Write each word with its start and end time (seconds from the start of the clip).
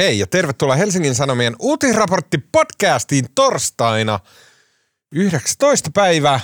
Hei 0.00 0.18
ja 0.18 0.26
tervetuloa 0.26 0.76
Helsingin 0.76 1.14
Sanomien 1.14 1.56
uutisraportti 1.58 2.38
podcastiin 2.52 3.24
torstaina 3.34 4.20
19. 5.12 5.90
päivä 5.94 6.40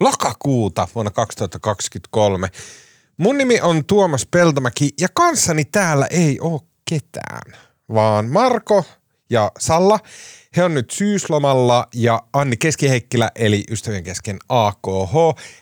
lokakuuta 0.00 0.88
vuonna 0.94 1.10
2023. 1.10 2.48
Mun 3.16 3.38
nimi 3.38 3.60
on 3.60 3.84
Tuomas 3.84 4.26
Peltomäki 4.30 4.90
ja 5.00 5.08
kanssani 5.14 5.64
täällä 5.64 6.06
ei 6.10 6.40
ole 6.40 6.60
ketään, 6.90 7.52
vaan 7.94 8.28
Marko 8.28 8.84
ja 9.30 9.52
Salla. 9.58 9.98
He 10.56 10.64
on 10.64 10.74
nyt 10.74 10.90
syyslomalla 10.90 11.88
ja 11.94 12.22
Anni 12.32 12.56
Keskiheikkilä 12.56 13.30
eli 13.34 13.64
ystävien 13.70 14.04
kesken 14.04 14.36
AKH. 14.48 15.12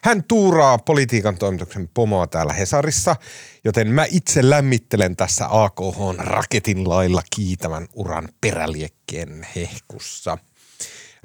Hän 0.03 0.25
tuuraa 0.25 0.79
politiikan 0.79 1.39
toimituksen 1.39 1.89
pomoa 1.95 2.27
täällä 2.27 2.53
Hesarissa, 2.53 3.17
joten 3.65 3.89
mä 3.89 4.07
itse 4.11 4.51
lämmittelen 4.51 5.17
tässä 5.17 5.47
AKH 5.51 5.99
raketin 6.19 6.89
lailla 6.89 7.23
kiitävän 7.37 7.87
uran 7.95 8.29
peräliekkeen 8.41 9.47
hehkussa. 9.57 10.39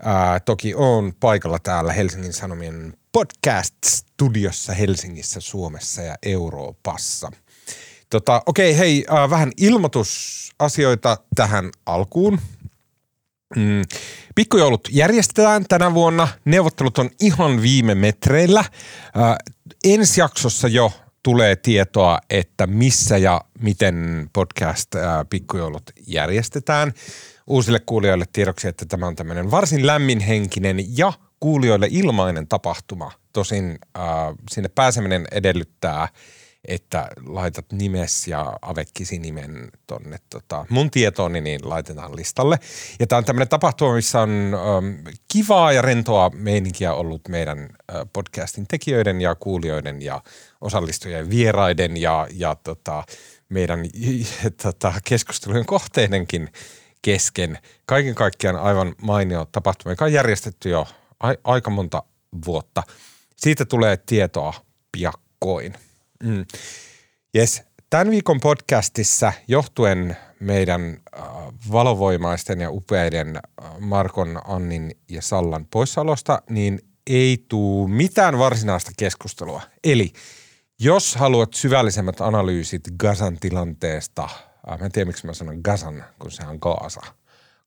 Ää, 0.04 0.40
toki 0.40 0.76
on 0.76 1.14
paikalla 1.20 1.60
täällä 1.60 1.94
Helsingin 1.94 2.34
Sanomien 2.34 2.94
podcast-studiossa 3.12 4.74
Helsingissä, 4.74 5.40
Suomessa 5.40 6.02
ja 6.02 6.16
Euroopassa. 6.24 7.32
Tota, 8.10 8.42
okei, 8.46 8.78
hei, 8.78 9.06
äh, 9.12 9.30
vähän 9.30 9.52
ilmoitusasioita 9.58 11.18
tähän 11.36 11.70
alkuun. 11.86 12.40
Mm. 13.56 13.82
Pikkujoulut 14.36 14.88
järjestetään 14.92 15.66
tänä 15.70 15.94
vuonna. 15.94 16.28
Neuvottelut 16.46 16.98
on 16.98 17.10
ihan 17.20 17.62
viime 17.62 17.96
metreillä. 17.96 18.60
Äh, 18.60 19.36
ensi 19.84 20.22
jaksossa 20.22 20.68
jo 20.68 20.92
tulee 21.24 21.56
tietoa, 21.56 22.18
että 22.30 22.68
missä 22.68 23.18
ja 23.18 23.42
miten 23.60 24.30
podcast 24.34 24.96
äh, 24.96 25.26
Pikkujoulut 25.30 25.84
järjestetään. 26.08 26.94
Uusille 27.48 27.80
kuulijoille 27.80 28.26
tiedoksi, 28.34 28.68
että 28.68 28.86
tämä 28.86 29.08
on 29.08 29.16
tämmöinen 29.16 29.52
varsin 29.52 29.88
lämminhenkinen 29.88 30.98
ja 30.98 31.14
kuulijoille 31.40 31.88
ilmainen 31.90 32.48
tapahtuma. 32.48 33.12
Tosin 33.34 33.80
äh, 33.98 34.04
sinne 34.52 34.70
pääseminen 34.70 35.28
edellyttää– 35.32 36.08
että 36.68 37.08
laitat 37.26 37.72
nimes 37.72 38.28
ja 38.28 38.54
avekkisi 38.62 39.20
nimen 39.20 39.70
tonne 39.88 40.18
tota, 40.30 40.66
mun 40.70 40.92
tietooni, 40.92 41.42
niin 41.42 41.70
laitetaan 41.70 42.16
listalle. 42.16 42.60
Ja 43.00 43.08
tämä 43.08 43.18
on 43.18 43.26
tämmöinen 43.26 43.50
tapahtuma, 43.50 43.96
missä 43.96 44.22
on 44.22 44.30
ähm, 44.30 45.16
kivaa 45.28 45.72
ja 45.72 45.82
rentoa 45.82 46.30
meininkiä 46.34 46.94
ollut 46.94 47.22
meidän 47.28 47.60
äh, 47.60 48.02
podcastin 48.14 48.68
tekijöiden 48.68 49.22
ja 49.22 49.36
kuulijoiden 49.36 50.02
ja 50.02 50.22
osallistujien 50.62 51.30
vieraiden 51.30 51.98
ja, 51.98 52.28
ja 52.34 52.56
tota, 52.56 53.04
meidän 53.50 53.80
tota, 54.64 54.94
keskustelujen 55.04 55.66
kohteidenkin 55.66 56.50
kesken. 57.02 57.58
Kaiken 57.86 58.16
kaikkiaan 58.16 58.56
aivan 58.56 58.96
mainio 59.02 59.48
tapahtuma, 59.52 59.92
joka 59.92 60.06
on 60.06 60.14
järjestetty 60.14 60.70
jo 60.70 60.88
a- 61.20 61.36
aika 61.44 61.70
monta 61.70 62.04
vuotta. 62.46 62.84
Siitä 63.36 63.66
tulee 63.66 63.98
tietoa 63.98 64.54
piakkoin. 64.92 65.74
Mm. 66.24 66.46
Yes. 67.36 67.64
Tämän 67.90 68.10
viikon 68.10 68.40
podcastissa 68.40 69.34
johtuen 69.48 70.18
meidän 70.40 70.98
äh, 71.18 71.24
valovoimaisten 71.72 72.62
ja 72.62 72.72
upeiden 72.72 73.36
äh, 73.36 73.80
Markon, 73.80 74.42
Annin 74.46 74.92
ja 75.10 75.22
Sallan 75.22 75.66
poissaolosta, 75.66 76.42
niin 76.50 76.80
ei 77.08 77.46
tuu 77.48 77.88
mitään 77.88 78.38
varsinaista 78.38 78.92
keskustelua. 78.98 79.62
Eli 79.84 80.14
jos 80.80 81.16
haluat 81.16 81.54
syvällisemmät 81.54 82.22
analyysit 82.22 82.84
Gazan 82.98 83.38
tilanteesta, 83.40 84.24
äh, 84.24 84.80
mä 84.80 84.86
en 84.86 84.92
tiedä 84.92 85.06
miksi 85.06 85.26
mä 85.26 85.34
sanon 85.34 85.60
Gazan, 85.64 86.04
kun 86.20 86.32
se 86.32 86.44
on 86.44 86.58
Gaasa. 86.62 87.02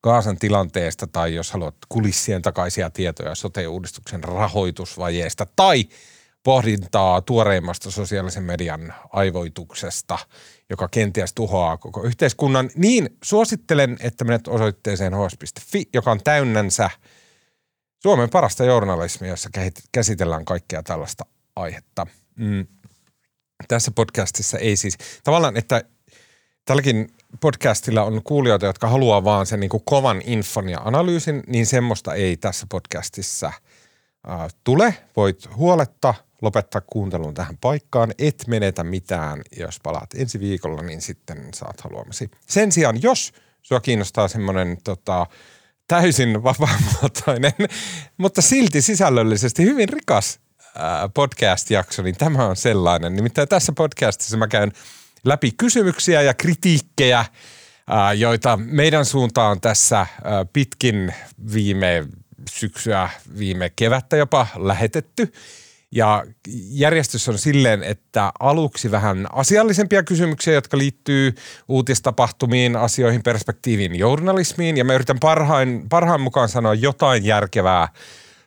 Gaasan 0.02 0.38
tilanteesta 0.38 1.06
tai 1.06 1.34
jos 1.34 1.50
haluat 1.50 1.76
kulissien 1.88 2.42
takaisia 2.42 2.90
tietoja 2.90 3.34
sote-uudistuksen 3.34 4.24
rahoitusvajeesta 4.24 5.46
tai– 5.56 5.84
pohdintaa 6.44 7.20
tuoreimmasta 7.20 7.90
sosiaalisen 7.90 8.42
median 8.42 8.94
aivoituksesta, 9.12 10.18
joka 10.70 10.88
kenties 10.88 11.32
tuhoaa 11.34 11.76
koko 11.76 12.02
yhteiskunnan, 12.02 12.70
niin 12.74 13.16
suosittelen, 13.22 13.96
että 14.00 14.24
menet 14.24 14.48
osoitteeseen 14.48 15.12
hs.fi, 15.12 15.88
joka 15.94 16.10
on 16.10 16.20
täynnänsä 16.24 16.90
Suomen 18.02 18.30
parasta 18.30 18.64
journalismia, 18.64 19.30
jossa 19.30 19.50
käsitellään 19.92 20.44
kaikkea 20.44 20.82
tällaista 20.82 21.26
aihetta. 21.56 22.06
Mm. 22.36 22.66
Tässä 23.68 23.90
podcastissa 23.90 24.58
ei 24.58 24.76
siis, 24.76 24.98
tavallaan, 25.24 25.56
että 25.56 25.84
tälläkin 26.64 27.08
podcastilla 27.40 28.02
on 28.02 28.22
kuulijoita, 28.24 28.66
jotka 28.66 28.88
haluaa 28.88 29.24
vaan 29.24 29.46
sen 29.46 29.60
niin 29.60 29.70
kuin 29.70 29.82
kovan 29.86 30.22
infon 30.24 30.68
ja 30.68 30.80
analyysin, 30.84 31.42
niin 31.46 31.66
semmoista 31.66 32.14
ei 32.14 32.36
tässä 32.36 32.66
podcastissa– 32.70 33.52
tule. 34.64 34.94
Voit 35.16 35.56
huoletta 35.56 36.14
lopettaa 36.44 36.80
kuuntelun 36.80 37.34
tähän 37.34 37.58
paikkaan. 37.60 38.12
Et 38.18 38.44
menetä 38.46 38.84
mitään. 38.84 39.42
Jos 39.56 39.80
palaat 39.80 40.10
ensi 40.14 40.40
viikolla, 40.40 40.82
niin 40.82 41.00
sitten 41.00 41.48
saat 41.54 41.80
haluamasi. 41.80 42.30
Sen 42.46 42.72
sijaan, 42.72 43.02
jos 43.02 43.32
sua 43.62 43.80
kiinnostaa 43.80 44.28
semmoinen 44.28 44.78
tota, 44.84 45.26
täysin 45.88 46.42
vapaamuotoinen, 46.42 47.52
mutta 48.16 48.42
silti 48.42 48.82
sisällöllisesti 48.82 49.62
hyvin 49.64 49.88
rikas 49.88 50.40
podcast-jakso, 51.14 52.02
niin 52.02 52.16
tämä 52.16 52.46
on 52.46 52.56
sellainen. 52.56 53.16
Nimittäin 53.16 53.48
tässä 53.48 53.72
podcastissa 53.72 54.36
mä 54.36 54.48
käyn 54.48 54.72
läpi 55.24 55.50
kysymyksiä 55.56 56.22
ja 56.22 56.34
kritiikkejä, 56.34 57.24
joita 58.16 58.56
meidän 58.56 59.04
suuntaan 59.04 59.60
tässä 59.60 60.06
pitkin 60.52 61.14
viime 61.52 62.06
syksyä, 62.50 63.10
viime 63.38 63.72
kevättä 63.76 64.16
jopa 64.16 64.46
lähetetty. 64.56 65.32
Ja 65.94 66.24
järjestys 66.70 67.28
on 67.28 67.38
silleen, 67.38 67.82
että 67.82 68.32
aluksi 68.40 68.90
vähän 68.90 69.26
asiallisempia 69.32 70.02
kysymyksiä, 70.02 70.54
jotka 70.54 70.78
liittyy 70.78 71.34
uutistapahtumiin, 71.68 72.76
asioihin, 72.76 73.22
perspektiiviin, 73.22 73.98
journalismiin. 73.98 74.76
Ja 74.76 74.84
mä 74.84 74.94
yritän 74.94 75.20
parhain, 75.20 75.88
parhaan 75.88 76.20
mukaan 76.20 76.48
sanoa 76.48 76.74
jotain 76.74 77.24
järkevää 77.24 77.88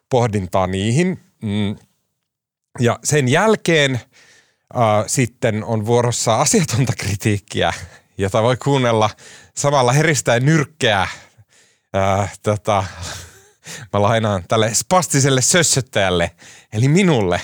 pohdintaa 0.10 0.68
niihin. 0.68 1.20
Mm. 1.42 1.76
Ja 2.80 3.00
sen 3.04 3.28
jälkeen 3.28 3.92
äh, 3.94 5.04
sitten 5.08 5.64
on 5.64 5.86
vuorossa 5.86 6.42
asiatonta 6.42 6.94
kritiikkiä, 6.98 7.74
jota 8.18 8.44
voi 8.44 8.58
kuunnella 8.58 9.10
samalla 9.56 9.92
heristäen 9.92 10.46
nyrkkeä 10.46 11.02
äh, 11.02 12.38
tota, 12.44 12.84
mä 13.94 14.02
lainaan 14.02 14.44
tälle 14.48 14.74
spastiselle 14.74 15.42
sössöttäjälle, 15.42 16.32
eli 16.74 16.88
minulle. 16.88 17.42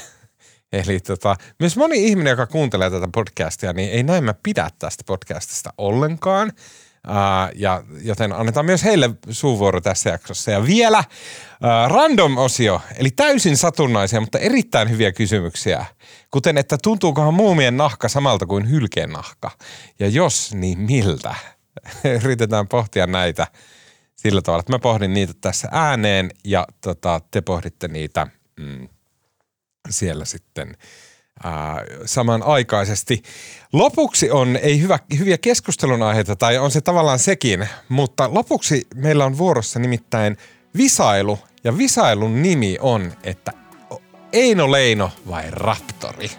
Eli 0.73 0.99
tota, 0.99 1.35
myös 1.59 1.77
moni 1.77 2.07
ihminen, 2.07 2.31
joka 2.31 2.47
kuuntelee 2.47 2.89
tätä 2.89 3.07
podcastia, 3.13 3.73
niin 3.73 3.91
ei 3.91 4.03
näin 4.03 4.23
mä 4.23 4.33
pidä 4.43 4.69
tästä 4.79 5.03
podcastista 5.07 5.73
ollenkaan. 5.77 6.51
Uh, 7.07 7.51
ja, 7.55 7.83
joten 8.01 8.33
annetaan 8.33 8.65
myös 8.65 8.83
heille 8.83 9.09
suuvuoro 9.29 9.81
tässä 9.81 10.09
jaksossa. 10.09 10.51
Ja 10.51 10.65
vielä 10.65 10.99
uh, 10.99 11.91
random-osio, 11.91 12.81
eli 12.97 13.11
täysin 13.11 13.57
satunnaisia, 13.57 14.21
mutta 14.21 14.39
erittäin 14.39 14.89
hyviä 14.89 15.11
kysymyksiä. 15.11 15.85
Kuten, 16.31 16.57
että 16.57 16.77
tuntuukohan 16.83 17.33
muumien 17.33 17.77
nahka 17.77 18.09
samalta 18.09 18.45
kuin 18.45 18.69
hylkeen 18.69 19.09
nahka? 19.09 19.51
Ja 19.99 20.07
jos, 20.07 20.53
niin 20.53 20.79
miltä? 20.79 21.35
Yritetään 22.23 22.67
pohtia 22.67 23.07
näitä 23.07 23.47
sillä 24.15 24.41
tavalla, 24.41 24.59
että 24.59 24.71
mä 24.73 24.79
pohdin 24.79 25.13
niitä 25.13 25.33
tässä 25.41 25.67
ääneen 25.71 26.29
ja 26.45 26.67
tota, 26.81 27.21
te 27.31 27.41
pohditte 27.41 27.87
niitä 27.87 28.27
mm, 28.59 28.87
siellä 29.89 30.25
sitten 30.25 30.77
ää, 31.43 31.83
samanaikaisesti. 32.05 33.23
Lopuksi 33.73 34.31
on, 34.31 34.57
ei 34.61 34.81
hyvä, 34.81 34.99
hyviä 35.19 35.37
keskustelun 35.37 36.01
aiheita, 36.01 36.35
tai 36.35 36.57
on 36.57 36.71
se 36.71 36.81
tavallaan 36.81 37.19
sekin, 37.19 37.67
mutta 37.89 38.33
lopuksi 38.33 38.87
meillä 38.95 39.25
on 39.25 39.37
vuorossa 39.37 39.79
nimittäin 39.79 40.37
visailu, 40.77 41.39
ja 41.63 41.77
visailun 41.77 42.41
nimi 42.41 42.77
on, 42.81 43.13
että 43.23 43.51
Eino 44.33 44.71
Leino 44.71 45.11
vai 45.29 45.43
Raptori? 45.51 46.29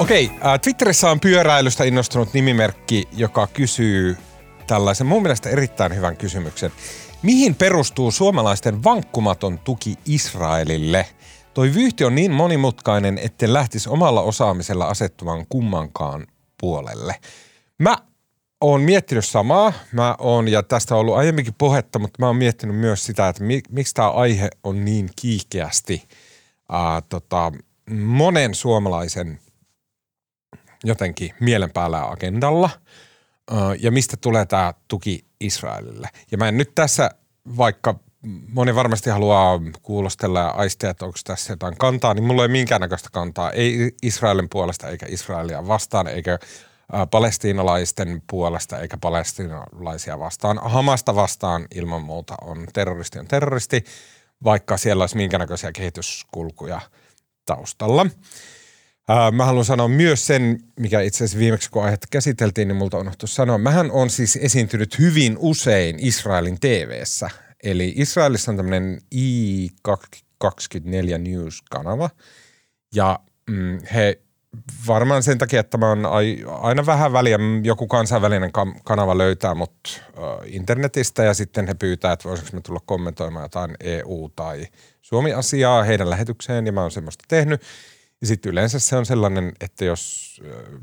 Okei, 0.00 0.30
äh, 0.46 0.60
Twitterissä 0.60 1.10
on 1.10 1.20
pyöräilystä 1.20 1.84
innostunut 1.84 2.34
nimimerkki, 2.34 3.08
joka 3.12 3.46
kysyy 3.46 4.16
tällaisen 4.66 5.06
mun 5.06 5.22
mielestä 5.22 5.50
erittäin 5.50 5.96
hyvän 5.96 6.16
kysymyksen. 6.16 6.72
Mihin 7.22 7.54
perustuu 7.54 8.10
suomalaisten 8.10 8.84
vankkumaton 8.84 9.58
tuki 9.58 9.96
Israelille? 10.06 11.06
Toi 11.54 11.74
vyyhti 11.74 12.04
on 12.04 12.14
niin 12.14 12.30
monimutkainen, 12.30 13.18
etten 13.18 13.52
lähtisi 13.52 13.88
omalla 13.88 14.22
osaamisella 14.22 14.84
asettumaan 14.86 15.46
kummankaan 15.48 16.26
puolelle. 16.60 17.14
Mä 17.78 17.96
oon 18.60 18.80
miettinyt 18.80 19.24
samaa. 19.24 19.72
Mä 19.92 20.14
oon, 20.18 20.48
ja 20.48 20.62
tästä 20.62 20.94
on 20.94 21.00
ollut 21.00 21.16
aiemminkin 21.16 21.54
puhetta, 21.58 21.98
mutta 21.98 22.22
mä 22.22 22.26
oon 22.26 22.36
miettinyt 22.36 22.76
myös 22.76 23.04
sitä, 23.06 23.28
että 23.28 23.42
mi, 23.42 23.60
miksi 23.70 23.94
tämä 23.94 24.10
aihe 24.10 24.48
on 24.64 24.84
niin 24.84 25.10
kiihkeästi 25.16 26.08
ää, 26.68 27.02
tota, 27.08 27.52
monen 27.90 28.54
suomalaisen 28.54 29.38
jotenkin 30.84 31.34
mielen 31.40 31.70
päällä 31.70 32.10
agendalla. 32.10 32.70
Ja 33.78 33.90
mistä 33.90 34.16
tulee 34.16 34.46
tämä 34.46 34.74
tuki 34.88 35.24
Israelille. 35.40 36.08
Ja 36.30 36.38
mä 36.38 36.48
en 36.48 36.56
nyt 36.56 36.74
tässä, 36.74 37.10
vaikka 37.56 37.98
moni 38.48 38.74
varmasti 38.74 39.10
haluaa 39.10 39.60
kuulostella 39.82 40.40
ja 40.40 40.48
aistia, 40.48 40.90
että 40.90 41.04
onko 41.04 41.18
tässä 41.24 41.52
jotain 41.52 41.76
kantaa, 41.76 42.14
niin 42.14 42.24
mulla 42.24 42.42
ei 42.42 42.48
minkäännäköistä 42.48 43.08
kantaa. 43.12 43.50
Ei 43.50 43.92
Israelin 44.02 44.48
puolesta 44.48 44.88
eikä 44.88 45.06
Israelia 45.08 45.66
vastaan, 45.66 46.06
eikä 46.06 46.38
palestiinalaisten 47.10 48.22
puolesta 48.30 48.78
eikä 48.78 48.96
palestiinalaisia 48.96 50.18
vastaan. 50.18 50.60
Hamasta 50.62 51.14
vastaan 51.14 51.66
ilman 51.74 52.02
muuta 52.02 52.34
on 52.42 52.66
terroristi 52.72 53.18
on 53.18 53.28
terroristi, 53.28 53.84
vaikka 54.44 54.76
siellä 54.76 55.02
olisi 55.02 55.16
minkäännäköisiä 55.16 55.72
kehityskulkuja 55.72 56.80
taustalla. 57.46 58.06
Mä 59.32 59.44
haluan 59.44 59.64
sanoa 59.64 59.88
myös 59.88 60.26
sen, 60.26 60.60
mikä 60.80 61.00
itse 61.00 61.16
asiassa 61.16 61.38
viimeksi 61.38 61.70
kun 61.70 61.84
aihetta 61.84 62.06
käsiteltiin, 62.10 62.68
niin 62.68 62.76
multa 62.76 62.98
unohtu 62.98 63.26
sanoa. 63.26 63.58
Mähän 63.58 63.90
on 63.90 64.10
siis 64.10 64.38
esiintynyt 64.42 64.98
hyvin 64.98 65.36
usein 65.38 65.96
Israelin 65.98 66.60
TV:ssä. 66.60 67.30
Eli 67.62 67.92
Israelissa 67.96 68.50
on 68.50 68.56
tämmöinen 68.56 69.00
I24 69.14 71.18
News-kanava. 71.18 72.10
Ja 72.94 73.18
mm, 73.50 73.78
he 73.94 74.18
varmaan 74.86 75.22
sen 75.22 75.38
takia, 75.38 75.60
että 75.60 75.78
mä 75.78 75.90
on 75.90 76.06
aina 76.60 76.86
vähän 76.86 77.12
väliä, 77.12 77.38
joku 77.62 77.86
kansainvälinen 77.86 78.50
kanava 78.84 79.18
löytää 79.18 79.54
mut 79.54 80.02
internetistä 80.44 81.24
ja 81.24 81.34
sitten 81.34 81.66
he 81.66 81.74
pyytää, 81.74 82.12
että 82.12 82.28
voisinko 82.28 82.50
me 82.52 82.60
tulla 82.60 82.80
kommentoimaan 82.86 83.44
jotain 83.44 83.76
EU- 83.80 84.30
tai 84.36 84.66
Suomi-asiaa 85.02 85.82
heidän 85.82 86.10
lähetykseen 86.10 86.66
ja 86.66 86.72
mä 86.72 86.82
oon 86.82 86.90
semmoista 86.90 87.24
tehnyt. 87.28 87.62
Ja 88.20 88.26
sitten 88.26 88.52
yleensä 88.52 88.78
se 88.78 88.96
on 88.96 89.06
sellainen, 89.06 89.52
että 89.60 89.84
jos 89.84 90.40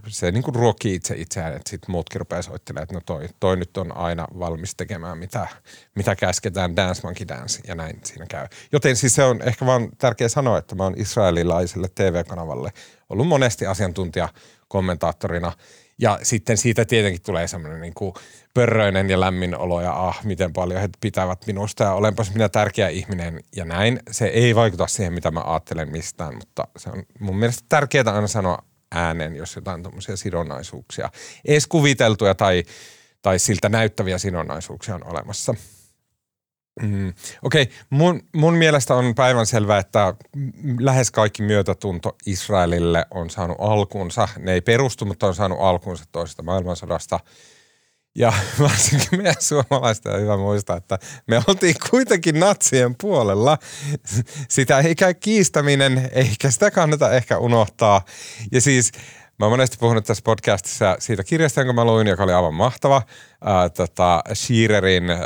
se 0.07 0.31
niin 0.31 0.43
kuin 0.43 0.55
ruokkii 0.55 0.95
itse 0.95 1.15
itseään, 1.17 1.53
että 1.53 1.69
sitten 1.69 1.91
muutkin 1.91 2.19
rupeaa 2.19 2.41
soittelemaan, 2.41 2.83
että 2.83 2.95
no 2.95 3.01
toi, 3.05 3.29
toi 3.39 3.57
nyt 3.57 3.77
on 3.77 3.97
aina 3.97 4.27
valmis 4.39 4.75
tekemään, 4.75 5.17
mitä, 5.17 5.47
mitä 5.95 6.15
käsketään, 6.15 6.75
dance 6.75 7.01
monkey 7.03 7.27
dance, 7.27 7.61
ja 7.67 7.75
näin 7.75 7.99
siinä 8.03 8.25
käy. 8.29 8.47
Joten 8.71 8.95
siis 8.95 9.15
se 9.15 9.23
on 9.23 9.41
ehkä 9.41 9.65
vaan 9.65 9.89
tärkeä 9.97 10.29
sanoa, 10.29 10.57
että 10.57 10.75
mä 10.75 10.83
oon 10.83 10.93
israelilaiselle 10.97 11.87
TV-kanavalle 11.95 12.71
ollut 13.09 13.27
monesti 13.27 13.65
asiantuntija 13.65 14.29
kommentaattorina– 14.67 15.51
ja 16.01 16.19
sitten 16.23 16.57
siitä 16.57 16.85
tietenkin 16.85 17.21
tulee 17.21 17.47
semmoinen 17.47 17.81
niin 17.81 17.93
kuin 17.93 18.13
pörröinen 18.53 19.09
ja 19.09 19.19
lämmin 19.19 19.57
olo 19.57 19.81
ja 19.81 20.07
ah, 20.07 20.23
miten 20.23 20.53
paljon 20.53 20.81
he 20.81 20.89
pitävät 20.99 21.47
minusta 21.47 21.83
ja 21.83 21.93
olenpas 21.93 22.33
minä 22.33 22.49
tärkeä 22.49 22.89
ihminen 22.89 23.39
ja 23.55 23.65
näin. 23.65 23.99
Se 24.11 24.25
ei 24.25 24.55
vaikuta 24.55 24.87
siihen, 24.87 25.13
mitä 25.13 25.31
mä 25.31 25.41
ajattelen 25.45 25.91
mistään, 25.91 26.35
mutta 26.35 26.67
se 26.77 26.89
on 26.89 27.03
mun 27.19 27.37
mielestä 27.37 27.65
tärkeää 27.69 28.13
aina 28.13 28.27
sanoa 28.27 28.57
ääneen, 28.91 29.35
jos 29.35 29.55
jotain 29.55 29.83
tuommoisia 29.83 30.17
sidonnaisuuksia, 30.17 31.09
edes 31.45 31.67
kuviteltuja 31.67 32.35
tai, 32.35 32.63
tai 33.21 33.39
siltä 33.39 33.69
näyttäviä 33.69 34.17
sidonnaisuuksia 34.17 34.95
on 34.95 35.07
olemassa– 35.07 35.53
Mm. 36.81 37.13
Okei, 37.43 37.61
okay. 37.61 37.75
mun, 37.89 38.21
mun 38.35 38.53
mielestä 38.53 38.95
on 38.95 39.15
päivänselvää, 39.15 39.79
että 39.79 40.13
lähes 40.79 41.11
kaikki 41.11 41.43
myötätunto 41.43 42.15
Israelille 42.25 43.05
on 43.11 43.29
saanut 43.29 43.57
alkunsa. 43.59 44.27
Ne 44.39 44.53
ei 44.53 44.61
perustu, 44.61 45.05
mutta 45.05 45.27
on 45.27 45.35
saanut 45.35 45.59
alkunsa 45.61 46.03
toisesta 46.11 46.43
maailmansodasta. 46.43 47.19
Ja 48.15 48.33
varsinkin 48.59 49.07
meidän 49.11 49.35
suomalaista 49.39 50.11
on 50.11 50.21
hyvä 50.21 50.37
muistaa, 50.37 50.77
että 50.77 50.99
me 51.27 51.41
oltiin 51.47 51.75
kuitenkin 51.89 52.39
natsien 52.39 52.95
puolella. 53.01 53.57
Sitä 54.49 54.79
ei 54.79 54.95
käy 54.95 55.13
kiistäminen, 55.13 56.09
eikä 56.11 56.51
sitä 56.51 56.71
kannata 56.71 57.11
ehkä 57.11 57.37
unohtaa. 57.37 58.05
Ja 58.51 58.61
siis 58.61 58.91
Mä 59.39 59.45
oon 59.45 59.53
monesti 59.53 59.77
puhunut 59.79 60.05
tässä 60.05 60.21
podcastissa 60.23 60.95
siitä 60.99 61.23
kirjasta, 61.23 61.59
jonka 61.59 61.73
mä 61.73 61.85
luin, 61.85 62.07
joka 62.07 62.23
oli 62.23 62.33
aivan 62.33 62.53
mahtava. 62.53 62.95
Äh, 62.97 63.71
tota, 63.77 64.23
Shearerin 64.33 65.09
äh, 65.09 65.19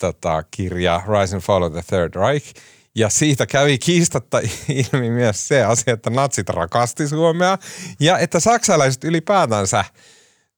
tota, 0.00 0.42
kirja 0.50 1.02
Rise 1.08 1.36
and 1.36 1.42
Fall 1.42 1.62
of 1.62 1.72
the 1.72 1.82
Third 1.86 2.14
Reich. 2.14 2.54
Ja 2.94 3.08
siitä 3.08 3.46
kävi 3.46 3.78
kiistatta 3.78 4.40
ilmi 4.92 5.10
myös 5.10 5.48
se 5.48 5.64
asia, 5.64 5.94
että 5.94 6.10
natsit 6.10 6.48
rakasti 6.48 7.08
Suomea 7.08 7.58
ja 8.00 8.18
että 8.18 8.40
saksalaiset 8.40 9.04
ylipäätänsä 9.04 9.84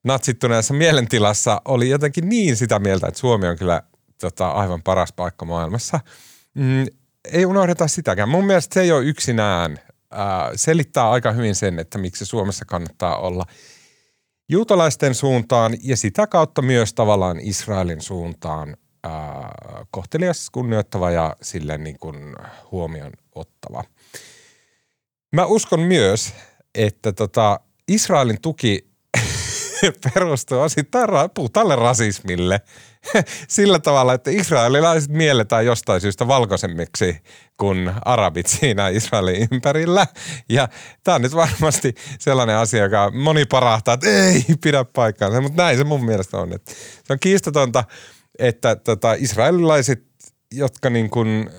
natsittuneessa 0.05 0.75
mielentilassa 0.75 1.63
oli 1.65 1.89
jotenkin 1.89 2.29
niin 2.29 2.57
sitä 2.57 2.79
mieltä, 2.79 3.07
että 3.07 3.21
Suomi 3.21 3.49
on 3.49 3.59
kyllä 3.59 3.83
tota, 4.21 4.51
aivan 4.51 4.83
paras 4.83 5.13
paikka 5.13 5.45
maailmassa. 5.45 6.01
Mm, 6.55 6.87
ei 7.33 7.47
unohdeta 7.47 7.89
sitäkään. 7.89 8.29
Mun 8.29 8.45
mielestä 8.45 8.75
se 8.75 8.81
ei 8.81 8.93
ole 8.93 9.05
yksinään 9.05 9.79
selittää 10.57 11.11
aika 11.11 11.33
hyvin 11.33 11.55
sen, 11.55 11.79
että 11.79 11.99
miksi 11.99 12.27
Suomessa 12.27 12.65
kannattaa 12.65 13.17
olla 13.17 13.45
juutalaisten 14.49 15.15
suuntaan 15.15 15.77
ja 15.83 15.97
sitä 15.97 16.27
kautta 16.27 16.63
myös 16.63 16.95
tavallaan 16.95 17.41
Israelin 17.41 18.01
suuntaan 18.01 18.77
ää, 19.05 19.55
kohtelias, 19.91 20.51
kunnioittava 20.51 21.11
ja 21.11 21.37
silleen 21.43 21.85
niin 21.85 21.99
kuin 21.99 22.17
huomioon 22.71 23.13
ottava. 23.35 23.85
Mä 25.33 25.45
uskon 25.45 25.81
myös, 25.81 26.35
että 26.75 27.13
tota, 27.13 27.61
Israelin 27.89 28.41
tuki 28.43 28.91
perustuu 30.15 30.61
osittain 30.61 31.09
puhtalle 31.35 31.77
rasismille– 31.77 32.61
sillä 33.49 33.79
tavalla, 33.79 34.15
että 34.15 34.31
israelilaiset 34.31 35.11
mielletään 35.11 35.67
jostain 35.67 36.01
syystä 36.01 36.29
valkoisemmiksi 36.29 37.17
kuin 37.57 37.93
arabit 38.05 38.47
siinä 38.47 38.89
Israelin 38.89 39.49
ympärillä. 39.53 40.07
Ja 40.49 40.69
tämä 41.05 41.15
on 41.15 41.23
nyt 41.23 41.35
varmasti 41.35 41.95
sellainen 42.19 42.57
asia, 42.57 42.83
joka 42.83 43.11
moni 43.15 43.45
parahtaa, 43.45 43.95
että 43.95 44.07
ei 44.09 44.45
pidä 44.61 44.85
paikkaansa, 44.85 45.41
mutta 45.41 45.63
näin 45.63 45.79
se 45.79 45.85
mun 45.85 46.05
mielestä 46.05 46.39
on. 46.39 46.53
Että 46.53 46.73
se 47.05 47.13
on 47.13 47.19
kiistatonta, 47.21 47.85
että 48.39 48.77
tota, 48.77 49.15
israelilaiset, 49.15 50.03
jotka 50.53 50.91
niin 50.91 51.11
kuin 51.11 51.51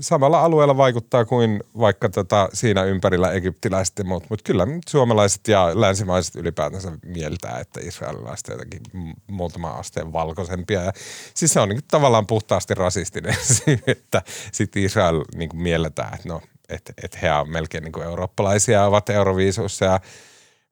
samalla 0.00 0.40
alueella 0.40 0.76
vaikuttaa 0.76 1.24
kuin 1.24 1.60
vaikka 1.78 2.08
tota 2.08 2.48
siinä 2.52 2.84
ympärillä 2.84 3.32
egyptiläiset 3.32 3.98
ja 3.98 4.04
muut, 4.04 4.30
mutta 4.30 4.42
kyllä 4.42 4.66
suomalaiset 4.88 5.48
ja 5.48 5.70
länsimaiset 5.74 6.36
ylipäätänsä 6.36 6.92
mieltää, 7.06 7.58
että 7.58 7.80
israelilaiset 7.82 8.48
on 8.48 8.54
jotenkin 8.54 8.80
muutama 9.26 9.70
asteen 9.70 10.12
valkoisempia. 10.12 10.82
Ja 10.82 10.92
siis 11.34 11.52
se 11.52 11.60
on 11.60 11.68
niin 11.68 11.80
tavallaan 11.90 12.26
puhtaasti 12.26 12.74
rasistinen 12.74 13.36
että 13.86 14.22
sitten 14.52 14.82
Israel 14.82 15.24
niin 15.34 15.48
kuin 15.48 15.62
mielletään, 15.62 16.14
että 16.14 16.28
no, 16.28 16.40
että 16.68 16.92
et 17.02 17.22
he 17.22 17.32
on 17.32 17.50
melkein 17.50 17.84
niin 17.84 17.92
kuin 17.92 18.06
eurooppalaisia, 18.06 18.84
ovat 18.84 19.10
Euroviisussa 19.10 19.84
ja 19.84 20.00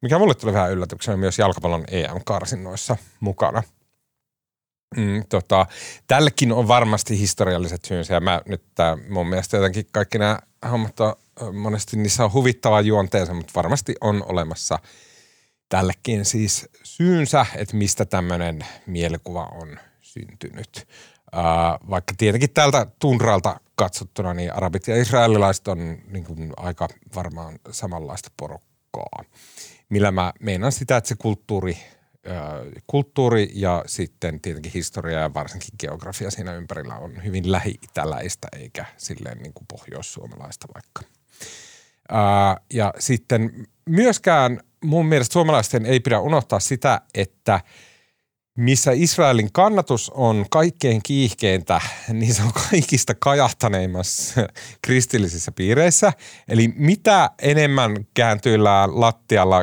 mikä 0.03 0.19
mulle 0.19 0.35
tuli 0.35 0.53
vähän 0.53 0.73
yllätyksenä 0.73 1.17
myös 1.17 1.39
jalkapallon 1.39 1.85
EM-karsinnoissa 1.91 2.97
mukana– 3.21 3.63
Mm, 4.97 5.23
tota, 5.29 5.67
tällekin 6.07 6.53
on 6.53 6.69
varmasti 6.69 7.19
historialliset 7.19 7.85
syynsä 7.85 8.15
ja 8.15 8.21
mä 8.21 8.41
nyt 8.47 8.63
tää, 8.75 8.97
mun 9.09 9.29
mielestä 9.29 9.57
jotenkin 9.57 9.87
kaikki 9.93 10.19
nämä 10.19 10.39
hommat 10.71 11.01
on, 11.01 11.15
monesti 11.57 11.97
niissä 11.97 12.25
on 12.25 12.33
huvittava 12.33 12.81
juonteensa, 12.81 13.35
mutta 13.35 13.53
varmasti 13.55 13.95
on 14.01 14.25
olemassa 14.29 14.79
tällekin 15.69 16.25
siis 16.25 16.69
syynsä, 16.83 17.47
että 17.57 17.77
mistä 17.77 18.05
tämmöinen 18.05 18.67
mielikuva 18.87 19.45
on 19.45 19.79
syntynyt. 20.01 20.89
Uh, 21.37 21.91
vaikka 21.91 22.15
tietenkin 22.19 22.51
täältä 22.51 22.87
tunralta 22.99 23.61
katsottuna, 23.75 24.35
niin 24.35 24.53
arabit 24.53 24.89
ja 24.89 24.97
israelilaiset 24.97 25.69
on 25.69 25.99
niin 26.09 26.25
kuin 26.25 26.53
aika 26.57 26.89
varmaan 27.15 27.59
samanlaista 27.71 28.31
porukkaa. 28.37 29.25
Millä 29.89 30.11
mä 30.11 30.33
meinaan 30.41 30.73
sitä, 30.73 30.97
että 30.97 31.09
se 31.09 31.15
kulttuuri– 31.19 31.79
kulttuuri 32.87 33.51
ja 33.55 33.85
sitten 33.87 34.41
tietenkin 34.41 34.73
historia 34.73 35.19
ja 35.19 35.35
varsinkin 35.35 35.71
geografia 35.81 36.31
siinä 36.31 36.55
ympärillä 36.55 36.95
on 36.95 37.25
hyvin 37.25 37.53
lähi-itäläistä 37.53 38.49
eikä 38.53 38.85
silleen 38.97 39.39
niin 39.39 39.53
kuin 39.55 39.67
pohjoissuomalaista 39.67 40.67
vaikka. 40.75 41.03
ja 42.73 42.95
sitten 42.99 43.67
myöskään 43.87 44.61
mun 44.85 45.07
mielestä 45.07 45.33
suomalaisten 45.33 45.87
ei 45.87 46.01
pidä 46.01 46.21
unohtaa 46.21 46.61
sitä, 46.61 47.01
että– 47.15 47.61
missä 48.61 48.91
Israelin 48.95 49.53
kannatus 49.53 50.11
on 50.11 50.47
kaikkein 50.51 51.01
kiihkeintä, 51.03 51.81
niin 52.13 52.35
se 52.35 52.43
on 52.43 52.53
kaikista 52.71 53.15
kajahtaneimmassa 53.15 54.49
kristillisissä 54.83 55.53
piireissä. 55.53 56.13
Eli 56.49 56.73
mitä 56.77 57.31
enemmän 57.43 57.97
kääntyillään 58.15 59.01
lattialla, 59.01 59.57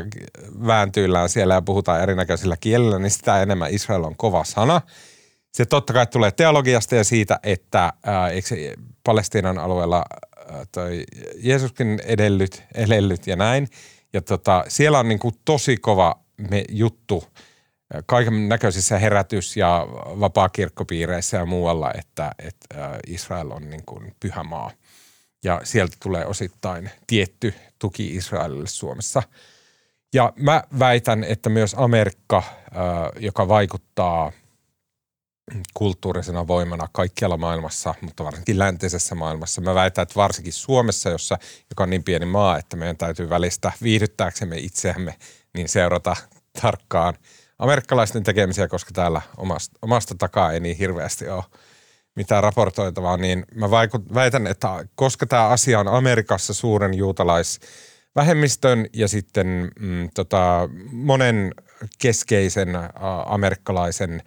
vääntyillään 0.67 1.29
siellä 1.29 1.53
ja 1.53 1.61
puhutaan 1.61 2.01
erinäköisillä 2.01 2.57
kielillä, 2.57 2.99
niin 2.99 3.11
sitä 3.11 3.41
enemmän 3.41 3.73
Israel 3.73 4.03
on 4.03 4.17
kova 4.17 4.43
sana. 4.43 4.81
Se 5.53 5.65
totta 5.65 5.93
kai 5.93 6.07
tulee 6.07 6.31
teologiasta 6.31 6.95
ja 6.95 7.03
siitä, 7.03 7.39
että 7.43 7.93
ää, 8.05 8.29
eikö 8.29 8.55
Palestiinan 9.03 9.57
alueella 9.57 10.05
ää, 10.49 10.65
toi 10.71 11.03
Jeesuskin 11.35 11.99
edellyt, 12.05 12.63
edellyt 12.75 13.27
ja 13.27 13.35
näin. 13.35 13.67
Ja 14.13 14.21
tota, 14.21 14.65
siellä 14.67 14.99
on 14.99 15.07
niin 15.07 15.19
kuin 15.19 15.35
tosi 15.45 15.77
kova 15.77 16.19
me 16.49 16.63
juttu– 16.69 17.23
kaiken 18.05 18.49
näköisissä 18.49 18.99
herätys- 18.99 19.57
ja 19.57 19.87
vapaakirkkopiireissä 20.19 21.37
ja 21.37 21.45
muualla, 21.45 21.91
että, 21.93 22.31
että 22.39 22.99
Israel 23.07 23.51
on 23.51 23.69
niin 23.69 23.83
kuin 23.85 24.15
pyhä 24.19 24.43
maa. 24.43 24.71
Ja 25.43 25.61
sieltä 25.63 25.97
tulee 26.03 26.25
osittain 26.25 26.91
tietty 27.07 27.53
tuki 27.79 28.15
Israelille 28.15 28.67
Suomessa. 28.67 29.23
Ja 30.13 30.33
mä 30.35 30.63
väitän, 30.79 31.23
että 31.23 31.49
myös 31.49 31.75
Amerikka, 31.77 32.43
joka 33.19 33.47
vaikuttaa 33.47 34.31
kulttuurisena 35.73 36.47
voimana 36.47 36.87
kaikkialla 36.91 37.37
maailmassa, 37.37 37.95
mutta 38.01 38.23
varsinkin 38.23 38.59
läntisessä 38.59 39.15
maailmassa. 39.15 39.61
Mä 39.61 39.75
väitän, 39.75 40.03
että 40.03 40.15
varsinkin 40.15 40.53
Suomessa, 40.53 41.09
jossa, 41.09 41.37
joka 41.69 41.83
on 41.83 41.89
niin 41.89 42.03
pieni 42.03 42.25
maa, 42.25 42.57
että 42.57 42.77
meidän 42.77 42.97
täytyy 42.97 43.29
välistä 43.29 43.71
viihdyttääksemme 43.83 44.57
itseämme, 44.57 45.15
niin 45.53 45.69
seurata 45.69 46.15
tarkkaan 46.61 47.13
amerikkalaisten 47.59 48.23
tekemisiä, 48.23 48.67
koska 48.67 48.91
täällä 48.93 49.21
omasta, 49.37 49.79
omasta 49.81 50.15
takaa 50.15 50.51
ei 50.51 50.59
niin 50.59 50.77
hirveästi 50.77 51.29
ole 51.29 51.43
mitään 52.15 52.43
raportoitavaa, 52.43 53.17
niin 53.17 53.45
mä 53.55 53.71
vaikut, 53.71 54.13
väitän, 54.13 54.47
että 54.47 54.85
koska 54.95 55.25
tämä 55.25 55.47
asia 55.47 55.79
on 55.79 55.87
Amerikassa 55.87 56.53
suuren 56.53 56.93
juutalaisvähemmistön 56.93 58.85
ja 58.93 59.07
sitten 59.07 59.71
mm, 59.79 60.09
tota, 60.13 60.69
monen 60.91 61.53
keskeisen 61.99 62.75
äh, 62.75 62.91
amerikkalaisen 63.25 64.23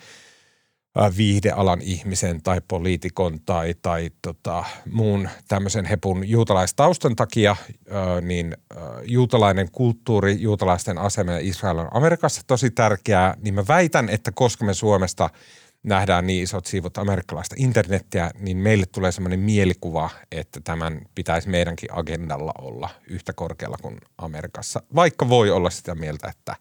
viihdealan 1.16 1.80
ihmisen 1.82 2.42
tai 2.42 2.60
poliitikon 2.68 3.40
tai, 3.46 3.74
tai 3.82 4.10
tota, 4.22 4.64
muun 4.92 5.28
tämmöisen 5.48 5.84
hepun 5.84 6.28
juutalaistaustan 6.28 7.16
takia, 7.16 7.50
äh, 7.50 8.22
niin 8.22 8.56
äh, 8.76 8.82
juutalainen 9.04 9.68
kulttuuri, 9.72 10.36
juutalaisten 10.40 10.98
asema 10.98 11.32
Israel 11.38 11.78
on 11.78 11.88
Amerikassa 11.90 12.42
tosi 12.46 12.70
tärkeää, 12.70 13.34
niin 13.40 13.54
mä 13.54 13.64
väitän, 13.68 14.08
että 14.08 14.32
koska 14.34 14.64
me 14.64 14.74
Suomesta– 14.74 15.30
nähdään 15.82 16.26
niin 16.26 16.42
isot 16.42 16.66
siivot 16.66 16.98
amerikkalaista 16.98 17.54
internettiä, 17.58 18.30
niin 18.38 18.56
meille 18.56 18.86
tulee 18.86 19.12
sellainen 19.12 19.40
mielikuva, 19.40 20.10
että 20.32 20.60
tämän 20.64 21.00
pitäisi 21.14 21.48
meidänkin 21.48 21.88
agendalla 21.92 22.52
olla 22.58 22.90
yhtä 23.06 23.32
korkealla 23.32 23.76
kuin 23.82 23.98
Amerikassa. 24.18 24.82
Vaikka 24.94 25.28
voi 25.28 25.50
olla 25.50 25.70
sitä 25.70 25.94
mieltä, 25.94 26.28
että 26.28 26.56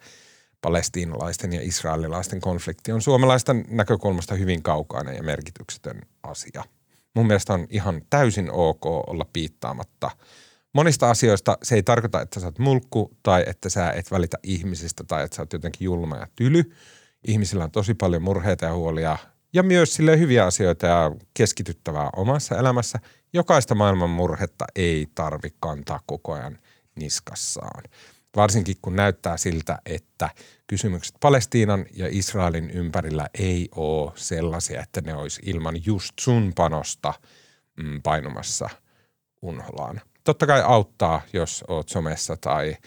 palestiinalaisten 0.62 1.54
ja 1.54 1.62
israelilaisten 1.62 2.42
konflikti 2.42 2.92
on 2.92 3.02
suomalaisten 3.02 3.66
näkökulmasta 3.70 4.36
hyvin 4.36 4.64
kaukainen 4.64 5.16
ja 5.16 5.24
merkityksetön 5.24 6.02
asia. 6.24 6.64
Mun 7.16 7.28
mielestä 7.28 7.54
on 7.54 7.68
ihan 7.70 8.02
täysin 8.10 8.52
ok 8.52 8.86
olla 8.86 9.26
piittaamatta 9.34 10.12
monista 10.74 11.10
asioista. 11.10 11.58
Se 11.64 11.76
ei 11.76 11.84
tarkoita, 11.84 12.22
että 12.22 12.40
sä 12.40 12.48
oot 12.48 12.60
mulkku 12.60 13.18
tai 13.24 13.44
että 13.48 13.70
sä 13.70 13.92
et 13.92 14.12
välitä 14.12 14.38
ihmisistä 14.44 15.04
tai 15.04 15.24
että 15.24 15.36
sä 15.36 15.42
oot 15.42 15.54
jotenkin 15.54 15.86
julma 15.86 16.18
ja 16.18 16.28
tyly– 16.36 16.64
ihmisillä 17.28 17.64
on 17.64 17.72
tosi 17.72 17.94
paljon 17.94 18.22
murheita 18.22 18.66
ja 18.66 18.74
huolia 18.74 19.18
ja 19.54 19.64
myös 19.64 19.94
sille 19.94 20.20
hyviä 20.20 20.46
asioita 20.46 20.88
ja 20.88 21.12
keskityttävää 21.34 22.10
omassa 22.16 22.58
elämässä. 22.58 23.00
Jokaista 23.34 23.76
maailman 23.76 24.10
murhetta 24.10 24.66
ei 24.76 25.08
tarvi 25.16 25.50
kantaa 25.60 26.00
koko 26.06 26.34
ajan 26.34 26.60
niskassaan. 26.96 27.84
Varsinkin 28.36 28.76
kun 28.82 28.96
näyttää 28.96 29.38
siltä, 29.38 29.80
että 29.86 30.30
kysymykset 30.68 31.16
Palestiinan 31.20 31.86
ja 31.94 32.08
Israelin 32.12 32.72
ympärillä 32.72 33.28
ei 33.40 33.70
ole 33.76 34.12
sellaisia, 34.16 34.82
että 34.82 35.02
ne 35.02 35.16
olisi 35.16 35.42
ilman 35.46 35.86
just 35.86 36.12
sun 36.20 36.54
panosta 36.56 37.14
mm, 37.84 38.02
painumassa 38.02 38.70
unholaan. 39.42 40.02
Totta 40.24 40.48
kai 40.48 40.62
auttaa, 40.66 41.22
jos 41.34 41.64
oot 41.68 41.90
somessa 41.90 42.38
tai– 42.38 42.76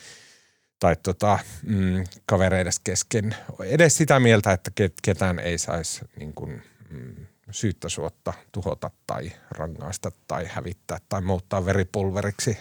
tai 0.82 0.96
tota, 1.02 1.38
mm, 1.62 2.04
kavereiden 2.26 2.72
kesken 2.84 3.36
edes 3.64 3.96
sitä 3.96 4.20
mieltä, 4.20 4.52
että 4.52 4.70
ketään 5.02 5.38
ei 5.38 5.58
saisi 5.58 6.04
niin 6.18 6.34
kuin, 6.34 6.62
mm, 6.90 7.26
syyttä 7.50 7.88
suotta 7.88 8.32
tuhota 8.52 8.90
tai 9.06 9.32
rangaista 9.50 10.12
tai 10.26 10.46
hävittää 10.50 10.98
tai 11.08 11.20
muuttaa 11.20 11.64
veripulveriksi 11.64 12.58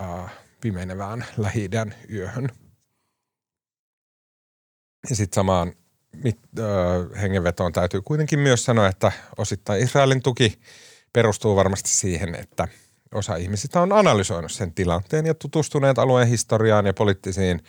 äh, 0.00 0.32
pimenevään 0.60 1.24
lähi 1.36 1.70
yöhön. 2.12 2.48
Ja 5.10 5.16
sitten 5.16 5.34
samaan 5.34 5.72
mit, 6.12 6.38
äh, 6.58 7.20
hengenvetoon 7.22 7.72
täytyy 7.72 8.02
kuitenkin 8.02 8.38
myös 8.38 8.64
sanoa, 8.64 8.88
että 8.88 9.12
osittain 9.38 9.82
Israelin 9.82 10.22
tuki 10.22 10.60
perustuu 11.12 11.56
varmasti 11.56 11.88
siihen, 11.88 12.34
että– 12.34 12.68
osa 13.14 13.36
ihmisistä 13.36 13.80
on 13.80 13.92
analysoinut 13.92 14.52
sen 14.52 14.74
tilanteen 14.74 15.26
ja 15.26 15.34
tutustuneet 15.34 15.98
alueen 15.98 16.28
historiaan 16.28 16.86
ja 16.86 16.94
poliittisiin 16.94 17.60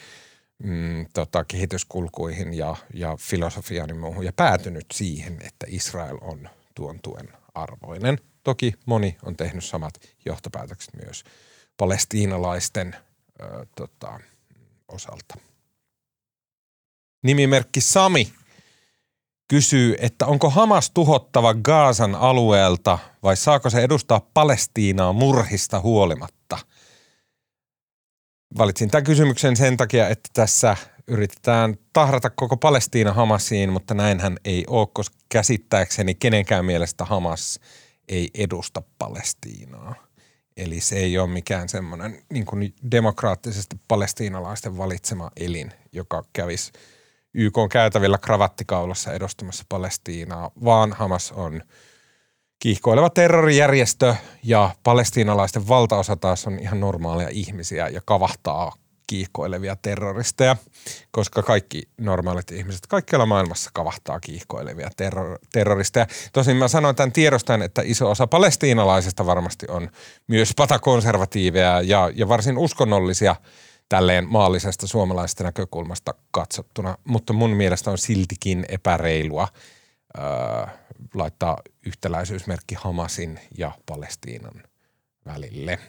mm, 0.64 1.06
tota, 1.14 1.46
kehityskulkuihin 1.46 2.54
ja, 2.54 2.76
ja 2.94 3.18
filosofiaan 3.20 3.90
ja 3.90 3.96
muuhun 3.96 4.26
ja 4.26 4.34
päätynyt 4.34 4.86
siihen, 4.94 5.34
että 5.34 5.66
Israel 5.70 6.18
on 6.22 6.50
tuon 6.76 7.00
tuen 7.04 7.30
arvoinen. 7.54 8.18
Toki 8.44 8.74
moni 8.86 9.18
on 9.24 9.36
tehnyt 9.36 9.64
samat 9.64 9.94
johtopäätökset 10.26 10.94
myös 11.06 11.24
palestiinalaisten 11.80 12.96
ö, 13.42 13.66
tota, 13.76 14.20
osalta. 14.88 15.36
Nimimerkki 17.24 17.82
Sami 17.82 18.34
kysyy, 19.48 19.96
että 20.00 20.26
onko 20.26 20.50
Hamas 20.50 20.92
tuhottava 20.92 21.54
Gaasan 21.54 22.16
alueelta 22.16 23.00
vai 23.24 23.38
saako 23.38 23.70
se 23.70 23.84
edustaa 23.84 24.22
Palestiinaa 24.34 25.14
murhista 25.14 25.80
huolimatta? 25.80 26.58
Valitsin 28.58 28.92
tämän 28.92 29.04
kysymyksen 29.04 29.56
sen 29.56 29.78
takia, 29.78 30.10
että 30.10 30.30
tässä 30.34 30.78
yritetään 31.08 31.76
tahrata 31.94 32.30
koko 32.30 32.58
Palestiina 32.58 33.14
Hamasiin, 33.14 33.70
mutta 33.70 33.94
näinhän 33.94 34.38
ei 34.46 34.64
ole, 34.68 34.88
koska 34.94 35.16
käsittääkseni 35.30 36.16
kenenkään 36.16 36.66
mielestä 36.66 37.06
Hamas 37.06 37.60
ei 38.10 38.30
edusta 38.34 38.82
Palestiinaa. 38.98 40.09
Eli 40.60 40.80
se 40.80 40.96
ei 40.96 41.18
ole 41.18 41.30
mikään 41.30 41.70
semmoinen 41.70 42.22
niin 42.30 42.46
kuin 42.46 42.74
demokraattisesti 42.92 43.76
palestiinalaisten 43.88 44.78
valitsema 44.78 45.32
elin, 45.38 45.72
joka 45.92 46.24
kävisi– 46.34 46.72
YK 47.34 47.58
on 47.58 47.70
käytävillä 47.70 48.18
kravattikaulassa 48.18 49.14
edustamassa 49.14 49.64
Palestiinaa, 49.70 50.52
vaan 50.64 50.94
Hamas 50.94 51.32
on 51.32 51.62
kiihkoileva 52.60 53.10
terrorijärjestö 53.10 54.16
ja 54.44 54.76
palestiinalaisten 54.84 55.68
valtaosa 55.68 56.16
taas 56.16 56.48
on 56.48 56.60
ihan 56.60 56.80
normaaleja 56.80 57.30
ihmisiä 57.30 57.88
ja 57.88 58.02
kavahtaa 58.06 58.74
kiihkoilevia 59.10 59.76
terroristeja, 59.76 60.56
koska 61.12 61.44
kaikki 61.44 61.84
normaalit 61.98 62.52
ihmiset 62.52 62.88
kaikkialla 62.88 63.26
maailmassa 63.26 63.70
kavahtaa 63.74 64.20
kiihkoilevia 64.20 64.90
terror- 64.98 65.40
terroristeja. 65.54 66.08
Tosin 66.34 66.58
mä 66.58 66.68
sanoin 66.68 66.96
tämän 66.96 67.12
tiedostan, 67.12 67.62
että 67.62 67.82
iso 67.86 68.12
osa 68.12 68.28
palestiinalaisista 68.28 69.26
varmasti 69.26 69.66
on 69.70 69.90
myös 70.28 70.54
patakonservatiiveja 70.58 71.82
ja, 71.82 72.12
ja 72.16 72.28
varsin 72.28 72.58
uskonnollisia– 72.58 73.36
tälleen 73.90 74.28
maallisesta 74.30 74.88
suomalaisesta 74.88 75.44
näkökulmasta 75.44 76.14
katsottuna, 76.32 76.98
mutta 77.04 77.34
mun 77.34 77.50
mielestä 77.50 77.92
on 77.92 77.98
siltikin 77.98 78.66
epäreilua 78.70 79.48
öö, 80.18 80.24
laittaa 81.14 81.58
yhtäläisyysmerkki 81.86 82.76
Hamasin 82.76 83.40
ja 83.58 83.72
Palestiinan 83.86 84.64
välille. 85.26 85.80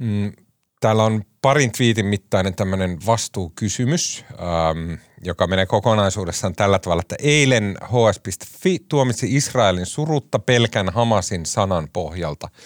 Mm, 0.00 0.32
täällä 0.80 1.04
on 1.04 1.22
parin 1.42 1.72
twiitin 1.72 2.06
mittainen 2.06 2.54
tämmöinen 2.54 2.98
vastuukysymys, 3.06 4.24
ähm, 4.30 4.92
joka 5.24 5.46
menee 5.46 5.66
kokonaisuudessaan 5.66 6.54
tällä 6.54 6.78
tavalla, 6.78 7.00
että 7.00 7.16
eilen 7.18 7.76
hs.fi 7.84 8.78
tuomitsi 8.88 9.36
Israelin 9.36 9.86
surutta 9.86 10.38
pelkän 10.38 10.88
Hamasin 10.92 11.46
sanan 11.46 11.88
pohjalta– 11.92 12.48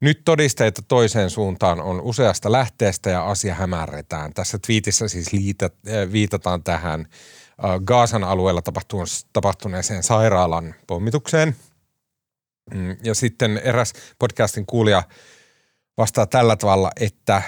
nyt 0.00 0.24
todisteita 0.24 0.82
toiseen 0.82 1.30
suuntaan 1.30 1.80
on 1.80 2.00
useasta 2.00 2.52
lähteestä 2.52 3.10
ja 3.10 3.26
asia 3.26 3.54
hämärretään. 3.54 4.34
Tässä 4.34 4.58
twiitissä 4.66 5.08
siis 5.08 5.32
liitä, 5.32 5.66
äh, 5.66 6.12
viitataan 6.12 6.62
tähän 6.62 7.00
äh, 7.00 7.80
Gaasan 7.84 8.24
alueella 8.24 8.62
tapahtuneeseen 9.32 10.02
sairaalan 10.02 10.74
pommitukseen. 10.86 11.56
Mm, 12.74 12.96
ja 13.04 13.14
sitten 13.14 13.60
eräs 13.64 13.92
podcastin 14.18 14.66
kuulija– 14.66 15.02
vastaa 15.98 16.26
tällä 16.26 16.56
tavalla, 16.56 16.90
että 17.00 17.36
äh, 17.36 17.42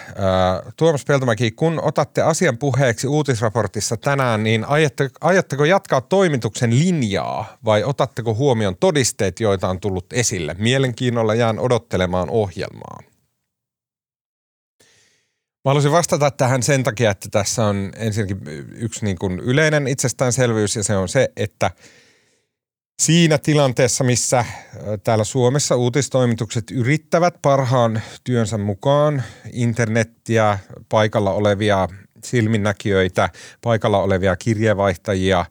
Tuomas 0.77 1.05
Peltomäki, 1.05 1.51
kun 1.51 1.81
otatte 1.85 2.23
asian 2.23 2.59
puheeksi 2.59 3.07
uutisraportissa 3.07 3.97
tänään, 3.97 4.43
niin 4.43 4.65
ajatte, 4.69 5.11
ajatteko 5.21 5.65
jatkaa 5.65 6.01
toimituksen 6.01 6.79
linjaa 6.79 7.59
vai 7.65 7.85
otatteko 7.85 8.35
huomioon 8.35 8.77
todisteet, 8.77 9.41
joita 9.41 9.69
on 9.69 9.81
tullut 9.81 10.13
esille? 10.13 10.57
Mielenkiinnolla 10.59 11.35
jään 11.35 11.59
odottelemaan 11.59 12.31
ohjelmaa. 12.31 12.99
Mä 15.65 15.71
haluaisin 15.71 15.93
vastata 15.93 16.31
tähän 16.31 16.63
sen 16.63 16.83
takia, 16.83 17.11
että 17.11 17.29
tässä 17.31 17.67
on 17.67 17.93
ensinnäkin 17.97 18.41
yksi 18.73 19.05
niin 19.05 19.19
kuin 19.19 19.41
yleinen 19.41 19.87
itsestäänselvyys 19.87 20.77
ja 20.77 20.85
se 20.85 20.97
on 20.97 21.09
se, 21.09 21.29
että– 21.37 21.71
Siinä 23.03 23.39
tilanteessa, 23.39 24.05
missä 24.05 24.45
täällä 25.05 25.25
Suomessa 25.25 25.77
uutistoimitukset 25.77 26.71
yrittävät 26.71 27.35
parhaan 27.43 28.03
työnsä 28.25 28.59
mukaan 28.59 29.23
internettiä, 29.53 30.59
paikalla 30.89 31.33
olevia 31.33 31.89
silminnäkijöitä, 32.25 33.31
paikalla 33.63 34.03
olevia 34.03 34.37
kirjeenvaihtajia, 34.37 35.45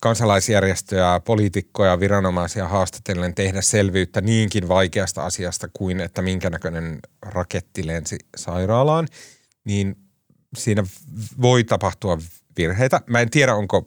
kansalaisjärjestöjä, 0.00 1.20
poliitikkoja, 1.24 2.00
viranomaisia 2.00 2.68
haastatellen 2.68 3.34
tehdä 3.34 3.60
selvyyttä 3.60 4.20
niinkin 4.20 4.68
vaikeasta 4.68 5.24
asiasta 5.24 5.68
kuin, 5.72 6.00
että 6.00 6.22
minkä 6.22 6.50
näköinen 6.50 6.98
raketti 7.22 7.86
lensi 7.86 8.16
sairaalaan, 8.36 9.08
niin 9.64 9.96
siinä 10.56 10.84
voi 11.42 11.64
tapahtua 11.64 12.18
virheitä. 12.56 13.00
Mä 13.06 13.20
en 13.20 13.30
tiedä, 13.30 13.54
onko 13.54 13.86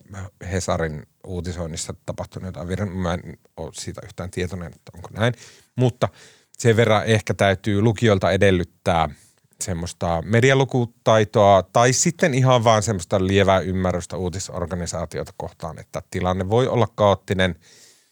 Hesarin 0.52 1.04
uutisoinnissa 1.28 1.94
tapahtunut 2.06 2.46
jotain 2.48 2.68
virheitä. 2.68 2.94
Mä 2.94 3.14
en 3.14 3.38
ole 3.58 3.72
siitä 3.74 4.02
yhtään 4.06 4.32
tietoinen, 4.32 4.68
että 4.68 4.92
onko 4.96 5.10
näin. 5.12 5.34
Mutta 5.76 6.10
sen 6.58 6.78
verran 6.78 7.06
ehkä 7.06 7.34
täytyy 7.34 7.82
lukijoilta 7.82 8.32
edellyttää 8.32 9.10
semmoista 9.64 10.24
medialukutaitoa 10.26 11.64
tai 11.74 11.94
sitten 11.94 12.34
ihan 12.34 12.64
vaan 12.64 12.84
semmoista 12.84 13.28
lievää 13.28 13.60
ymmärrystä 13.60 14.18
uutisorganisaatiota 14.18 15.34
kohtaan, 15.38 15.80
että 15.80 16.02
tilanne 16.12 16.50
voi 16.50 16.68
olla 16.68 16.88
kaoottinen 16.96 17.56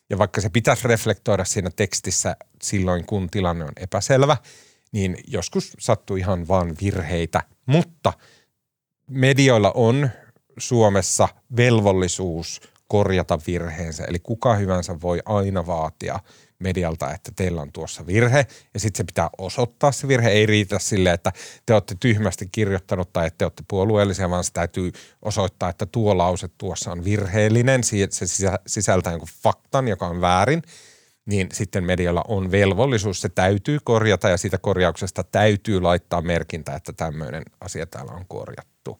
ja 0.09 0.17
vaikka 0.17 0.41
se 0.41 0.49
pitäisi 0.49 0.87
reflektoida 0.87 1.45
siinä 1.45 1.69
tekstissä 1.75 2.35
silloin, 2.61 3.05
kun 3.05 3.29
tilanne 3.29 3.65
on 3.65 3.71
epäselvä, 3.77 4.37
niin 4.91 5.17
joskus 5.27 5.73
sattuu 5.79 6.15
ihan 6.17 6.47
vaan 6.47 6.75
virheitä, 6.81 7.43
mutta 7.65 8.13
medioilla 9.09 9.71
on 9.71 10.09
Suomessa 10.57 11.27
velvollisuus 11.57 12.61
korjata 12.87 13.39
virheensä, 13.47 14.03
eli 14.03 14.19
kuka 14.19 14.55
hyvänsä 14.55 15.01
voi 15.01 15.19
aina 15.25 15.67
vaatia– 15.67 16.19
medialta, 16.59 17.13
että 17.13 17.31
teillä 17.35 17.61
on 17.61 17.71
tuossa 17.71 18.07
virhe 18.07 18.47
ja 18.73 18.79
sitten 18.79 18.97
se 18.97 19.03
pitää 19.03 19.29
osoittaa 19.37 19.91
se 19.91 20.07
virhe. 20.07 20.29
Ei 20.29 20.45
riitä 20.45 20.79
sille, 20.79 21.11
että 21.11 21.31
te 21.65 21.73
olette 21.73 21.95
tyhmästi 21.99 22.49
kirjoittanut 22.51 23.13
tai 23.13 23.27
että 23.27 23.37
te 23.37 23.45
olette 23.45 23.63
puolueellisia, 23.67 24.29
vaan 24.29 24.43
se 24.43 24.53
täytyy 24.53 24.91
osoittaa, 25.21 25.69
että 25.69 25.85
tuo 25.85 26.17
lause 26.17 26.47
tuossa 26.57 26.91
on 26.91 27.03
virheellinen. 27.03 27.83
Se 27.83 28.25
sisältää 28.67 29.13
jonkun 29.13 29.29
faktan, 29.43 29.87
joka 29.87 30.07
on 30.07 30.21
väärin 30.21 30.61
niin 31.25 31.47
sitten 31.53 31.83
medialla 31.83 32.23
on 32.27 32.51
velvollisuus, 32.51 33.21
se 33.21 33.29
täytyy 33.29 33.79
korjata 33.83 34.29
ja 34.29 34.37
siitä 34.37 34.57
korjauksesta 34.57 35.23
täytyy 35.23 35.81
laittaa 35.81 36.21
merkintä, 36.21 36.75
että 36.75 36.93
tämmöinen 36.93 37.43
asia 37.61 37.85
täällä 37.85 38.11
on 38.11 38.25
korjattu. 38.27 38.99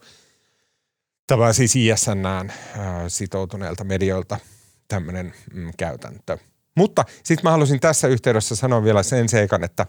Tämä 1.27 1.53
siis 1.53 1.75
ISNään 1.75 2.53
sitoutuneelta 3.07 3.83
medioilta 3.83 4.39
tämmöinen 4.87 5.33
mm, 5.53 5.71
käytäntö. 5.77 6.37
Mutta 6.75 7.05
sitten 7.23 7.43
mä 7.43 7.51
haluaisin 7.51 7.79
tässä 7.79 8.07
yhteydessä 8.07 8.55
sanoa 8.55 8.83
vielä 8.83 9.03
sen 9.03 9.29
seikan, 9.29 9.63
että 9.63 9.85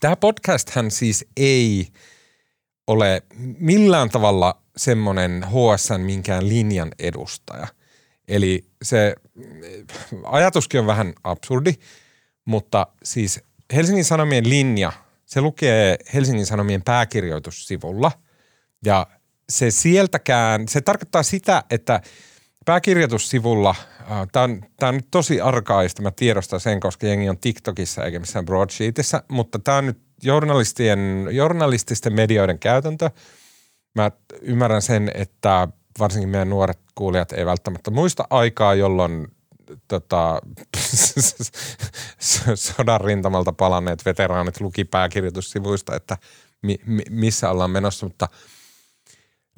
tämä 0.00 0.16
podcast-hän 0.16 0.90
siis 0.90 1.26
ei 1.36 1.88
ole 2.86 3.22
millään 3.58 4.10
tavalla 4.10 4.62
semmoinen 4.76 5.44
HSN 5.46 6.00
minkään 6.00 6.48
linjan 6.48 6.90
edustaja. 6.98 7.66
Eli 8.28 8.64
se 8.82 9.14
ajatuskin 10.24 10.80
on 10.80 10.86
vähän 10.86 11.12
absurdi, 11.24 11.74
mutta 12.44 12.86
siis 13.02 13.40
Helsingin 13.74 14.04
Sanomien 14.04 14.48
linja, 14.48 14.92
se 15.26 15.40
lukee 15.40 15.96
Helsingin 16.14 16.46
Sanomien 16.46 16.82
pääkirjoitussivulla 16.82 18.12
ja 18.84 19.06
se 19.48 19.70
sieltäkään, 19.70 20.68
se 20.68 20.80
tarkoittaa 20.80 21.22
sitä, 21.22 21.64
että 21.70 22.00
pääkirjoitussivulla– 22.64 23.74
Tämä 24.32 24.44
on, 24.44 24.60
on 24.82 24.94
nyt 24.94 25.08
tosi 25.10 25.40
arkaista, 25.40 26.02
mä 26.02 26.10
tiedostan 26.10 26.60
sen, 26.60 26.80
koska 26.80 27.06
jengi 27.06 27.28
on 27.28 27.38
TikTokissa 27.38 28.04
eikä 28.04 28.18
missään 28.18 28.44
broadsheetissa, 28.44 29.22
mutta 29.28 29.58
tämä 29.58 29.76
on 29.76 29.86
nyt 29.86 29.98
journalistien, 30.22 31.28
journalististen 31.30 32.12
medioiden 32.12 32.58
käytäntö. 32.58 33.10
Mä 33.94 34.10
ymmärrän 34.40 34.82
sen, 34.82 35.10
että 35.14 35.68
varsinkin 35.98 36.28
meidän 36.28 36.50
nuoret 36.50 36.78
kuulijat 36.94 37.32
ei 37.32 37.46
välttämättä 37.46 37.90
muista 37.90 38.24
aikaa, 38.30 38.74
jolloin 38.74 39.26
tota, 39.88 40.40
sodan 42.54 43.00
rintamalta 43.00 43.52
palanneet 43.52 44.04
veteraanit 44.04 44.60
luki 44.60 44.84
pääkirjoitussivuista, 44.84 45.96
että 45.96 46.16
mi, 46.62 46.76
mi, 46.86 47.02
missä 47.10 47.50
ollaan 47.50 47.70
menossa, 47.70 48.06
mutta– 48.06 48.28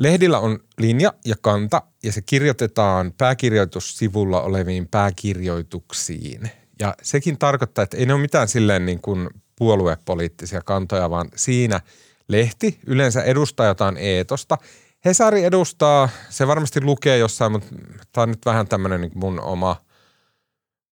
Lehdillä 0.00 0.38
on 0.38 0.58
linja 0.78 1.12
ja 1.24 1.34
kanta 1.40 1.82
ja 2.02 2.12
se 2.12 2.22
kirjoitetaan 2.22 3.12
pääkirjoitussivulla 3.18 4.42
oleviin 4.42 4.88
pääkirjoituksiin. 4.88 6.50
Ja 6.80 6.94
sekin 7.02 7.38
tarkoittaa, 7.38 7.84
että 7.84 7.96
ei 7.96 8.06
ne 8.06 8.14
ole 8.14 8.22
mitään 8.22 8.48
silleen 8.48 8.86
niin 8.86 9.00
kuin 9.00 9.30
puoluepoliittisia 9.56 10.60
kantoja, 10.60 11.10
vaan 11.10 11.28
siinä 11.36 11.80
lehti 12.28 12.80
yleensä 12.86 13.22
edustaa 13.22 13.66
jotain 13.66 13.96
eetosta. 13.96 14.58
Hesari 15.04 15.44
edustaa, 15.44 16.08
se 16.28 16.46
varmasti 16.46 16.80
lukee 16.80 17.18
jossain, 17.18 17.52
mutta 17.52 17.68
tämä 18.12 18.22
on 18.22 18.28
nyt 18.28 18.46
vähän 18.46 18.68
tämmöinen 18.68 19.00
niin 19.00 19.12
mun 19.14 19.40
oma 19.40 19.76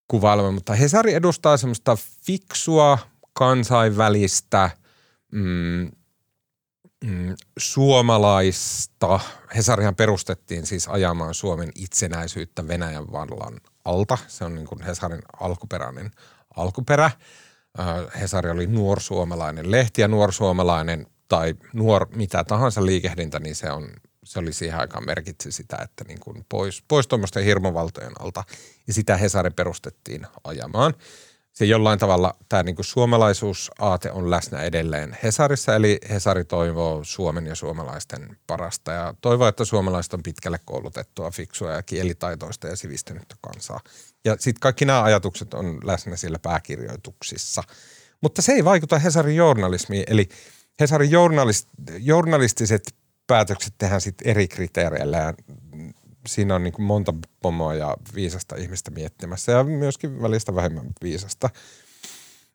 kuvailma, 0.08 0.50
mutta 0.50 0.74
Hesari 0.74 1.14
edustaa 1.14 1.56
semmoista 1.56 1.96
fiksua, 2.26 2.98
kansainvälistä, 3.32 4.70
mm, 5.32 5.90
mm, 7.04 7.36
suomalaista, 7.58 9.20
Hesarihan 9.56 9.96
perustettiin 9.96 10.66
siis 10.66 10.88
ajamaan 10.88 11.34
Suomen 11.34 11.70
itsenäisyyttä 11.74 12.68
Venäjän 12.68 13.12
vallan 13.12 13.60
alta. 13.84 14.18
Se 14.26 14.44
on 14.44 14.54
niin 14.54 14.66
kuin 14.66 14.82
Hesarin 14.82 15.22
alkuperäinen 15.40 16.10
alkuperä. 16.56 17.04
Äh, 17.04 18.20
Hesari 18.20 18.50
oli 18.50 18.66
nuorsuomalainen 18.66 19.70
lehti 19.70 20.00
ja 20.00 20.08
nuorsuomalainen 20.08 21.06
tai 21.28 21.54
nuor 21.72 22.06
mitä 22.14 22.44
tahansa 22.44 22.86
liikehdintä, 22.86 23.38
niin 23.38 23.54
se, 23.54 23.70
on, 23.70 23.88
se 24.24 24.38
oli 24.38 24.52
siihen 24.52 24.80
aikaan 24.80 25.06
merkitsi 25.06 25.52
sitä, 25.52 25.76
että 25.82 26.04
niin 26.04 26.20
kuin 26.20 26.46
pois, 26.48 26.84
pois 26.88 27.06
tuommoisten 27.06 27.44
hirmovaltojen 27.44 28.20
alta. 28.20 28.44
Ja 28.86 28.92
sitä 28.92 29.16
Hesari 29.16 29.50
perustettiin 29.50 30.26
ajamaan 30.44 30.94
se 31.58 31.64
jollain 31.64 31.98
tavalla 31.98 32.36
tämä 32.48 32.62
niin 32.62 32.76
suomalaisuusaate 32.80 34.10
on 34.12 34.30
läsnä 34.30 34.62
edelleen 34.62 35.18
Hesarissa, 35.22 35.74
eli 35.74 35.98
Hesari 36.10 36.44
toivoo 36.44 37.04
Suomen 37.04 37.46
ja 37.46 37.54
suomalaisten 37.54 38.36
parasta 38.46 38.92
ja 38.92 39.14
toivoo, 39.20 39.48
että 39.48 39.64
suomalaiset 39.64 40.14
on 40.14 40.22
pitkälle 40.22 40.58
koulutettua, 40.64 41.30
fiksua 41.30 41.72
ja 41.72 41.82
kielitaitoista 41.82 42.66
ja 42.66 42.76
sivistynyttä 42.76 43.34
kansaa. 43.40 43.80
Ja 44.24 44.32
sitten 44.32 44.60
kaikki 44.60 44.84
nämä 44.84 45.02
ajatukset 45.02 45.54
on 45.54 45.78
läsnä 45.84 46.16
siellä 46.16 46.38
pääkirjoituksissa. 46.38 47.62
Mutta 48.20 48.42
se 48.42 48.52
ei 48.52 48.64
vaikuta 48.64 48.98
Hesarin 48.98 49.36
journalismiin, 49.36 50.04
eli 50.06 50.28
Hesarin 50.80 51.10
journalist, 51.10 51.68
journalistiset 51.98 52.94
päätökset 53.26 53.74
tehdään 53.78 54.00
sitten 54.00 54.28
eri 54.28 54.48
kriteereillä 54.48 55.18
ja 55.18 55.34
siinä 56.28 56.54
on 56.54 56.62
niin 56.62 56.72
kuin 56.72 56.86
monta 56.86 57.14
pomoa 57.42 57.74
ja 57.74 57.96
viisasta 58.14 58.56
ihmistä 58.56 58.90
miettimässä 58.90 59.52
ja 59.52 59.64
myöskin 59.64 60.22
välistä 60.22 60.54
vähemmän 60.54 60.86
viisasta. 61.02 61.50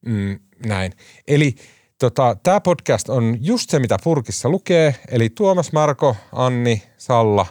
Mm, 0.06 0.40
näin. 0.66 0.94
Eli 1.28 1.56
tota, 2.00 2.36
tämä 2.44 2.62
podcast 2.62 3.10
on 3.10 3.38
just 3.42 3.70
se, 3.70 3.80
mitä 3.80 3.98
Purkissa 4.04 4.50
lukee. 4.50 4.96
Eli 5.08 5.30
Tuomas, 5.30 5.72
Marko, 5.72 6.16
Anni, 6.32 6.84
Salla 6.98 7.46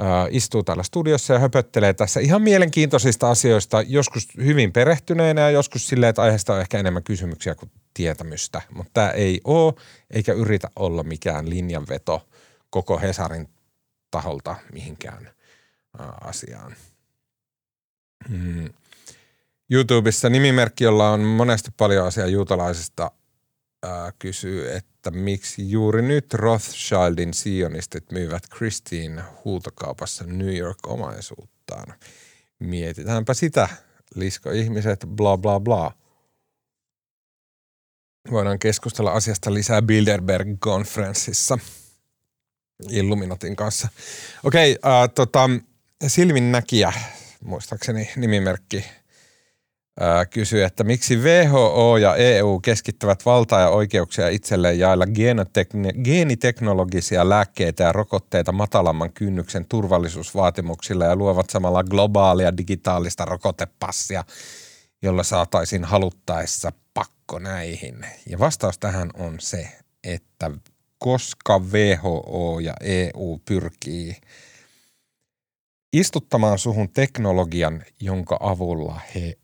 ää, 0.00 0.26
istuu 0.30 0.62
täällä 0.62 0.82
studiossa 0.82 1.32
ja 1.32 1.38
höpöttelee 1.38 1.94
tässä 1.94 2.20
ihan 2.20 2.42
mielenkiintoisista 2.42 3.30
asioista, 3.30 3.82
joskus 3.82 4.28
hyvin 4.36 4.72
perehtyneenä 4.72 5.40
ja 5.40 5.50
joskus 5.50 5.88
silleen, 5.88 6.10
että 6.10 6.22
aiheesta 6.22 6.54
on 6.54 6.60
ehkä 6.60 6.78
enemmän 6.78 7.02
kysymyksiä 7.02 7.54
kuin 7.54 7.70
tietämystä. 7.94 8.62
Mutta 8.74 8.90
tämä 8.94 9.10
ei 9.10 9.40
ole 9.44 9.74
eikä 10.10 10.32
yritä 10.32 10.68
olla 10.76 11.02
mikään 11.02 11.50
linjanveto 11.50 12.28
koko 12.70 12.98
Hesarin 12.98 13.48
taholta 14.10 14.56
mihinkään 14.72 15.30
asiaan. 16.20 16.76
Hmm. 18.28 18.68
YouTubessa 19.70 20.28
nimimerkki, 20.28 20.84
jolla 20.84 21.10
on 21.10 21.20
monesti 21.20 21.70
paljon 21.76 22.06
asiaa 22.06 22.26
juutalaisista, 22.26 23.10
ää, 23.82 24.12
kysyy, 24.18 24.72
että 24.76 25.10
miksi 25.10 25.70
juuri 25.70 26.02
nyt 26.02 26.34
Rothschildin 26.34 27.34
sionistit 27.34 28.12
myyvät 28.12 28.42
Christine 28.56 29.22
huutokaupassa 29.44 30.24
New 30.24 30.56
York-omaisuuttaan. 30.56 31.94
Mietitäänpä 32.58 33.34
sitä, 33.34 33.68
lisko 34.14 34.50
ihmiset, 34.50 35.06
bla 35.06 35.36
bla 35.36 35.60
bla. 35.60 35.92
Voidaan 38.30 38.58
keskustella 38.58 39.10
asiasta 39.12 39.54
lisää 39.54 39.82
Bilderberg-konferenssissa 39.82 41.58
Illuminatin 42.90 43.56
kanssa. 43.56 43.88
Okei, 44.44 44.72
okay, 44.72 45.04
uh, 45.04 45.08
tota, 45.14 45.50
silminnäkijä, 46.06 46.92
muistaakseni 47.44 48.10
nimimerkki, 48.16 48.84
kysyy, 50.30 50.64
että 50.64 50.84
miksi 50.84 51.16
WHO 51.16 51.96
ja 51.96 52.16
EU 52.16 52.60
keskittävät 52.60 53.26
valtaa 53.26 53.60
ja 53.60 53.68
oikeuksia 53.68 54.28
itselleen 54.28 54.78
jailla 54.78 55.04
geeniteknologisia 56.04 57.28
lääkkeitä 57.28 57.84
ja 57.84 57.92
rokotteita 57.92 58.52
matalamman 58.52 59.12
kynnyksen 59.12 59.66
turvallisuusvaatimuksilla 59.68 61.04
ja 61.04 61.16
luovat 61.16 61.50
samalla 61.50 61.84
globaalia 61.84 62.56
digitaalista 62.56 63.24
rokotepassia, 63.24 64.24
jolla 65.02 65.22
saataisiin 65.22 65.84
haluttaessa 65.84 66.72
pakko 66.94 67.38
näihin. 67.38 68.06
Ja 68.26 68.38
vastaus 68.38 68.78
tähän 68.78 69.10
on 69.14 69.36
se, 69.40 69.68
että 70.04 70.50
koska 70.98 71.58
WHO 71.58 72.58
ja 72.62 72.74
EU 72.80 73.40
pyrkii– 73.44 74.16
istuttamaan 75.92 76.58
suhun 76.58 76.88
teknologian, 76.88 77.84
jonka 78.00 78.36
avulla 78.40 79.00
he 79.14 79.38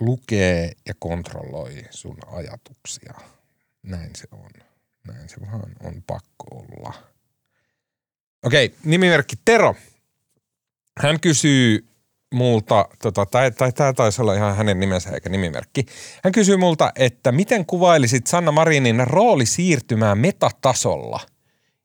lukee 0.00 0.72
ja 0.86 0.94
kontrolloi 0.98 1.84
sun 1.90 2.16
ajatuksia. 2.26 3.14
Näin 3.82 4.10
se 4.16 4.28
on. 4.32 4.50
Näin 5.06 5.28
se 5.28 5.36
vaan 5.40 5.76
on 5.84 6.02
pakko 6.06 6.44
olla. 6.50 6.92
Okei, 8.42 8.74
nimimerkki 8.84 9.36
Tero. 9.44 9.74
Hän 10.98 11.20
kysyy 11.20 11.86
multa, 12.34 12.88
tota, 13.02 13.26
tai, 13.26 13.50
tai 13.50 13.72
tämä 13.72 13.92
taisi 13.92 14.22
olla 14.22 14.34
ihan 14.34 14.56
hänen 14.56 14.80
nimensä 14.80 15.10
eikä 15.10 15.28
nimimerkki. 15.28 15.86
Hän 16.24 16.32
kysyy 16.32 16.56
multa, 16.56 16.92
että 16.96 17.32
miten 17.32 17.66
kuvailisit 17.66 18.26
Sanna 18.26 18.52
Marinin 18.52 19.06
rooli 19.06 19.46
siirtymää 19.46 20.14
metatasolla 20.14 21.20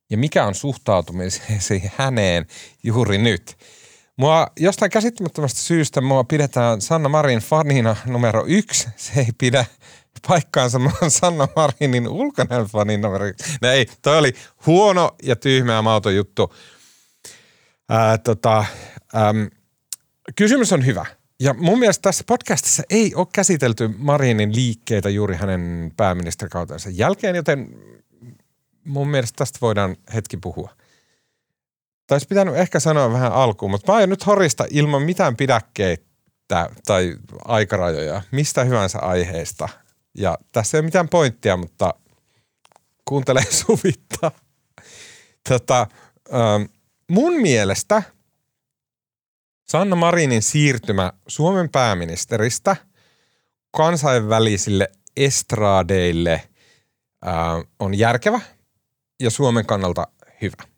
ja 0.10 0.18
mikä 0.18 0.46
on 0.46 0.56
suhtautumisesi 0.56 1.84
häneen 1.98 2.46
juuri 2.84 3.18
nyt? 3.18 3.58
Mua 4.18 4.48
jostain 4.60 4.92
käsittämättömästä 4.92 5.60
syystä 5.60 6.02
mua 6.02 6.24
pidetään 6.24 6.82
Sanna 6.82 7.10
Marin 7.10 7.40
fanina 7.40 7.96
numero 8.06 8.46
yksi. 8.48 8.88
Se 8.96 9.20
ei 9.20 9.28
pidä 9.38 9.66
paikkaansa. 10.28 10.80
Mä 10.80 10.92
oon 11.02 11.12
Sanna 11.12 11.48
Marinin 11.56 12.08
ulkonäön 12.08 12.66
fanin 12.66 13.02
numero 13.02 13.26
yksi. 13.26 13.58
No 13.62 13.70
ei, 13.70 13.86
toi 14.02 14.18
oli 14.18 14.34
huono 14.66 15.12
ja 15.24 15.36
tyhmä 15.36 15.74
ja 15.74 15.82
mauton 15.82 16.16
juttu. 16.16 16.54
Ää, 17.90 18.18
tota, 18.18 18.66
äm, 19.16 19.50
kysymys 20.36 20.74
on 20.74 20.86
hyvä. 20.86 21.06
Ja 21.40 21.54
mun 21.54 21.80
mielestä 21.80 22.02
tässä 22.02 22.24
podcastissa 22.28 22.84
ei 22.90 23.16
ole 23.16 23.28
käsitelty 23.34 23.90
Marinin 23.98 24.56
liikkeitä 24.56 25.10
juuri 25.10 25.36
hänen 25.36 25.94
pääministerikautensa 25.98 26.90
jälkeen, 26.90 27.36
joten 27.36 27.76
mun 28.86 29.08
mielestä 29.08 29.38
tästä 29.38 29.60
voidaan 29.62 29.96
hetki 30.14 30.38
puhua. 30.38 30.70
Taisi 32.12 32.28
pitänyt 32.28 32.56
ehkä 32.56 32.80
sanoa 32.80 33.14
vähän 33.14 33.34
alkuun, 33.34 33.72
mutta 33.72 33.92
mä 33.92 33.96
aion 33.96 34.10
nyt 34.10 34.26
horista 34.26 34.66
ilman 34.70 35.02
mitään 35.02 35.36
pidäkkeitä 35.36 36.70
tai 36.86 37.16
aikarajoja, 37.46 38.22
mistä 38.32 38.64
hyvänsä 38.64 39.00
aiheesta. 39.00 39.70
Ja 40.18 40.38
tässä 40.52 40.78
ei 40.78 40.80
ole 40.80 40.86
mitään 40.86 41.10
pointtia, 41.10 41.58
mutta 41.58 41.94
kuuntele 43.06 43.42
suvittaa. 43.66 44.32
Tota, 45.50 45.88
ähm, 46.34 46.64
mun 47.10 47.34
mielestä 47.34 48.04
Sanna 49.68 49.96
Marinin 49.96 50.42
siirtymä 50.42 51.14
Suomen 51.28 51.70
pääministeristä 51.70 52.76
kansainvälisille 53.72 54.92
estradeille 55.18 56.34
äh, 57.28 57.34
on 57.80 57.98
järkevä 57.98 58.42
ja 59.20 59.30
Suomen 59.30 59.66
kannalta 59.66 60.08
hyvä. 60.42 60.71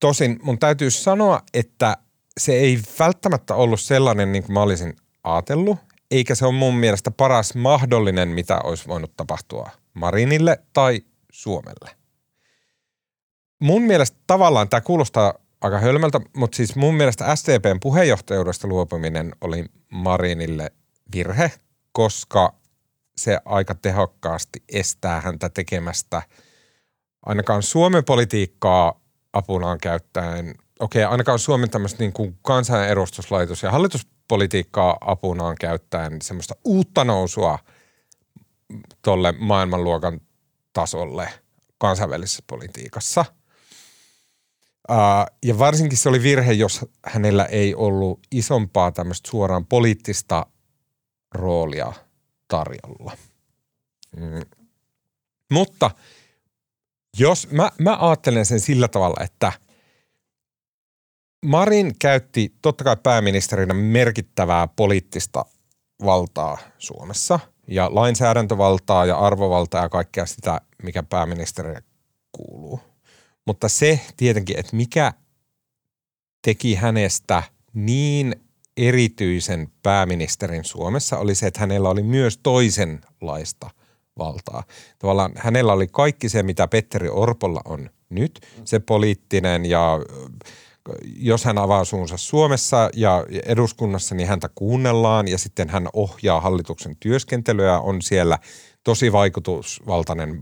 Tosin 0.00 0.38
mun 0.42 0.58
täytyy 0.58 0.90
sanoa, 0.90 1.42
että 1.54 1.96
se 2.40 2.52
ei 2.52 2.78
välttämättä 2.98 3.54
ollut 3.54 3.80
sellainen, 3.80 4.32
niin 4.32 4.42
kuin 4.42 4.52
mä 4.52 4.62
olisin 4.62 4.96
ajatellut, 5.24 5.78
eikä 6.10 6.34
se 6.34 6.46
ole 6.46 6.54
mun 6.54 6.76
mielestä 6.76 7.10
paras 7.10 7.54
mahdollinen, 7.54 8.28
mitä 8.28 8.60
olisi 8.64 8.88
voinut 8.88 9.16
tapahtua 9.16 9.70
Marinille 9.94 10.62
tai 10.72 11.00
Suomelle. 11.32 11.90
Mun 13.60 13.82
mielestä 13.82 14.16
tavallaan 14.26 14.68
tämä 14.68 14.80
kuulostaa 14.80 15.34
aika 15.60 15.78
hölmältä, 15.78 16.20
mutta 16.36 16.56
siis 16.56 16.76
mun 16.76 16.94
mielestä 16.94 17.36
SDPn 17.36 17.80
puheenjohtajuudesta 17.80 18.68
luopuminen 18.68 19.32
oli 19.40 19.64
Marinille 19.90 20.72
virhe, 21.14 21.52
koska 21.92 22.54
se 23.16 23.38
aika 23.44 23.74
tehokkaasti 23.74 24.62
estää 24.72 25.20
häntä 25.20 25.48
tekemästä– 25.48 26.22
ainakaan 27.26 27.62
Suomen 27.62 28.04
politiikkaa 28.04 29.00
apunaan 29.32 29.78
käyttäen, 29.78 30.54
okei, 30.80 31.04
okay, 31.04 31.12
ainakaan 31.12 31.38
Suomen 31.38 31.70
tämmöistä 31.70 31.98
niin 31.98 32.12
kuin 32.12 32.38
kansanedustuslaitos 32.42 33.62
ja 33.62 33.70
hallituspolitiikkaa 33.70 34.96
apunaan 35.00 35.56
käyttäen 35.60 36.22
semmoista 36.22 36.54
uutta 36.64 37.04
nousua 37.04 37.58
tolle 39.02 39.32
maailmanluokan 39.32 40.20
tasolle 40.72 41.28
kansainvälisessä 41.78 42.42
politiikassa. 42.46 43.24
ja 45.42 45.58
varsinkin 45.58 45.98
se 45.98 46.08
oli 46.08 46.22
virhe, 46.22 46.52
jos 46.52 46.86
hänellä 47.04 47.44
ei 47.44 47.74
ollut 47.74 48.20
isompaa 48.32 48.92
tämmöistä 48.92 49.30
suoraan 49.30 49.66
poliittista 49.66 50.46
roolia 51.34 51.92
tarjolla. 52.48 53.12
Mm. 54.16 54.42
Mutta– 55.50 55.90
jos 57.18 57.50
mä, 57.50 57.70
mä 57.78 57.96
ajattelen 58.00 58.46
sen 58.46 58.60
sillä 58.60 58.88
tavalla, 58.88 59.24
että 59.24 59.52
Marin 61.44 61.94
käytti 61.98 62.54
totta 62.62 62.84
kai 62.84 62.96
pääministerinä 63.02 63.74
merkittävää 63.74 64.68
poliittista 64.76 65.44
valtaa 66.04 66.58
Suomessa 66.78 67.40
ja 67.68 67.90
lainsäädäntövaltaa 67.92 69.06
ja 69.06 69.18
arvovaltaa 69.18 69.82
ja 69.82 69.88
kaikkea 69.88 70.26
sitä, 70.26 70.60
mikä 70.82 71.02
pääministerille 71.02 71.82
kuuluu. 72.32 72.80
Mutta 73.46 73.68
se 73.68 74.00
tietenkin, 74.16 74.58
että 74.58 74.76
mikä 74.76 75.12
teki 76.42 76.74
hänestä 76.74 77.42
niin 77.74 78.36
erityisen 78.76 79.72
pääministerin 79.82 80.64
Suomessa 80.64 81.18
oli 81.18 81.34
se, 81.34 81.46
että 81.46 81.60
hänellä 81.60 81.88
oli 81.88 82.02
myös 82.02 82.38
toisenlaista 82.42 83.70
valtaa. 84.18 84.62
Tavallaan 84.98 85.32
hänellä 85.36 85.72
oli 85.72 85.86
kaikki 85.86 86.28
se, 86.28 86.42
mitä 86.42 86.68
Petteri 86.68 87.08
Orpolla 87.08 87.60
on 87.64 87.90
nyt, 88.08 88.40
se 88.64 88.78
poliittinen 88.78 89.66
ja 89.66 89.98
jos 91.16 91.44
hän 91.44 91.58
avaa 91.58 91.84
suunsa 91.84 92.16
Suomessa 92.16 92.90
ja 92.94 93.24
eduskunnassa, 93.46 94.14
niin 94.14 94.28
häntä 94.28 94.50
kuunnellaan 94.54 95.28
ja 95.28 95.38
sitten 95.38 95.68
hän 95.68 95.88
ohjaa 95.92 96.40
hallituksen 96.40 96.96
työskentelyä, 97.00 97.80
on 97.80 98.02
siellä 98.02 98.38
tosi 98.84 99.12
vaikutusvaltainen 99.12 100.40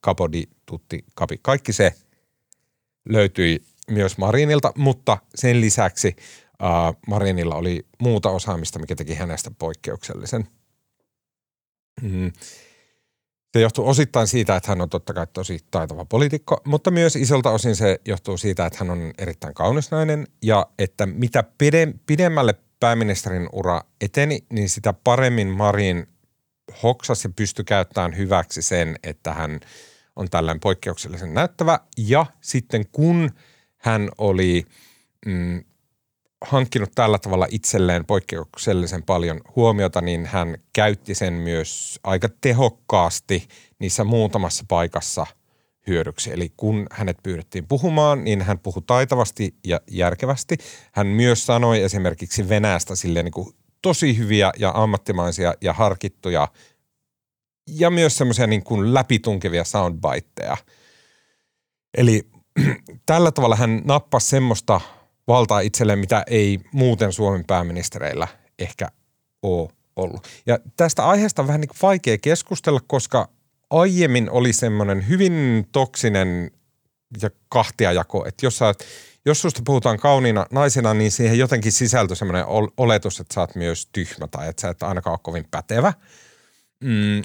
kapodi, 0.00 0.42
tutti, 0.66 1.04
kapi. 1.14 1.38
Kaikki 1.42 1.72
se 1.72 1.94
löytyi 3.08 3.64
myös 3.90 4.18
Marinilta, 4.18 4.72
mutta 4.76 5.18
sen 5.34 5.60
lisäksi 5.60 6.16
Marinilla 7.06 7.54
oli 7.54 7.86
muuta 7.98 8.30
osaamista, 8.30 8.78
mikä 8.78 8.96
teki 8.96 9.14
hänestä 9.14 9.50
poikkeuksellisen. 9.58 10.48
Mm. 12.02 12.32
Se 13.54 13.60
johtuu 13.60 13.88
osittain 13.88 14.26
siitä, 14.26 14.56
että 14.56 14.70
hän 14.70 14.80
on 14.80 14.88
totta 14.88 15.14
kai 15.14 15.26
tosi 15.32 15.58
taitava 15.70 16.04
poliitikko, 16.04 16.60
mutta 16.64 16.90
myös 16.90 17.16
isolta 17.16 17.50
osin 17.50 17.76
se 17.76 18.00
johtuu 18.06 18.36
siitä, 18.36 18.66
että 18.66 18.78
hän 18.78 18.90
on 18.90 19.12
erittäin 19.18 19.54
kaunis 19.54 19.90
nainen 19.90 20.26
ja 20.42 20.66
että 20.78 21.06
mitä 21.06 21.44
pidemmälle 22.06 22.54
pääministerin 22.80 23.48
ura 23.52 23.80
eteni, 24.00 24.46
niin 24.52 24.68
sitä 24.68 24.92
paremmin 24.92 25.48
Marin 25.48 26.06
hoksas 26.82 27.24
ja 27.24 27.30
pystyi 27.36 27.64
käyttämään 27.64 28.16
hyväksi 28.16 28.62
sen, 28.62 28.96
että 29.02 29.32
hän 29.32 29.60
on 30.16 30.30
tällainen 30.30 30.60
poikkeuksellisen 30.60 31.34
näyttävä. 31.34 31.78
Ja 31.98 32.26
sitten 32.40 32.84
kun 32.92 33.30
hän 33.78 34.08
oli 34.18 34.64
mm, 35.26 35.64
hankkinut 36.46 36.92
tällä 36.94 37.18
tavalla 37.18 37.46
itselleen 37.50 38.04
poikkeuksellisen 38.04 39.02
paljon 39.02 39.40
huomiota, 39.56 40.00
niin 40.00 40.26
hän 40.26 40.58
käytti 40.72 41.14
sen 41.14 41.32
myös 41.32 42.00
aika 42.02 42.28
tehokkaasti 42.40 43.48
niissä 43.78 44.04
muutamassa 44.04 44.64
paikassa 44.68 45.26
hyödyksi. 45.86 46.32
Eli 46.32 46.52
kun 46.56 46.86
hänet 46.90 47.16
pyydettiin 47.22 47.66
puhumaan, 47.66 48.24
niin 48.24 48.42
hän 48.42 48.58
puhui 48.58 48.82
taitavasti 48.86 49.54
ja 49.66 49.80
järkevästi. 49.90 50.56
Hän 50.92 51.06
myös 51.06 51.46
sanoi 51.46 51.82
esimerkiksi 51.82 52.48
Venäjästä 52.48 52.96
silleen 52.96 53.24
niin 53.24 53.32
kuin 53.32 53.54
tosi 53.82 54.18
hyviä 54.18 54.52
ja 54.58 54.72
ammattimaisia 54.74 55.54
ja 55.60 55.72
harkittuja 55.72 56.48
ja 57.68 57.90
myös 57.90 58.16
semmoisia 58.16 58.46
niin 58.46 58.64
kuin 58.64 58.94
läpitunkevia 58.94 59.64
soundbiteja. 59.64 60.56
Eli 61.96 62.28
tällä 63.06 63.32
tavalla 63.32 63.56
hän 63.56 63.82
nappasi 63.84 64.28
semmoista– 64.28 64.80
valtaa 65.28 65.60
itselleen, 65.60 65.98
mitä 65.98 66.24
ei 66.26 66.60
muuten 66.72 67.12
Suomen 67.12 67.44
pääministereillä 67.44 68.28
ehkä 68.58 68.88
ole 69.42 69.68
ollut. 69.96 70.28
Ja 70.46 70.58
tästä 70.76 71.06
aiheesta 71.06 71.42
on 71.42 71.48
vähän 71.48 71.60
niin 71.60 71.70
vaikea 71.82 72.18
keskustella, 72.18 72.80
koska 72.86 73.28
aiemmin 73.70 74.30
oli 74.30 74.52
semmoinen 74.52 75.08
hyvin 75.08 75.66
toksinen 75.72 76.50
ja 77.22 77.30
kahtiajako, 77.48 78.26
että 78.28 78.46
jos, 78.46 78.58
sä, 78.58 78.74
jos 79.24 79.42
susta 79.42 79.62
puhutaan 79.64 79.98
kauniina 79.98 80.46
naisena, 80.50 80.94
niin 80.94 81.12
siihen 81.12 81.38
jotenkin 81.38 81.72
sisältö 81.72 82.14
semmoinen 82.14 82.44
oletus, 82.76 83.20
että 83.20 83.34
sä 83.34 83.40
oot 83.40 83.54
myös 83.54 83.88
tyhmä 83.92 84.26
tai 84.26 84.48
että 84.48 84.60
sä 84.60 84.68
et 84.68 84.82
ainakaan 84.82 85.12
ole 85.12 85.20
kovin 85.22 85.46
pätevä. 85.50 85.92
Mm, 86.80 87.22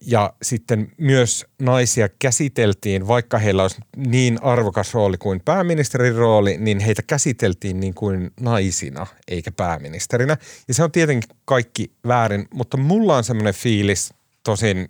ja 0.00 0.32
sitten 0.42 0.92
myös 0.96 1.46
naisia 1.62 2.08
käsiteltiin, 2.18 3.08
vaikka 3.08 3.38
heillä 3.38 3.62
olisi 3.62 3.80
niin 3.96 4.38
arvokas 4.42 4.94
rooli 4.94 5.16
kuin 5.16 5.40
pääministerin 5.44 6.14
rooli, 6.14 6.56
niin 6.58 6.80
heitä 6.80 7.02
käsiteltiin 7.02 7.80
niin 7.80 7.94
kuin 7.94 8.30
naisina 8.40 9.06
eikä 9.28 9.52
pääministerinä. 9.52 10.36
Ja 10.68 10.74
se 10.74 10.84
on 10.84 10.92
tietenkin 10.92 11.36
kaikki 11.44 11.92
väärin, 12.06 12.48
mutta 12.54 12.76
mulla 12.76 13.16
on 13.16 13.24
semmoinen 13.24 13.54
fiilis, 13.54 14.14
tosin 14.44 14.88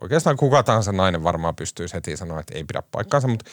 oikeastaan 0.00 0.36
kuka 0.36 0.62
tahansa 0.62 0.92
nainen 0.92 1.24
varmaan 1.24 1.56
pystyy 1.56 1.86
heti 1.94 2.16
sanoa, 2.16 2.40
että 2.40 2.54
ei 2.54 2.64
pidä 2.64 2.82
paikkaansa, 2.92 3.28
mutta 3.28 3.50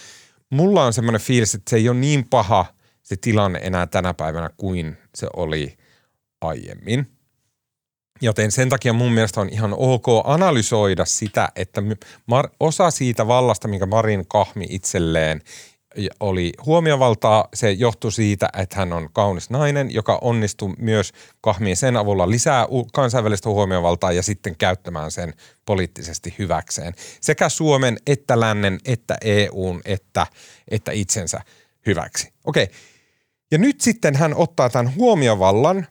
mulla 0.49 0.85
on 0.85 0.93
semmoinen 0.93 1.21
fiilis, 1.21 1.55
että 1.55 1.69
se 1.69 1.75
ei 1.75 1.89
ole 1.89 1.97
niin 1.97 2.29
paha 2.29 2.65
se 3.03 3.15
tilanne 3.15 3.59
enää 3.63 3.87
tänä 3.87 4.13
päivänä 4.13 4.49
kuin 4.57 4.97
se 5.15 5.27
oli 5.35 5.77
aiemmin. 6.41 7.07
Joten 8.23 8.51
sen 8.51 8.69
takia 8.69 8.93
mun 8.93 9.11
mielestä 9.11 9.41
on 9.41 9.49
ihan 9.51 9.73
ok 9.77 10.05
analysoida 10.23 11.05
sitä, 11.05 11.49
että 11.55 11.81
osa 12.59 12.91
siitä 12.91 13.27
vallasta, 13.27 13.67
minkä 13.67 13.85
Marin 13.85 14.25
kahmi 14.27 14.65
itselleen 14.69 15.41
oli 16.19 16.51
huomiovaltaa. 16.65 17.47
Se 17.53 17.71
johtui 17.71 18.11
siitä, 18.11 18.49
että 18.57 18.75
hän 18.75 18.93
on 18.93 19.09
kaunis 19.13 19.49
nainen, 19.49 19.93
joka 19.93 20.19
onnistui 20.21 20.73
myös 20.79 21.11
kahmiin 21.41 21.77
sen 21.77 21.97
avulla 21.97 22.29
lisää 22.29 22.67
kansainvälistä 22.93 23.49
huomiovaltaa 23.49 24.11
ja 24.11 24.23
sitten 24.23 24.55
käyttämään 24.57 25.11
sen 25.11 25.33
poliittisesti 25.65 26.35
hyväkseen. 26.39 26.93
Sekä 27.21 27.49
Suomen, 27.49 27.97
että 28.07 28.39
lännen, 28.39 28.77
että 28.85 29.17
EUn, 29.21 29.81
että, 29.85 30.27
että 30.67 30.91
itsensä 30.91 31.41
hyväksi. 31.85 32.33
Okei. 32.45 32.67
Ja 33.51 33.57
nyt 33.57 33.81
sitten 33.81 34.15
hän 34.15 34.35
ottaa 34.35 34.69
tämän 34.69 34.95
huomiovallan 34.95 35.87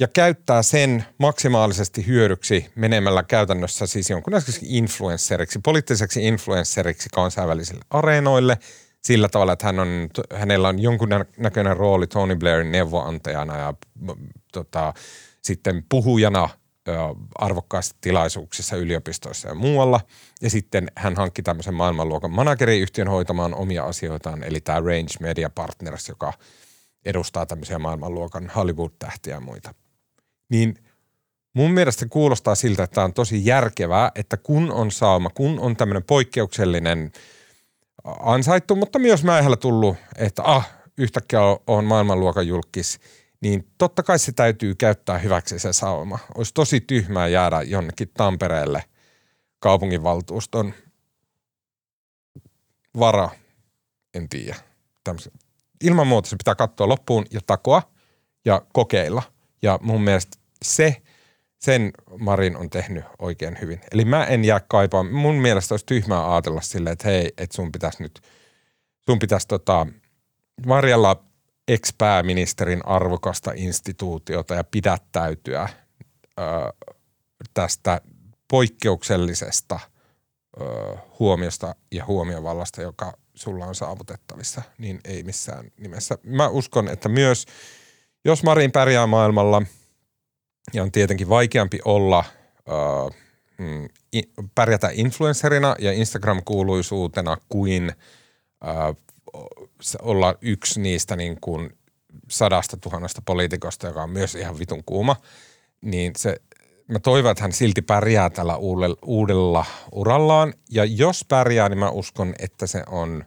ja 0.00 0.08
käyttää 0.08 0.62
sen 0.62 1.04
maksimaalisesti 1.18 2.06
hyödyksi 2.06 2.72
menemällä 2.74 3.22
käytännössä 3.22 3.86
siis 3.86 4.10
jonkunnäköiseksi 4.10 4.66
influenceriksi, 4.68 5.58
poliittiseksi 5.64 6.26
influenceriksi 6.26 7.08
kansainvälisille 7.12 7.84
areenoille– 7.90 8.58
sillä 9.04 9.28
tavalla, 9.28 9.52
että 9.52 9.66
hän 9.66 9.78
on, 9.78 10.08
hänellä 10.34 10.68
on 10.68 10.78
jonkun 10.78 11.08
näköinen 11.36 11.76
rooli 11.76 12.06
Tony 12.06 12.36
Blairin 12.36 12.72
neuvoantajana 12.72 13.58
ja 13.58 13.74
tota, 14.52 14.94
sitten 15.42 15.84
puhujana 15.88 16.48
arvokkaissa 17.38 17.96
tilaisuuksissa 18.00 18.76
yliopistoissa 18.76 19.48
ja 19.48 19.54
muualla. 19.54 20.00
Ja 20.42 20.50
sitten 20.50 20.90
hän 20.96 21.16
hankki 21.16 21.42
tämmöisen 21.42 21.74
maailmanluokan 21.74 22.30
manageriyhtiön 22.30 23.08
hoitamaan 23.08 23.54
omia 23.54 23.84
asioitaan, 23.84 24.42
eli 24.42 24.60
tämä 24.60 24.80
Range 24.80 25.14
Media 25.20 25.50
Partners, 25.50 26.08
joka 26.08 26.32
edustaa 27.04 27.46
tämmöisiä 27.46 27.78
maailmanluokan 27.78 28.52
Hollywood-tähtiä 28.56 29.34
ja 29.34 29.40
muita. 29.40 29.74
Niin 30.48 30.74
mun 31.54 31.70
mielestä 31.70 32.06
kuulostaa 32.08 32.54
siltä, 32.54 32.82
että 32.82 32.94
tämä 32.94 33.04
on 33.04 33.14
tosi 33.14 33.46
järkevää, 33.46 34.10
että 34.14 34.36
kun 34.36 34.72
on 34.72 34.90
sauma, 34.90 35.30
kun 35.30 35.60
on 35.60 35.76
tämmöinen 35.76 36.04
poikkeuksellinen– 36.04 37.12
ansaittu, 38.04 38.76
mutta 38.76 38.98
myös 38.98 39.24
mäihällä 39.24 39.56
tullut, 39.56 39.96
että 40.16 40.42
ah, 40.44 40.70
yhtäkkiä 40.98 41.40
on 41.66 41.84
maailmanluokan 41.84 42.46
julkis, 42.46 43.00
niin 43.40 43.68
totta 43.78 44.02
kai 44.02 44.18
se 44.18 44.32
täytyy 44.32 44.74
käyttää 44.74 45.18
hyväksi 45.18 45.58
se 45.58 45.72
sauma. 45.72 46.18
Olisi 46.34 46.54
tosi 46.54 46.80
tyhmää 46.80 47.28
jäädä 47.28 47.62
jonnekin 47.62 48.10
Tampereelle 48.14 48.84
kaupunginvaltuuston 49.58 50.74
vara, 52.98 53.30
en 54.14 54.28
tiedä. 54.28 54.56
Ilman 55.84 56.06
muuta 56.06 56.28
se 56.28 56.36
pitää 56.36 56.54
katsoa 56.54 56.88
loppuun 56.88 57.26
ja 57.30 57.40
takoa 57.46 57.82
ja 58.44 58.62
kokeilla. 58.72 59.22
Ja 59.64 59.78
mun 59.82 60.02
mielestä 60.02 60.36
se 60.62 61.02
sen 61.58 61.90
Marin 62.18 62.56
on 62.56 62.70
tehnyt 62.70 63.04
oikein 63.18 63.58
hyvin. 63.60 63.80
Eli 63.92 64.04
mä 64.04 64.24
en 64.24 64.44
jää 64.44 64.60
kaipaamaan. 64.68 65.14
Mun 65.14 65.34
mielestä 65.34 65.72
olisi 65.72 65.86
tyhmää 65.86 66.32
ajatella 66.32 66.60
silleen, 66.60 66.92
että 66.92 67.08
hei, 67.08 67.32
että 67.38 67.56
sun 67.56 67.72
pitäisi 67.72 68.02
nyt, 68.02 68.20
sun 69.06 69.18
pitäisi 69.18 69.48
tota, 69.48 69.86
varjella 70.68 71.24
ex-pääministerin 71.68 72.86
arvokasta 72.86 73.52
instituutiota 73.54 74.54
ja 74.54 74.64
pidättäytyä 74.64 75.68
ö, 76.38 76.42
tästä 77.54 78.00
poikkeuksellisesta 78.50 79.80
ö, 80.60 80.64
huomiosta 81.18 81.74
ja 81.92 82.04
huomiovallasta, 82.04 82.82
joka 82.82 83.12
sulla 83.34 83.66
on 83.66 83.74
saavutettavissa, 83.74 84.62
niin 84.78 85.00
ei 85.04 85.22
missään 85.22 85.70
nimessä. 85.76 86.18
Mä 86.22 86.48
uskon, 86.48 86.88
että 86.88 87.08
myös 87.08 87.46
jos 88.24 88.42
Marin 88.42 88.72
pärjää 88.72 89.06
maailmalla– 89.06 89.62
ja 90.72 90.82
on 90.82 90.92
tietenkin 90.92 91.28
vaikeampi 91.28 91.78
olla 91.84 92.24
äh, 92.68 93.16
pärjätä 94.54 94.90
influencerina 94.92 95.76
ja 95.78 95.92
Instagram-kuuluisuutena 95.92 97.36
kuin 97.48 97.92
äh, 98.68 98.96
olla 100.02 100.34
yksi 100.40 100.80
niistä 100.80 101.16
niin 101.16 101.38
kuin 101.40 101.70
sadasta 102.28 102.76
tuhannesta 102.76 103.22
poliitikosta, 103.24 103.86
joka 103.86 104.02
on 104.02 104.10
myös 104.10 104.34
ihan 104.34 104.58
vitun 104.58 104.82
kuuma, 104.86 105.16
niin 105.80 106.12
se, 106.16 106.36
mä 106.88 106.98
toivon, 106.98 107.30
että 107.30 107.44
hän 107.44 107.52
silti 107.52 107.82
pärjää 107.82 108.30
tällä 108.30 108.56
uudella, 108.56 108.96
uudella 109.02 109.64
urallaan. 109.92 110.54
Ja 110.70 110.84
jos 110.84 111.24
pärjää, 111.28 111.68
niin 111.68 111.78
mä 111.78 111.90
uskon, 111.90 112.34
että 112.38 112.66
se 112.66 112.82
on 112.86 113.24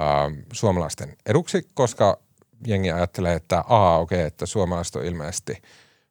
äh, 0.00 0.44
suomalaisten 0.52 1.16
eduksi, 1.26 1.68
koska 1.74 2.18
jengi 2.66 2.90
ajattelee, 2.90 3.34
että 3.34 3.64
aa 3.68 3.98
okei, 3.98 4.16
okay, 4.16 4.26
että 4.26 4.46
suomalaiset 4.46 4.96
on 4.96 5.04
ilmeisesti– 5.04 5.56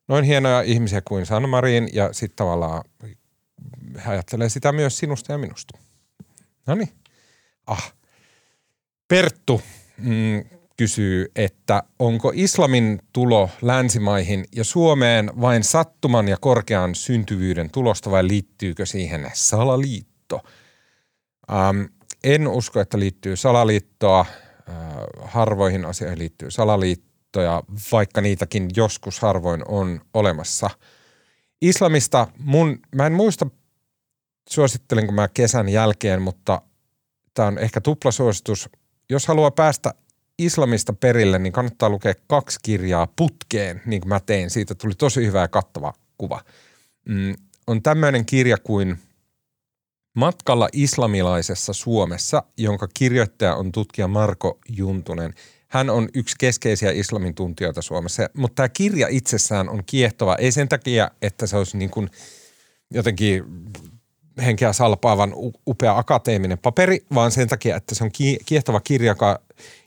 noin 0.08 0.26
hienoja 0.26 0.62
ihmisiä 0.62 1.02
kuin 1.02 1.26
Sanna 1.26 1.48
Marin 1.48 1.90
ja 1.94 2.14
sitten 2.14 2.36
tavallaan 2.36 2.84
he 4.06 4.12
ajattelee 4.12 4.50
sitä 4.50 4.72
myös 4.72 4.98
sinusta 4.98 5.32
ja 5.32 5.38
minusta. 5.38 5.78
No 6.68 6.76
niin. 6.76 6.90
Ah. 7.68 7.94
Perttu 9.08 9.62
mm, 9.98 10.46
kysyy, 10.78 11.32
että 11.36 11.84
onko 12.00 12.32
islamin 12.36 13.00
tulo 13.14 13.50
länsimaihin 13.62 14.46
ja 14.56 14.64
Suomeen 14.64 15.32
vain 15.42 15.64
sattuman 15.64 16.28
ja 16.28 16.38
korkean 16.42 16.96
syntyvyyden 16.96 17.72
tulosta 17.72 18.12
vai 18.12 18.28
liittyykö 18.28 18.86
siihen 18.86 19.32
salaliitto? 19.34 20.42
Ähm, 21.52 21.82
en 22.24 22.48
usko, 22.48 22.80
että 22.80 23.00
liittyy 23.00 23.36
salaliittoa. 23.36 24.26
Äh, 24.70 24.76
harvoihin 25.22 25.86
asioihin 25.86 26.20
liittyy 26.20 26.52
salaliitto 26.52 27.08
vaihtoehtoja, 27.38 27.64
vaikka 27.92 28.22
niitäkin 28.22 28.70
joskus 28.76 29.20
harvoin 29.20 29.64
on 29.68 30.02
olemassa. 30.14 30.70
Islamista 31.62 32.28
mun, 32.38 32.80
mä 32.96 33.06
en 33.06 33.14
muista 33.14 33.48
suosittelenko 34.50 35.12
mä 35.12 35.28
kesän 35.28 35.70
jälkeen, 35.70 36.22
mutta 36.22 36.62
tämä 37.34 37.48
on 37.48 37.58
ehkä 37.58 37.82
tuplasuositus. 37.82 38.70
Jos 39.10 39.28
haluaa 39.28 39.52
päästä 39.52 39.94
islamista 40.40 40.94
perille, 40.94 41.40
niin 41.40 41.54
kannattaa 41.54 41.90
lukea 41.90 42.14
kaksi 42.28 42.60
kirjaa 42.64 43.08
putkeen, 43.16 43.82
niin 43.86 44.02
kuin 44.02 44.10
mä 44.10 44.20
tein. 44.20 44.50
Siitä 44.50 44.76
tuli 44.76 44.94
tosi 44.98 45.26
hyvä 45.26 45.42
ja 45.42 45.48
kattava 45.48 45.94
kuva. 46.18 46.42
Mm, 47.06 47.36
on 47.68 47.84
tämmöinen 47.84 48.26
kirja 48.26 48.58
kuin 48.58 49.00
Matkalla 50.18 50.70
islamilaisessa 50.74 51.74
Suomessa, 51.74 52.44
jonka 52.58 52.88
kirjoittaja 52.94 53.56
on 53.56 53.72
tutkija 53.72 54.08
Marko 54.08 54.60
Juntunen– 54.70 55.34
hän 55.68 55.90
on 55.90 56.10
yksi 56.14 56.36
keskeisiä 56.40 56.92
islamin 56.92 57.36
tuntijoita 57.36 57.82
Suomessa, 57.82 58.30
mutta 58.38 58.56
tämä 58.56 58.70
kirja 58.70 59.08
itsessään 59.10 59.70
on 59.70 59.84
kiehtova. 59.86 60.36
Ei 60.36 60.52
sen 60.52 60.70
takia, 60.70 61.12
että 61.22 61.48
se 61.48 61.58
olisi 61.58 61.78
niin 61.78 61.90
kuin 61.90 62.10
jotenkin 62.92 63.44
henkeä 64.46 64.74
salpaavan 64.74 65.34
upea 65.68 65.98
akateeminen 65.98 66.58
paperi, 66.58 67.00
vaan 67.14 67.32
sen 67.32 67.48
takia, 67.48 67.76
että 67.76 67.96
se 67.96 68.04
on 68.04 68.12
kiehtova 68.46 68.80
kirja, 68.80 69.16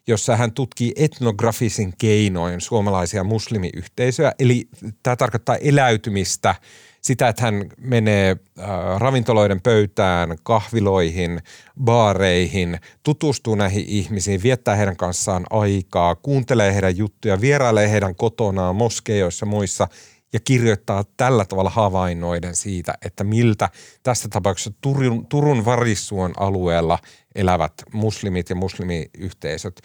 jossa 0.06 0.36
hän 0.36 0.52
tutkii 0.52 0.92
etnografisin 0.96 1.94
keinoin 1.98 2.60
suomalaisia 2.60 3.24
muslimiyhteisöjä. 3.24 4.32
Eli 4.38 4.68
tämä 5.02 5.16
tarkoittaa 5.16 5.56
eläytymistä– 5.56 6.54
sitä, 7.11 7.29
että 7.29 7.42
hän 7.42 7.64
menee 7.79 8.37
äh, 8.59 8.66
ravintoloiden 8.99 9.61
pöytään, 9.61 10.37
kahviloihin, 10.42 11.40
baareihin, 11.81 12.79
tutustuu 13.03 13.55
näihin 13.55 13.85
ihmisiin, 13.88 14.42
viettää 14.42 14.77
heidän 14.77 14.96
kanssaan 14.96 15.46
aikaa, 15.51 16.14
kuuntelee 16.14 16.75
heidän 16.75 16.96
juttuja, 16.96 17.40
vierailee 17.40 17.90
heidän 17.90 18.14
kotonaan, 18.14 18.77
moskeijoissa 18.77 19.46
muissa 19.46 19.88
ja 20.33 20.40
kirjoittaa 20.40 21.05
tällä 21.16 21.44
tavalla 21.44 21.70
havainnoiden 21.70 22.55
siitä, 22.55 22.94
että 23.05 23.25
miltä 23.25 23.68
tässä 24.03 24.29
tapauksessa 24.29 24.73
Turun, 24.81 25.27
Turun 25.27 25.64
Varissuon 25.64 26.33
alueella 26.37 26.99
elävät 27.35 27.73
muslimit 27.92 28.51
ja 28.51 28.57
muslimiyhteisöt, 28.57 29.81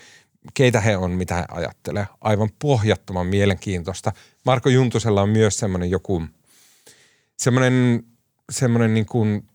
keitä 0.54 0.82
he 0.82 0.98
on, 0.98 1.12
mitä 1.12 1.36
he 1.36 1.46
ajattelee. 1.52 2.08
Aivan 2.22 2.50
pohjattoman 2.62 3.28
mielenkiintoista. 3.28 4.12
Marko 4.46 4.70
Juntusella 4.70 5.22
on 5.22 5.30
myös 5.30 5.58
semmoinen 5.58 5.90
joku– 5.90 6.22
semmoinen, 7.38 8.04
semmoinen 8.52 8.93
niin 8.93 9.06
kuin 9.06 9.48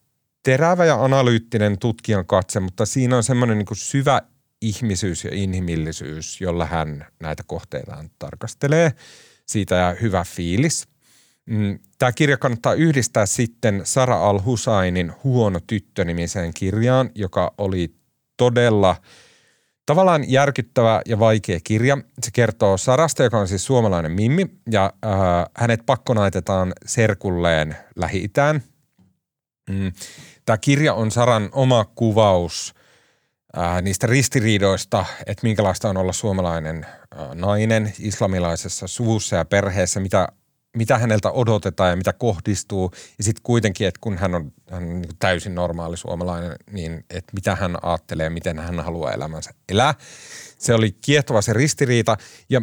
terävä 0.43 0.85
ja 0.85 1.05
analyyttinen 1.05 1.79
tutkijan 1.79 2.27
katse, 2.27 2.61
mutta 2.61 2.87
siinä 2.87 3.17
on 3.17 3.23
semmoinen 3.23 3.59
niin 3.59 3.67
kuin 3.67 3.79
syvä 3.79 4.23
ihmisyys 4.63 5.25
ja 5.25 5.31
inhimillisyys, 5.35 6.41
jolla 6.41 6.67
hän 6.67 7.07
näitä 7.21 7.43
kohteitaan 7.47 8.11
tarkastelee. 8.19 8.93
Siitä 9.47 9.75
ja 9.75 9.97
hyvä 10.03 10.25
fiilis. 10.25 10.89
Mm, 11.47 11.79
Tämä 11.99 12.13
kirja 12.13 12.37
kannattaa 12.37 12.75
yhdistää 12.75 13.27
sitten 13.27 13.81
Sara 13.85 14.29
Al-Husainin 14.29 15.13
Huono 15.25 15.61
tyttö-nimiseen 15.67 16.55
kirjaan, 16.55 17.11
joka 17.15 17.55
oli 17.59 17.95
todella– 18.37 18.97
Tavallaan 19.87 20.31
järkyttävä 20.31 21.03
ja 21.07 21.19
vaikea 21.19 21.59
kirja. 21.65 21.99
Se 22.23 22.31
kertoo 22.33 22.77
Sarasta, 22.77 23.23
joka 23.23 23.39
on 23.39 23.49
siis 23.49 23.65
suomalainen 23.65 24.13
mimmi, 24.13 24.47
ja 24.71 24.93
äh, 25.05 25.11
hänet 25.57 25.81
pakkonaitetaan 25.87 26.73
serkulleen 26.87 27.77
Lähi-Itään. 27.97 28.63
Mm. 29.71 29.93
Tämä 30.45 30.59
kirja 30.59 30.95
on 30.95 31.11
Saran 31.11 31.49
oma 31.53 31.85
kuvaus 31.85 32.75
ää, 33.57 33.81
niistä 33.81 34.07
ristiriidoista, 34.07 35.05
että 35.27 35.47
minkälaista 35.47 35.89
on 35.89 35.97
olla 35.97 36.13
suomalainen 36.13 36.87
ää, 37.17 37.35
nainen 37.35 37.93
islamilaisessa 37.99 38.87
suvussa 38.87 39.37
ja 39.37 39.45
perheessä, 39.45 40.01
mitä, 40.01 40.29
mitä 40.77 40.99
häneltä 40.99 41.31
odotetaan 41.31 41.91
ja 41.91 41.97
mitä 41.97 42.13
kohdistuu. 42.13 42.91
Ja 43.19 43.25
sitten 43.25 43.43
kuitenkin, 43.43 43.87
että 43.87 43.99
kun 44.01 44.19
hän 44.19 44.35
on, 44.35 44.53
hän 44.71 44.83
on 44.83 45.01
niin 45.01 45.17
täysin 45.19 45.55
normaali 45.55 45.97
suomalainen, 45.97 46.57
niin 46.71 47.05
että 47.11 47.33
mitä 47.35 47.57
hän 47.57 47.77
ajattelee 47.83 48.25
ja 48.25 48.31
miten 48.31 48.59
hän 48.59 48.81
haluaa 48.81 49.13
elämänsä 49.13 49.51
elää. 49.69 49.95
Se 50.59 50.75
oli 50.75 50.93
kiehtova 50.93 51.43
se 51.43 51.53
ristiriita 51.53 52.17
ja 52.49 52.63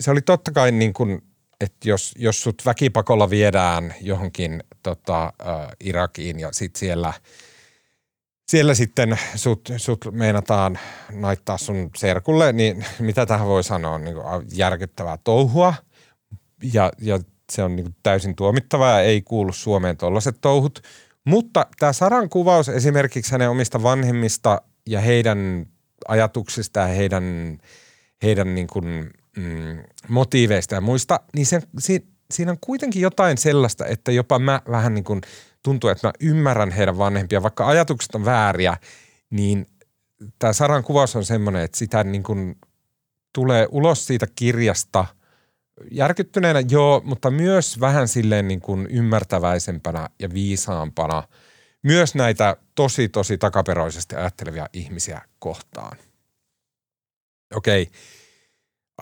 se, 0.00 0.10
oli 0.10 0.22
totta 0.22 0.52
kai 0.52 0.72
niin 0.72 0.92
kuin, 0.92 1.22
että 1.60 1.88
jos, 1.88 2.14
jos 2.18 2.42
sut 2.42 2.62
väkipakolla 2.66 3.30
viedään 3.30 3.94
johonkin 4.00 4.64
tota, 4.82 5.24
äh, 5.24 5.68
Irakiin 5.80 6.40
ja 6.40 6.48
sitten 6.52 6.80
siellä– 6.80 7.12
siellä 8.52 8.74
sitten 8.74 9.18
sut, 9.34 9.72
sut 9.76 10.04
meinataan 10.10 10.78
naittaa 11.12 11.58
sun 11.58 11.90
serkulle, 11.96 12.52
niin 12.52 12.84
mitä 12.98 13.26
tähän 13.26 13.46
voi 13.46 13.64
sanoa, 13.64 13.98
niin 13.98 14.16
järkyttävää 14.54 15.18
touhua. 15.24 15.74
Ja, 16.72 16.92
ja 17.00 17.20
se 17.52 17.62
on 17.62 17.76
niin 17.76 17.94
täysin 18.02 18.36
tuomittavaa 18.36 18.90
ja 18.90 19.00
ei 19.00 19.22
kuulu 19.22 19.52
Suomeen 19.52 19.96
tollaiset 19.96 20.36
touhut. 20.40 20.82
Mutta 21.24 21.66
tämä 21.78 21.92
Saran 21.92 22.28
kuvaus 22.28 22.68
esimerkiksi 22.68 23.32
hänen 23.32 23.50
omista 23.50 23.82
vanhemmista 23.82 24.62
ja 24.86 25.00
heidän 25.00 25.66
ajatuksista 26.08 26.80
ja 26.80 26.86
heidän, 26.86 27.58
heidän 28.22 28.54
niin 28.54 28.66
kuin, 28.66 29.10
mm, 29.36 29.82
motiiveista 30.08 30.74
ja 30.74 30.80
muista, 30.80 31.20
niin 31.34 31.46
se, 31.46 31.62
si, 31.78 32.06
siinä 32.30 32.52
on 32.52 32.58
kuitenkin 32.60 33.02
jotain 33.02 33.38
sellaista, 33.38 33.86
että 33.86 34.12
jopa 34.12 34.38
mä 34.38 34.62
vähän 34.68 34.94
niin 34.94 35.04
kuin– 35.04 35.20
tuntuu, 35.62 35.90
että 35.90 36.08
mä 36.08 36.12
ymmärrän 36.20 36.70
heidän 36.70 36.98
vanhempia, 36.98 37.42
vaikka 37.42 37.66
ajatukset 37.66 38.14
on 38.14 38.24
vääriä, 38.24 38.76
niin 39.30 39.66
tämä 40.38 40.52
Saran 40.52 40.84
kuvaus 40.84 41.16
on 41.16 41.24
semmoinen, 41.24 41.62
että 41.62 41.78
sitä 41.78 42.04
niin 42.04 42.22
kuin 42.22 42.58
tulee 43.32 43.68
ulos 43.70 44.06
siitä 44.06 44.26
kirjasta 44.34 45.04
järkyttyneenä, 45.90 46.62
joo, 46.70 47.02
mutta 47.04 47.30
myös 47.30 47.80
vähän 47.80 48.08
silleen 48.08 48.48
niin 48.48 48.60
kuin 48.60 48.86
ymmärtäväisempänä 48.90 50.08
ja 50.18 50.34
viisaampana 50.34 51.22
myös 51.82 52.14
näitä 52.14 52.56
tosi, 52.74 53.08
tosi 53.08 53.38
takaperoisesti 53.38 54.16
ajattelevia 54.16 54.68
ihmisiä 54.72 55.20
kohtaan. 55.38 55.98
Okei. 57.54 57.90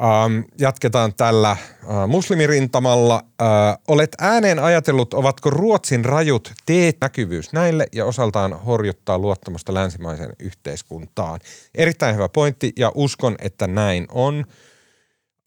Ähm, 0.03 0.41
jatketaan 0.59 1.15
tällä 1.15 1.51
äh, 1.51 1.59
muslimirintamalla. 2.07 3.15
Äh, 3.43 3.49
olet 3.89 4.17
ääneen 4.19 4.59
ajatellut, 4.59 5.15
ovatko 5.15 5.51
Ruotsin 5.51 6.05
rajut 6.05 6.53
teet 6.67 6.97
näkyvyys 7.01 7.53
näille 7.53 7.87
ja 7.93 8.05
osaltaan 8.05 8.61
horjuttaa 8.61 9.19
luottamusta 9.19 9.75
länsimaiseen 9.75 10.33
yhteiskuntaan. 10.39 11.41
Erittäin 11.75 12.15
hyvä 12.15 12.29
pointti 12.29 12.73
ja 12.77 12.93
uskon, 12.95 13.37
että 13.39 13.67
näin 13.67 14.07
on. 14.11 14.45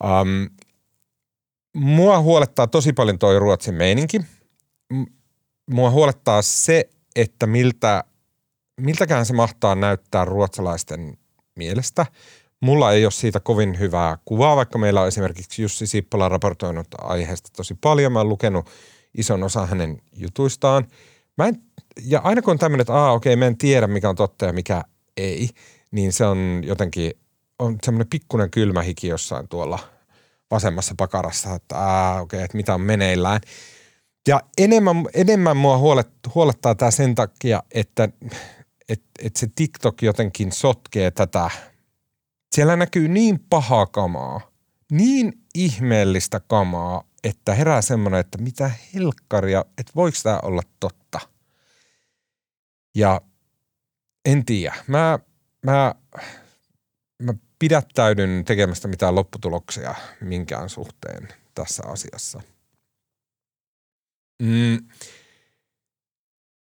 Ähm, 0.04 0.44
mua 1.74 2.20
huolettaa 2.20 2.66
tosi 2.66 2.92
paljon 2.92 3.18
toi 3.18 3.38
Ruotsin 3.38 3.74
meininki. 3.74 4.20
Mua 5.70 5.90
huolettaa 5.90 6.42
se, 6.42 6.88
että 7.16 7.46
miltä, 7.46 8.04
miltäkään 8.80 9.26
se 9.26 9.32
mahtaa 9.32 9.74
näyttää 9.74 10.24
ruotsalaisten 10.24 11.18
mielestä– 11.56 12.06
Mulla 12.64 12.92
ei 12.92 13.04
ole 13.04 13.10
siitä 13.10 13.40
kovin 13.40 13.78
hyvää 13.78 14.18
kuvaa, 14.24 14.56
vaikka 14.56 14.78
meillä 14.78 15.00
on 15.00 15.08
esimerkiksi 15.08 15.62
Jussi 15.62 15.86
Sippola 15.86 16.28
raportoinut 16.28 16.86
aiheesta 16.98 17.50
tosi 17.56 17.74
paljon. 17.80 18.12
Mä 18.12 18.18
oon 18.18 18.28
lukenut 18.28 18.66
ison 19.14 19.42
osa 19.42 19.66
hänen 19.66 20.02
jutuistaan. 20.16 20.86
Mä 21.38 21.46
en, 21.46 21.62
ja 22.04 22.20
aina 22.20 22.42
kun 22.42 22.50
on 22.50 22.58
tämmöinen, 22.58 22.80
että 22.80 22.94
aa 22.94 23.12
okei, 23.12 23.36
mä 23.36 23.46
en 23.46 23.58
tiedä 23.58 23.86
mikä 23.86 24.08
on 24.08 24.16
totta 24.16 24.44
ja 24.44 24.52
mikä 24.52 24.82
ei, 25.16 25.48
niin 25.90 26.12
se 26.12 26.24
on 26.24 26.62
jotenkin, 26.64 27.12
on 27.58 27.78
semmoinen 27.82 28.08
pikkuinen 28.08 28.50
kylmä 28.50 28.82
hiki 28.82 29.08
jossain 29.08 29.48
tuolla 29.48 29.78
vasemmassa 30.50 30.94
pakarassa, 30.98 31.54
että 31.54 31.78
aa 31.78 32.20
okei, 32.20 32.36
okay, 32.36 32.44
että 32.44 32.56
mitä 32.56 32.74
on 32.74 32.80
meneillään. 32.80 33.40
Ja 34.28 34.40
enemmän, 34.58 34.96
enemmän 35.14 35.56
mua 35.56 35.78
huolet, 35.78 36.08
huolettaa 36.34 36.74
tämä 36.74 36.90
sen 36.90 37.14
takia, 37.14 37.62
että 37.70 38.08
et, 38.88 39.02
et 39.22 39.36
se 39.36 39.48
TikTok 39.54 40.02
jotenkin 40.02 40.52
sotkee 40.52 41.10
tätä– 41.10 41.50
siellä 42.54 42.76
näkyy 42.76 43.08
niin 43.08 43.40
pahaa 43.50 43.86
kamaa, 43.86 44.40
niin 44.92 45.32
ihmeellistä 45.54 46.40
kamaa, 46.40 47.04
että 47.24 47.54
herää 47.54 47.82
semmoinen, 47.82 48.20
että 48.20 48.38
mitä 48.38 48.70
helkkaria, 48.94 49.64
että 49.78 49.92
voiko 49.96 50.18
tämä 50.22 50.38
olla 50.42 50.62
totta. 50.80 51.20
Ja 52.94 53.20
en 54.24 54.44
tiedä. 54.44 54.74
Mä, 54.86 55.18
mä 55.66 55.94
pidättäydyn 57.58 58.44
tekemästä 58.44 58.88
mitään 58.88 59.14
lopputuloksia 59.14 59.94
minkään 60.20 60.68
suhteen 60.68 61.28
tässä 61.54 61.82
asiassa. 61.86 62.40
Mm. 64.42 64.88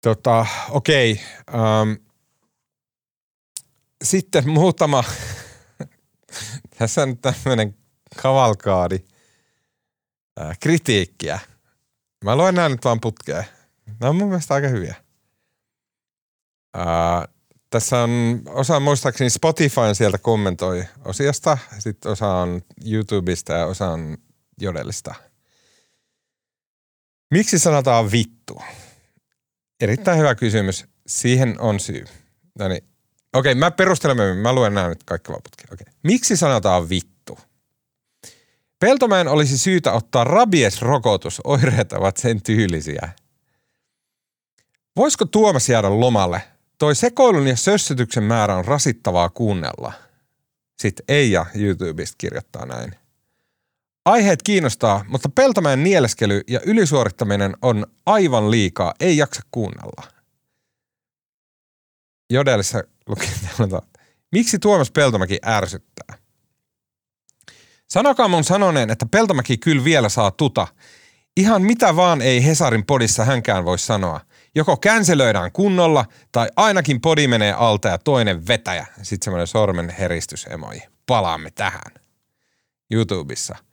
Tota, 0.01 0.45
okei. 0.69 1.21
Um, 1.53 1.97
sitten 4.03 4.49
muutama 4.49 5.03
tässä 6.77 7.01
on 7.01 7.17
tämmöinen 7.17 7.75
kavalkaadi 8.21 8.99
ää, 10.37 10.55
kritiikkiä. 10.59 11.39
Mä 12.23 12.35
luen 12.35 12.55
nämä 12.55 12.69
nyt 12.69 12.85
vaan 12.85 13.01
putkeen. 13.01 13.45
Nämä 13.99 14.09
on 14.09 14.15
mun 14.15 14.27
mielestä 14.27 14.53
aika 14.53 14.67
hyviä. 14.67 14.95
Ää, 16.73 17.27
tässä 17.71 17.99
on 17.99 18.41
osa 18.47 18.79
muistaakseni 18.79 19.29
Spotifyn 19.29 19.95
sieltä 19.95 20.17
kommentoi 20.17 20.85
osiosta, 21.05 21.57
sitten 21.79 22.11
osa 22.11 22.27
on 22.27 22.61
YouTubesta 22.91 23.53
ja 23.53 23.65
osa 23.65 23.89
on 23.89 24.17
Jodelista. 24.61 25.15
Miksi 27.31 27.59
sanotaan 27.59 28.11
vittu? 28.11 28.61
Erittäin 29.81 30.17
hyvä 30.19 30.35
kysymys. 30.35 30.85
Siihen 31.07 31.55
on 31.59 31.79
syy. 31.79 32.05
No 32.59 32.67
niin, 32.67 32.83
Okei, 33.33 33.55
mä 33.55 33.71
perustelen. 33.71 34.37
Mä 34.37 34.53
luen 34.53 34.73
nämä 34.73 34.89
nyt 34.89 35.03
kaikki 35.03 35.31
loputkin. 35.31 35.73
Okei. 35.73 35.93
Miksi 36.03 36.37
sanotaan 36.37 36.89
vittu? 36.89 37.39
Peltomäen 38.79 39.27
olisi 39.27 39.57
syytä 39.57 39.91
ottaa 39.91 40.23
rabies-rokotus. 40.23 41.41
Oireet 41.43 41.93
ovat 41.93 42.17
sen 42.17 42.41
tyylisiä. 42.41 43.09
Voisiko 44.95 45.25
Tuomas 45.25 45.69
jäädä 45.69 45.99
lomalle? 45.99 46.41
Toi 46.81 46.95
sekoilun 46.95 47.47
ja 47.47 47.55
sössytyksen 47.55 48.23
määrä 48.23 48.55
on 48.55 48.65
rasittavaa 48.65 49.29
kuunnella. 49.29 49.93
Sitten 50.79 51.05
Eija 51.07 51.45
YouTubesta 51.55 52.15
kirjoittaa 52.17 52.65
näin. 52.65 52.95
Aiheet 54.05 54.43
kiinnostaa, 54.43 55.05
mutta 55.07 55.29
Peltomäen 55.29 55.83
nieleskely 55.83 56.41
ja 56.47 56.59
ylisuorittaminen 56.65 57.57
on 57.61 57.87
aivan 58.05 58.51
liikaa, 58.51 58.93
ei 58.99 59.17
jaksa 59.17 59.41
kuunnella. 59.51 60.03
Jodelissa 62.29 62.83
luki 63.07 63.29
Miksi 64.31 64.59
Tuomas 64.59 64.91
Peltomäki 64.91 65.39
ärsyttää? 65.45 66.17
Sanokaa 67.89 68.27
mun 68.27 68.43
sanoneen, 68.43 68.89
että 68.89 69.05
Peltomäki 69.05 69.57
kyllä 69.57 69.83
vielä 69.83 70.09
saa 70.09 70.31
tuta. 70.31 70.67
Ihan 71.37 71.61
mitä 71.61 71.95
vaan 71.95 72.21
ei 72.21 72.45
Hesarin 72.45 72.85
podissa 72.85 73.25
hänkään 73.25 73.65
voi 73.65 73.79
sanoa. 73.79 74.19
Joko 74.55 74.77
känselöidään 74.77 75.51
kunnolla 75.51 76.05
tai 76.31 76.49
ainakin 76.55 77.01
podi 77.01 77.27
menee 77.27 77.53
alta 77.53 77.87
ja 77.87 77.97
toinen 77.97 78.47
vetäjä. 78.47 78.85
Sitten 79.01 79.25
semmoinen 79.25 79.47
sormen 79.47 79.89
heristysemoji. 79.89 80.81
Palaamme 81.05 81.51
tähän. 81.51 81.91
YouTubessa– 82.91 83.55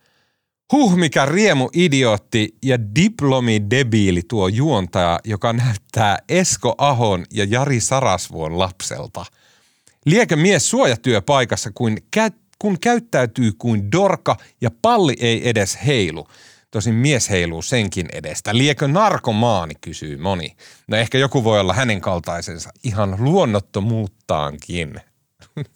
Huh, 0.72 0.96
mikä 0.96 1.26
riemu 1.26 1.68
idiootti 1.72 2.56
ja 2.62 2.78
diplomi-debiili 2.78 4.22
tuo 4.28 4.48
juontaja, 4.48 5.20
joka 5.24 5.52
näyttää 5.52 6.18
Esko 6.28 6.74
Ahon 6.78 7.24
ja 7.32 7.44
Jari 7.44 7.80
Sarasvuon 7.80 8.58
lapselta. 8.58 9.24
Liekö 10.04 10.36
mies 10.36 10.70
suojatyöpaikassa, 10.70 11.70
kuin 11.74 11.98
kä- 12.16 12.32
kun 12.58 12.80
käyttäytyy 12.80 13.52
kuin 13.58 13.92
dorka 13.92 14.36
ja 14.60 14.70
palli 14.82 15.16
ei 15.20 15.48
edes 15.48 15.78
heilu. 15.86 16.28
Tosin 16.70 16.94
mies 16.94 17.30
heiluu 17.30 17.62
senkin 17.62 18.08
edestä. 18.12 18.56
Liekö 18.56 18.88
narkomaani, 18.88 19.74
kysyy 19.80 20.16
moni. 20.16 20.56
No 20.88 20.96
ehkä 20.96 21.18
joku 21.18 21.44
voi 21.44 21.60
olla 21.60 21.74
hänen 21.74 22.00
kaltaisensa 22.00 22.70
ihan 22.84 23.16
luonnottomuuttaankin. 23.18 25.00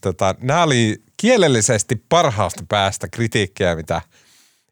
Tota, 0.00 0.34
nämä 0.40 0.62
oli 0.62 1.02
kielellisesti 1.16 2.04
parhaasta 2.08 2.64
päästä 2.68 3.08
kritiikkiä, 3.08 3.76
mitä 3.76 4.00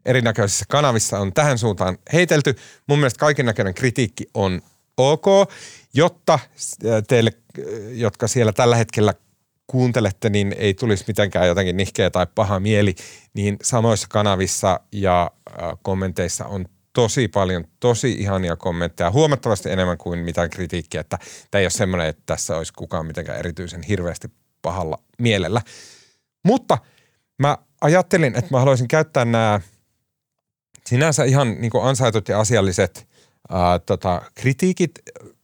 erinäköisissä 0.04 0.64
kanavissa 0.68 1.18
on 1.18 1.32
tähän 1.32 1.58
suuntaan 1.58 1.98
heitelty. 2.12 2.56
Mun 2.86 2.98
mielestä 2.98 3.18
kaiken 3.18 3.46
näköinen 3.46 3.74
kritiikki 3.74 4.24
on 4.34 4.62
ok, 4.96 5.26
jotta 5.94 6.38
teille, 7.08 7.32
jotka 7.90 8.28
siellä 8.28 8.52
tällä 8.52 8.76
hetkellä 8.76 9.14
kuuntelette, 9.66 10.30
niin 10.30 10.54
ei 10.58 10.74
tulisi 10.74 11.04
mitenkään 11.08 11.46
jotenkin 11.48 11.76
nihkeä 11.76 12.10
tai 12.10 12.26
paha 12.34 12.60
mieli, 12.60 12.94
niin 13.34 13.56
samoissa 13.62 14.06
kanavissa 14.10 14.80
ja 14.92 15.30
kommenteissa 15.82 16.46
on 16.46 16.64
tosi 16.92 17.28
paljon, 17.28 17.64
tosi 17.80 18.12
ihania 18.12 18.56
kommentteja, 18.56 19.10
huomattavasti 19.10 19.70
enemmän 19.70 19.98
kuin 19.98 20.18
mitään 20.18 20.50
kritiikkiä, 20.50 21.00
että 21.00 21.18
tämä 21.50 21.60
ei 21.60 21.64
ole 21.64 21.70
semmoinen, 21.70 22.08
että 22.08 22.22
tässä 22.26 22.56
olisi 22.56 22.72
kukaan 22.72 23.06
mitenkään 23.06 23.38
erityisen 23.38 23.82
hirveästi 23.82 24.28
pahalla 24.62 24.98
mielellä. 25.18 25.60
Mutta 26.44 26.78
mä 27.38 27.58
ajattelin, 27.80 28.34
että 28.38 28.50
mä 28.50 28.58
haluaisin 28.58 28.88
käyttää 28.88 29.24
nämä 29.24 29.60
sinänsä 30.86 31.24
ihan 31.24 31.60
niin 31.60 31.72
ansaitut 31.82 32.28
ja 32.28 32.40
asialliset 32.40 33.08
ää, 33.50 33.78
tota, 33.78 34.22
kritiikit 34.34 34.90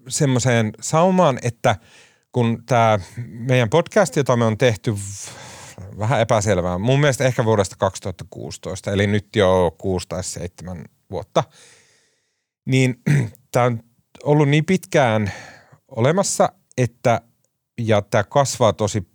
semmoiseen 0.08 0.72
saumaan, 0.80 1.38
että 1.42 1.76
kun 2.33 2.62
tämä 2.66 2.99
meidän 3.26 3.70
podcast, 3.70 4.16
jota 4.16 4.37
me 4.37 4.45
on 4.45 4.59
tehty 4.59 4.95
vähän 5.99 6.20
epäselvää, 6.20 6.78
mun 6.78 7.01
mielestä 7.01 7.24
ehkä 7.24 7.45
vuodesta 7.45 7.76
2016, 7.76 8.93
eli 8.93 9.07
nyt 9.07 9.37
jo 9.37 9.74
6 9.78 10.09
tai 10.09 10.24
7 10.24 10.85
vuotta, 11.11 11.45
niin 12.64 13.03
tämä 13.53 13.66
on 13.66 13.83
ollut 14.24 14.49
niin 14.49 14.64
pitkään 14.64 15.33
olemassa, 15.89 16.53
että 16.78 17.20
ja 17.78 18.03
tämä 18.03 18.24
kasvaa 18.24 18.72
tosi 18.72 19.07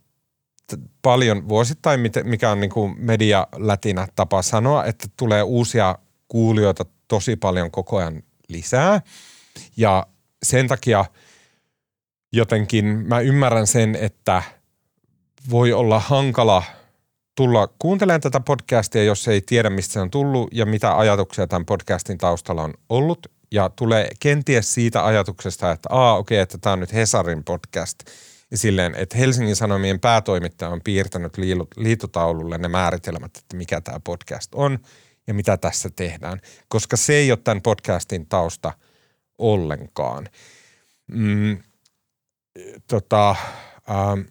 paljon 1.01 1.49
vuosittain, 1.49 1.99
mikä 2.23 2.51
on 2.51 2.59
niin 2.59 2.69
kuin 2.69 2.95
medialätinä 2.97 4.07
tapa 4.15 4.41
sanoa, 4.41 4.85
että 4.85 5.07
tulee 5.17 5.43
uusia 5.43 5.95
kuulijoita 6.27 6.85
tosi 7.07 7.35
paljon 7.35 7.71
koko 7.71 7.97
ajan 7.97 8.23
lisää. 8.49 9.01
Ja 9.77 10.07
sen 10.43 10.67
takia 10.67 11.05
jotenkin 12.33 12.85
mä 12.85 13.19
ymmärrän 13.19 13.67
sen, 13.67 13.95
että 13.95 14.43
voi 15.49 15.73
olla 15.73 15.99
hankala 15.99 16.63
tulla 17.35 17.67
kuuntelemaan 17.79 18.21
tätä 18.21 18.39
podcastia, 18.39 19.03
jos 19.03 19.27
ei 19.27 19.41
tiedä, 19.41 19.69
mistä 19.69 19.93
se 19.93 19.99
on 19.99 20.11
tullut 20.11 20.49
ja 20.51 20.65
mitä 20.65 20.97
ajatuksia 20.97 21.47
tämän 21.47 21.65
podcastin 21.65 22.17
taustalla 22.17 22.63
on 22.63 22.73
ollut. 22.89 23.27
Ja 23.51 23.69
tulee 23.69 24.09
kenties 24.19 24.73
siitä 24.73 25.05
ajatuksesta, 25.05 25.71
että 25.71 25.89
aa 25.91 26.17
okei, 26.17 26.35
okay, 26.35 26.43
että 26.43 26.57
tämä 26.57 26.73
on 26.73 26.79
nyt 26.79 26.93
Hesarin 26.93 27.43
podcast. 27.43 27.99
Ja 28.51 28.57
silleen, 28.57 28.95
että 28.95 29.17
Helsingin 29.17 29.55
Sanomien 29.55 29.99
päätoimittaja 29.99 30.71
on 30.71 30.81
piirtänyt 30.83 31.33
liitotaululle 31.77 32.57
ne 32.57 32.67
määritelmät, 32.67 33.37
että 33.37 33.57
mikä 33.57 33.81
tämä 33.81 33.99
podcast 34.03 34.55
on 34.55 34.79
ja 35.27 35.33
mitä 35.33 35.57
tässä 35.57 35.89
tehdään. 35.95 36.39
Koska 36.67 36.97
se 36.97 37.13
ei 37.13 37.31
ole 37.31 37.39
tämän 37.43 37.61
podcastin 37.61 38.25
tausta 38.25 38.73
ollenkaan. 39.37 40.29
Mm, 41.07 41.57
tota, 42.87 43.29
ähm, 43.89 44.21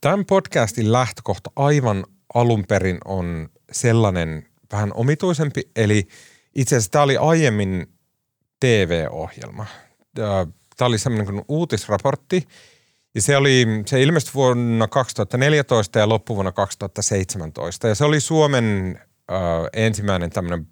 tämän 0.00 0.24
podcastin 0.24 0.92
lähtökohta 0.92 1.50
aivan 1.56 2.04
alun 2.34 2.64
perin 2.68 2.98
on 3.04 3.48
sellainen 3.72 4.48
vähän 4.72 4.92
omituisempi, 4.94 5.62
eli 5.76 6.08
itse 6.54 6.76
asiassa 6.76 6.90
tämä 6.90 7.04
oli 7.04 7.16
aiemmin 7.16 7.86
TV-ohjelma. 8.60 9.66
Tämä 10.14 10.86
oli 10.86 10.98
semmoinen 10.98 11.26
kuin 11.26 11.44
uutisraportti, 11.48 12.48
ja 13.14 13.22
se, 13.22 13.36
oli, 13.36 13.66
se 13.86 14.02
ilmestyi 14.02 14.34
vuonna 14.34 14.88
2014 14.88 15.98
ja 15.98 16.08
loppuvuonna 16.08 16.52
2017. 16.52 17.88
Ja 17.88 17.94
se 17.94 18.04
oli 18.04 18.20
Suomen 18.20 18.98
ö, 19.30 19.34
ensimmäinen 19.72 20.30
tämmöinen 20.30 20.66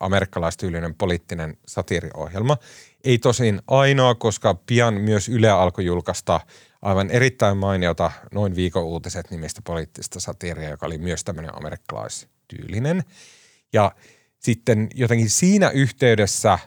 amerikkalaistyylinen 0.00 0.94
poliittinen 0.94 1.56
satiiriohjelma. 1.66 2.56
Ei 3.04 3.18
tosin 3.18 3.62
ainoa, 3.66 4.14
koska 4.14 4.54
pian 4.54 4.94
myös 4.94 5.28
Yle 5.28 5.50
alkoi 5.50 5.84
julkaista 5.84 6.40
aivan 6.82 7.10
erittäin 7.10 7.56
mainiota 7.56 8.10
Noin 8.32 8.56
viikon 8.56 8.84
uutiset 8.84 9.30
nimistä 9.30 9.62
poliittista 9.64 10.20
satiiria, 10.20 10.70
joka 10.70 10.86
oli 10.86 10.98
myös 10.98 11.24
tämmöinen 11.24 11.56
amerikkalaistyylinen. 11.56 13.02
Ja 13.72 13.92
sitten 14.38 14.88
jotenkin 14.94 15.30
siinä 15.30 15.70
yhteydessä 15.70 16.58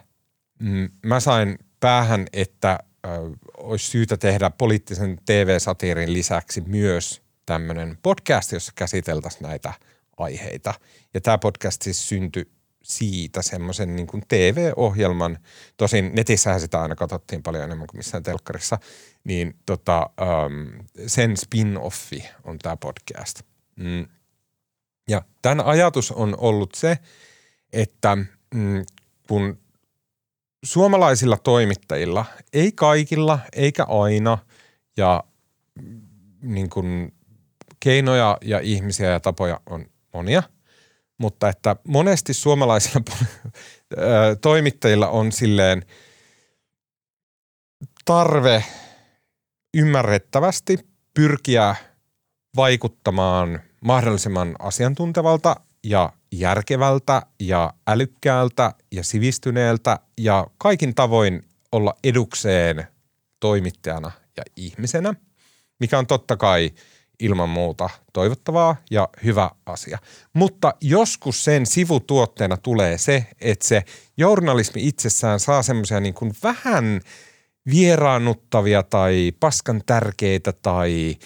mm, 0.60 0.88
mä 1.06 1.20
sain 1.20 1.58
päähän, 1.80 2.26
että 2.32 2.78
ö, 3.06 3.08
olisi 3.56 3.86
syytä 3.86 4.16
tehdä 4.16 4.50
poliittisen 4.50 5.18
TV-satiirin 5.26 6.12
lisäksi 6.12 6.60
myös 6.60 7.22
tämmöinen 7.46 7.98
podcast, 8.02 8.52
jossa 8.52 8.72
käsiteltäisiin 8.76 9.42
näitä 9.42 9.72
aiheita. 10.16 10.74
Ja 11.14 11.20
tämä 11.20 11.38
podcast 11.38 11.82
siis 11.82 12.08
syntyi 12.08 12.50
siitä 12.84 13.42
semmoisen 13.42 13.96
niin 13.96 14.06
kuin 14.06 14.22
TV-ohjelman, 14.28 15.38
tosin 15.76 16.10
netissähän 16.14 16.60
sitä 16.60 16.82
aina 16.82 16.94
katsottiin 16.94 17.42
paljon 17.42 17.64
enemmän 17.64 17.86
kuin 17.86 17.98
missään 17.98 18.22
telkkarissa, 18.22 18.78
niin 19.24 19.56
tota, 19.66 20.10
um, 20.20 20.86
sen 21.06 21.34
spin-offi 21.36 22.28
on 22.44 22.58
tämä 22.58 22.76
podcast. 22.76 23.42
Mm. 23.76 24.06
Ja 25.08 25.22
tämän 25.42 25.66
ajatus 25.66 26.12
on 26.12 26.34
ollut 26.38 26.74
se, 26.74 26.98
että 27.72 28.16
mm, 28.54 28.84
kun 29.28 29.58
suomalaisilla 30.64 31.36
toimittajilla, 31.36 32.24
ei 32.52 32.72
kaikilla 32.72 33.38
eikä 33.52 33.84
aina, 33.84 34.38
ja 34.96 35.24
mm, 35.82 36.00
niin 36.42 36.70
kuin 36.70 37.14
keinoja 37.80 38.38
ja 38.42 38.60
ihmisiä 38.60 39.10
ja 39.10 39.20
tapoja 39.20 39.60
on 39.66 39.86
monia– 40.12 40.42
mutta 41.18 41.48
että 41.48 41.76
monesti 41.88 42.34
suomalaisilla 42.34 43.00
toimittajilla 44.40 45.08
on 45.08 45.32
silleen 45.32 45.86
tarve 48.04 48.64
ymmärrettävästi 49.74 50.78
pyrkiä 51.14 51.76
vaikuttamaan 52.56 53.60
mahdollisimman 53.84 54.56
asiantuntevalta 54.58 55.56
ja 55.84 56.12
järkevältä 56.32 57.22
ja 57.40 57.74
älykkäältä 57.86 58.74
ja 58.92 59.04
sivistyneeltä 59.04 59.98
ja 60.20 60.46
kaikin 60.58 60.94
tavoin 60.94 61.42
olla 61.72 61.94
edukseen 62.04 62.86
toimittajana 63.40 64.10
ja 64.36 64.42
ihmisenä, 64.56 65.14
mikä 65.80 65.98
on 65.98 66.06
totta 66.06 66.36
kai– 66.36 66.70
ilman 67.24 67.48
muuta 67.48 67.90
toivottavaa 68.12 68.76
ja 68.90 69.08
hyvä 69.24 69.50
asia. 69.66 69.98
Mutta 70.32 70.74
joskus 70.80 71.44
sen 71.44 71.66
sivutuotteena 71.66 72.56
tulee 72.56 72.98
se, 72.98 73.26
että 73.40 73.66
se 73.66 73.82
journalismi 74.16 74.86
itsessään 74.86 75.40
saa 75.40 75.62
semmoisia 75.62 76.00
niin 76.00 76.14
kuin 76.14 76.32
vähän 76.42 77.00
vieraannuttavia 77.70 78.82
tai 78.82 79.32
paskan 79.40 79.82
tärkeitä 79.86 80.52
tai– 80.52 81.16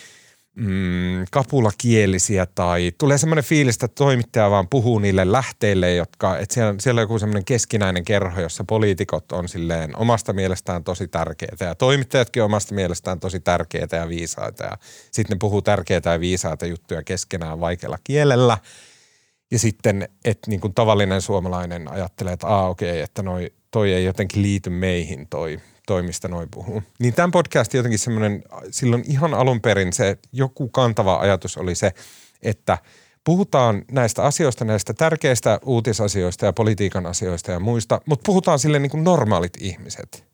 mm, 0.58 1.24
kapulakielisiä 1.30 2.46
tai 2.46 2.92
tulee 2.98 3.18
semmoinen 3.18 3.44
fiilis, 3.44 3.74
että 3.74 3.88
toimittaja 3.88 4.50
vaan 4.50 4.68
puhuu 4.68 4.98
niille 4.98 5.32
lähteille, 5.32 5.94
jotka, 5.94 6.38
että 6.38 6.54
siellä, 6.54 6.74
siellä 6.78 6.98
on 6.98 7.02
joku 7.02 7.18
semmoinen 7.18 7.44
keskinäinen 7.44 8.04
kerho, 8.04 8.40
jossa 8.40 8.64
poliitikot 8.64 9.32
on 9.32 9.48
silleen 9.48 9.96
omasta 9.96 10.32
mielestään 10.32 10.84
tosi 10.84 11.08
tärkeitä 11.08 11.64
ja 11.64 11.74
toimittajatkin 11.74 12.42
omasta 12.42 12.74
mielestään 12.74 13.20
tosi 13.20 13.40
tärkeitä 13.40 13.96
ja 13.96 14.08
viisaita 14.08 14.64
ja 14.64 14.78
sitten 15.10 15.34
ne 15.34 15.38
puhuu 15.40 15.62
tärkeitä 15.62 16.10
ja 16.10 16.20
viisaita 16.20 16.66
juttuja 16.66 17.02
keskenään 17.02 17.60
vaikealla 17.60 17.98
kielellä. 18.04 18.58
Ja 19.50 19.58
sitten, 19.58 20.08
että 20.24 20.50
niin 20.50 20.60
kuin 20.60 20.74
tavallinen 20.74 21.22
suomalainen 21.22 21.88
ajattelee, 21.88 22.32
että 22.32 22.46
aa 22.46 22.68
okei, 22.68 22.90
okay, 22.90 23.00
että 23.00 23.22
noi, 23.22 23.52
toi 23.70 23.92
ei 23.92 24.04
jotenkin 24.04 24.42
liity 24.42 24.70
meihin 24.70 25.26
toi 25.28 25.60
toimista 25.88 26.28
noin 26.28 26.48
puhuu. 26.50 26.82
Niin 26.98 27.14
tämän 27.14 27.30
podcast 27.30 27.74
jotenkin 27.74 27.98
semmoinen, 27.98 28.42
silloin 28.70 29.04
ihan 29.08 29.34
alun 29.34 29.60
perin 29.60 29.92
se 29.92 30.18
joku 30.32 30.68
kantava 30.68 31.16
ajatus 31.16 31.56
oli 31.56 31.74
se, 31.74 31.92
että 32.42 32.78
puhutaan 33.24 33.84
näistä 33.90 34.22
asioista, 34.22 34.64
näistä 34.64 34.94
tärkeistä 34.94 35.60
uutisasioista 35.64 36.46
ja 36.46 36.52
politiikan 36.52 37.06
asioista 37.06 37.52
ja 37.52 37.60
muista, 37.60 38.00
mutta 38.06 38.26
puhutaan 38.26 38.58
sille 38.58 38.78
niin 38.78 38.90
kuin 38.90 39.04
normaalit 39.04 39.52
ihmiset. 39.60 40.24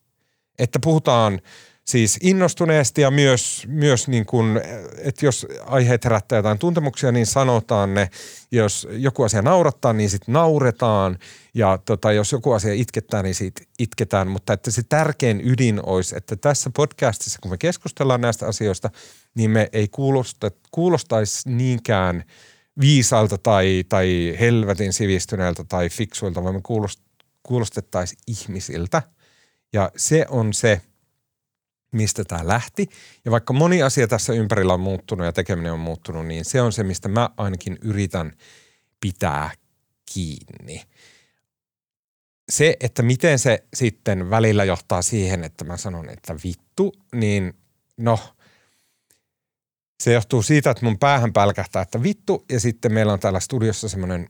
Että 0.59 0.79
puhutaan 0.83 1.41
siis 1.85 2.19
innostuneesti 2.23 3.01
ja 3.01 3.11
myös, 3.11 3.65
myös 3.69 4.09
niin 4.09 4.27
kuin, 4.27 4.61
että 4.99 5.27
jos 5.27 5.47
aiheet 5.67 6.05
herättää 6.05 6.37
jotain 6.37 6.59
tuntemuksia, 6.59 7.13
niin 7.13 7.27
sanotaan 7.27 7.95
ne. 7.95 8.11
Jos 8.51 8.89
joku 8.91 9.23
asia 9.23 9.43
naurattaa, 9.43 9.93
niin 9.93 10.11
sitten 10.11 10.33
nauretaan. 10.33 11.19
Ja 11.55 11.79
tota, 11.85 12.13
jos 12.13 12.33
joku 12.33 12.53
asia 12.53 12.75
itketää, 12.75 13.23
niin 13.23 13.35
siitä 13.35 13.63
itketään. 13.79 14.29
Mutta 14.29 14.53
että 14.53 14.71
se 14.71 14.83
tärkein 14.83 15.41
ydin 15.45 15.81
olisi, 15.87 16.17
että 16.17 16.37
tässä 16.37 16.71
podcastissa, 16.77 17.39
kun 17.43 17.51
me 17.51 17.59
keskustellaan 17.59 18.21
näistä 18.21 18.47
asioista, 18.47 18.91
niin 19.35 19.51
me 19.51 19.69
ei 19.73 19.89
kuulosta, 19.89 20.51
kuulostaisi 20.71 21.49
niinkään 21.49 22.25
viisalta 22.81 23.39
tai, 23.39 23.85
tai 23.89 24.37
helvetin 24.41 24.93
sivistyneeltä 24.93 25.65
tai 25.65 25.89
fiksuilta, 25.89 26.45
vaan 26.45 26.55
me 26.55 26.61
kuulostettaisiin 27.43 28.19
ihmisiltä. 28.27 29.03
Ja 29.73 29.91
se 29.97 30.27
on 30.29 30.53
se– 30.53 30.81
mistä 31.95 32.25
tämä 32.25 32.49
lähti. 32.49 32.89
Ja 33.25 33.31
vaikka 33.31 33.53
moni 33.53 33.83
asia 33.83 34.09
tässä 34.09 34.33
ympärillä 34.33 34.75
on 34.75 34.81
muuttunut 34.81 35.27
ja 35.27 35.33
tekeminen 35.33 35.73
on 35.73 35.81
muuttunut, 35.81 36.27
niin 36.27 36.45
se 36.45 36.63
on 36.63 36.73
se, 36.73 36.85
mistä 36.85 37.09
mä 37.09 37.31
ainakin 37.37 37.79
yritän 37.83 38.33
pitää 39.01 39.51
kiinni. 40.15 40.83
Se, 42.49 42.77
että 42.81 43.03
miten 43.03 43.39
se 43.39 43.65
sitten 43.75 44.31
välillä 44.31 44.65
johtaa 44.65 45.03
siihen, 45.03 45.45
että 45.45 45.65
mä 45.65 45.77
sanon, 45.77 46.11
että 46.11 46.37
vittu, 46.45 46.93
niin 47.15 47.55
no, 47.97 48.19
se 50.03 50.13
johtuu 50.13 50.43
siitä, 50.43 50.71
että 50.71 50.85
mun 50.85 50.99
päähän 50.99 51.33
pälkähtää, 51.33 51.83
että 51.83 52.03
vittu, 52.03 52.45
ja 52.53 52.61
sitten 52.61 52.93
meillä 52.93 53.13
on 53.13 53.21
täällä 53.21 53.41
studiossa 53.41 53.89
semmoinen 53.89 54.29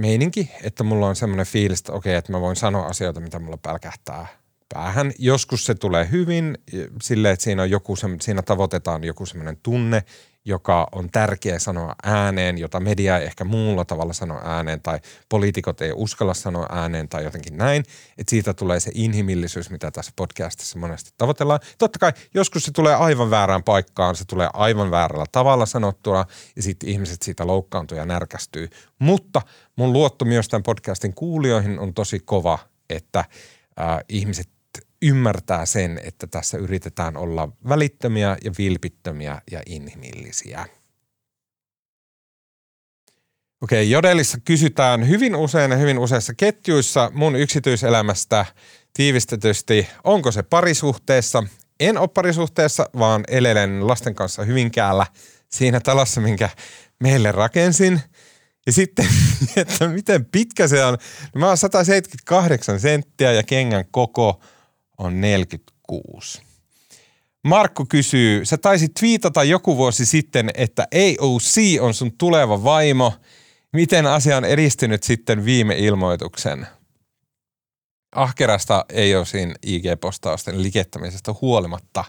meininki, 0.00 0.50
että 0.62 0.84
mulla 0.84 1.08
on 1.08 1.16
semmoinen 1.16 1.46
fiilis, 1.46 1.78
että 1.78 1.92
okei, 1.92 2.14
että 2.14 2.32
mä 2.32 2.40
voin 2.40 2.56
sanoa 2.56 2.86
asioita, 2.86 3.20
mitä 3.20 3.38
mulla 3.38 3.56
pälkähtää 3.56 4.26
päähän. 4.74 5.12
Joskus 5.18 5.66
se 5.66 5.74
tulee 5.74 6.08
hyvin 6.10 6.58
sille, 7.02 7.30
että 7.30 7.44
siinä, 7.44 7.62
on 7.62 7.70
joku, 7.70 7.94
siinä 8.20 8.42
tavoitetaan 8.42 9.04
joku 9.04 9.26
semmoinen 9.26 9.56
tunne, 9.62 10.02
joka 10.46 10.88
on 10.92 11.10
tärkeä 11.10 11.58
sanoa 11.58 11.94
ääneen, 12.02 12.58
jota 12.58 12.80
media 12.80 13.18
ei 13.18 13.26
ehkä 13.26 13.44
muulla 13.44 13.84
tavalla 13.84 14.12
sano 14.12 14.40
ääneen 14.44 14.80
tai 14.80 15.00
poliitikot 15.28 15.80
ei 15.80 15.92
uskalla 15.94 16.34
sanoa 16.34 16.66
ääneen 16.70 17.08
tai 17.08 17.24
jotenkin 17.24 17.56
näin. 17.56 17.84
Että 18.18 18.30
siitä 18.30 18.54
tulee 18.54 18.80
se 18.80 18.90
inhimillisyys, 18.94 19.70
mitä 19.70 19.90
tässä 19.90 20.12
podcastissa 20.16 20.78
monesti 20.78 21.10
tavoitellaan. 21.18 21.60
Totta 21.78 21.98
kai 21.98 22.12
joskus 22.34 22.64
se 22.64 22.72
tulee 22.72 22.94
aivan 22.94 23.30
väärään 23.30 23.62
paikkaan, 23.62 24.16
se 24.16 24.24
tulee 24.24 24.48
aivan 24.52 24.90
väärällä 24.90 25.26
tavalla 25.32 25.66
sanottuna 25.66 26.24
ja 26.56 26.62
sitten 26.62 26.88
ihmiset 26.88 27.22
siitä 27.22 27.46
loukkaantuu 27.46 27.98
ja 27.98 28.06
närkästyy. 28.06 28.68
Mutta 28.98 29.42
mun 29.76 29.92
luotto 29.92 30.24
myös 30.24 30.48
tämän 30.48 30.62
podcastin 30.62 31.14
kuulijoihin 31.14 31.78
on 31.78 31.94
tosi 31.94 32.20
kova, 32.20 32.58
että 32.90 33.18
äh, 33.18 33.98
ihmiset 34.08 34.55
ymmärtää 35.02 35.66
sen, 35.66 36.00
että 36.04 36.26
tässä 36.26 36.58
yritetään 36.58 37.16
olla 37.16 37.48
välittömiä 37.68 38.36
ja 38.44 38.50
vilpittömiä 38.58 39.42
ja 39.50 39.62
inhimillisiä. 39.66 40.66
Okei, 43.60 43.90
Jodelissa 43.90 44.38
kysytään 44.44 45.08
hyvin 45.08 45.36
usein 45.36 45.70
ja 45.70 45.76
hyvin 45.76 45.98
useissa 45.98 46.34
ketjuissa 46.34 47.10
mun 47.14 47.36
yksityiselämästä 47.36 48.46
tiivistetysti, 48.92 49.88
onko 50.04 50.32
se 50.32 50.42
parisuhteessa. 50.42 51.42
En 51.80 51.98
ole 51.98 52.08
parisuhteessa, 52.08 52.90
vaan 52.98 53.24
elelen 53.28 53.86
lasten 53.86 54.14
kanssa 54.14 54.44
Hyvinkäällä 54.44 55.06
siinä 55.48 55.80
talossa, 55.80 56.20
minkä 56.20 56.50
meille 57.00 57.32
rakensin. 57.32 58.00
Ja 58.66 58.72
sitten, 58.72 59.06
että 59.56 59.88
miten 59.88 60.24
pitkä 60.24 60.68
se 60.68 60.84
on. 60.84 60.98
Mä 61.34 61.46
oon 61.46 61.56
178 61.56 62.80
senttiä 62.80 63.32
ja 63.32 63.42
kengän 63.42 63.84
koko– 63.90 64.40
on 64.98 65.20
46. 65.20 66.42
Markku 67.44 67.86
kysyy, 67.88 68.44
sä 68.44 68.56
taisit 68.56 68.94
twiitata 68.94 69.44
joku 69.44 69.76
vuosi 69.76 70.06
sitten, 70.06 70.50
että 70.54 70.86
AOC 70.94 71.80
on 71.80 71.94
sun 71.94 72.12
tuleva 72.18 72.64
vaimo. 72.64 73.12
Miten 73.72 74.06
asia 74.06 74.36
on 74.36 74.44
edistynyt 74.44 75.02
sitten 75.02 75.44
viime 75.44 75.74
ilmoituksen? 75.78 76.66
Ahkerasta 78.14 78.74
AOCin 78.74 79.54
IG-postausten 79.66 80.62
likettämisestä 80.62 81.34
huolimatta. 81.40 82.04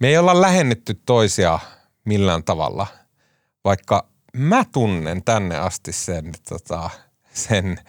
Me 0.00 0.08
ei 0.08 0.18
olla 0.18 0.40
lähennetty 0.40 1.00
toisia 1.06 1.58
millään 2.04 2.44
tavalla, 2.44 2.86
vaikka 3.64 4.08
mä 4.36 4.64
tunnen 4.72 5.24
tänne 5.24 5.56
asti 5.58 5.92
sen, 5.92 6.32
tota, 6.48 6.90
sen 7.32 7.80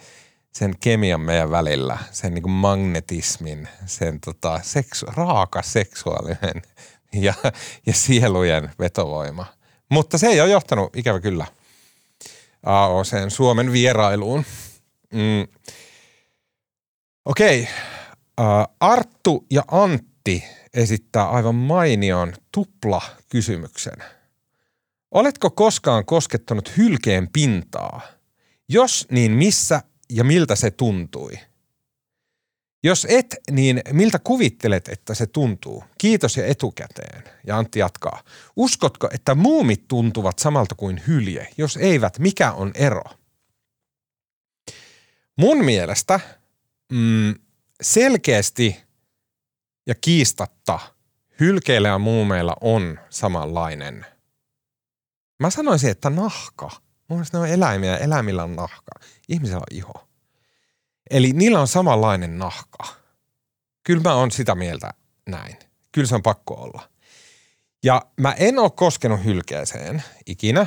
sen 0.58 0.74
kemian 0.80 1.20
meidän 1.20 1.50
välillä, 1.50 1.98
sen 2.12 2.34
niin 2.34 2.42
kuin 2.42 2.52
magnetismin, 2.52 3.68
sen 3.86 4.20
tota, 4.20 4.60
seksu, 4.62 5.06
raaka 5.06 5.62
seksuaalinen 5.62 6.62
ja, 7.12 7.34
ja 7.86 7.92
sielujen 7.92 8.70
vetovoima. 8.78 9.46
Mutta 9.90 10.18
se 10.18 10.26
ei 10.26 10.40
ole 10.40 10.50
johtanut, 10.50 10.96
ikävä 10.96 11.20
kyllä, 11.20 11.46
AOCn 12.62 13.30
Suomen 13.30 13.72
vierailuun. 13.72 14.44
Mm. 15.12 15.48
Okei, 17.24 17.68
okay. 18.38 18.64
Arttu 18.80 19.46
ja 19.50 19.62
Antti 19.68 20.44
esittää 20.74 21.28
aivan 21.28 21.54
mainion 21.54 22.32
tupla-kysymyksen. 22.52 23.96
Oletko 25.10 25.50
koskaan 25.50 26.04
koskettanut 26.04 26.76
hylkeen 26.76 27.28
pintaa? 27.32 28.00
Jos, 28.68 29.06
niin 29.10 29.32
missä 29.32 29.82
ja 30.10 30.24
miltä 30.24 30.56
se 30.56 30.70
tuntui? 30.70 31.38
Jos 32.84 33.06
et, 33.10 33.36
niin 33.50 33.82
miltä 33.92 34.18
kuvittelet, 34.18 34.88
että 34.88 35.14
se 35.14 35.26
tuntuu? 35.26 35.84
Kiitos 35.98 36.36
ja 36.36 36.46
etukäteen. 36.46 37.24
Ja 37.46 37.58
Antti 37.58 37.78
jatkaa. 37.78 38.22
Uskotko, 38.56 39.08
että 39.12 39.34
muumit 39.34 39.88
tuntuvat 39.88 40.38
samalta 40.38 40.74
kuin 40.74 41.02
hylje? 41.06 41.48
Jos 41.56 41.76
eivät, 41.76 42.18
mikä 42.18 42.52
on 42.52 42.72
ero? 42.74 43.02
Mun 45.36 45.64
mielestä 45.64 46.20
mm, 46.92 47.34
selkeästi 47.82 48.76
ja 49.86 49.94
kiistatta 49.94 50.78
hylkeillä 51.40 51.88
ja 51.88 51.98
muumeilla 51.98 52.56
on 52.60 52.98
samanlainen. 53.10 54.06
Mä 55.40 55.50
sanoisin, 55.50 55.90
että 55.90 56.10
nahka– 56.10 56.70
Mun 57.14 57.18
mielestä 57.18 57.38
ne 57.38 57.42
on 57.42 57.48
eläimiä, 57.48 57.96
eläimillä 57.96 58.44
on 58.44 58.56
nahka. 58.56 58.92
Ihmisellä 59.28 59.60
on 59.60 59.76
iho. 59.76 60.08
Eli 61.10 61.32
niillä 61.32 61.60
on 61.60 61.68
samanlainen 61.68 62.38
nahka. 62.38 62.78
Kyllä 63.84 64.02
mä 64.02 64.14
oon 64.14 64.30
sitä 64.30 64.54
mieltä 64.54 64.94
näin. 65.28 65.56
Kyllä 65.92 66.08
se 66.08 66.14
on 66.14 66.22
pakko 66.22 66.54
olla. 66.54 66.88
Ja 67.84 68.02
mä 68.20 68.32
en 68.32 68.58
ole 68.58 68.70
koskenut 68.70 69.24
hylkeeseen 69.24 70.02
ikinä, 70.26 70.66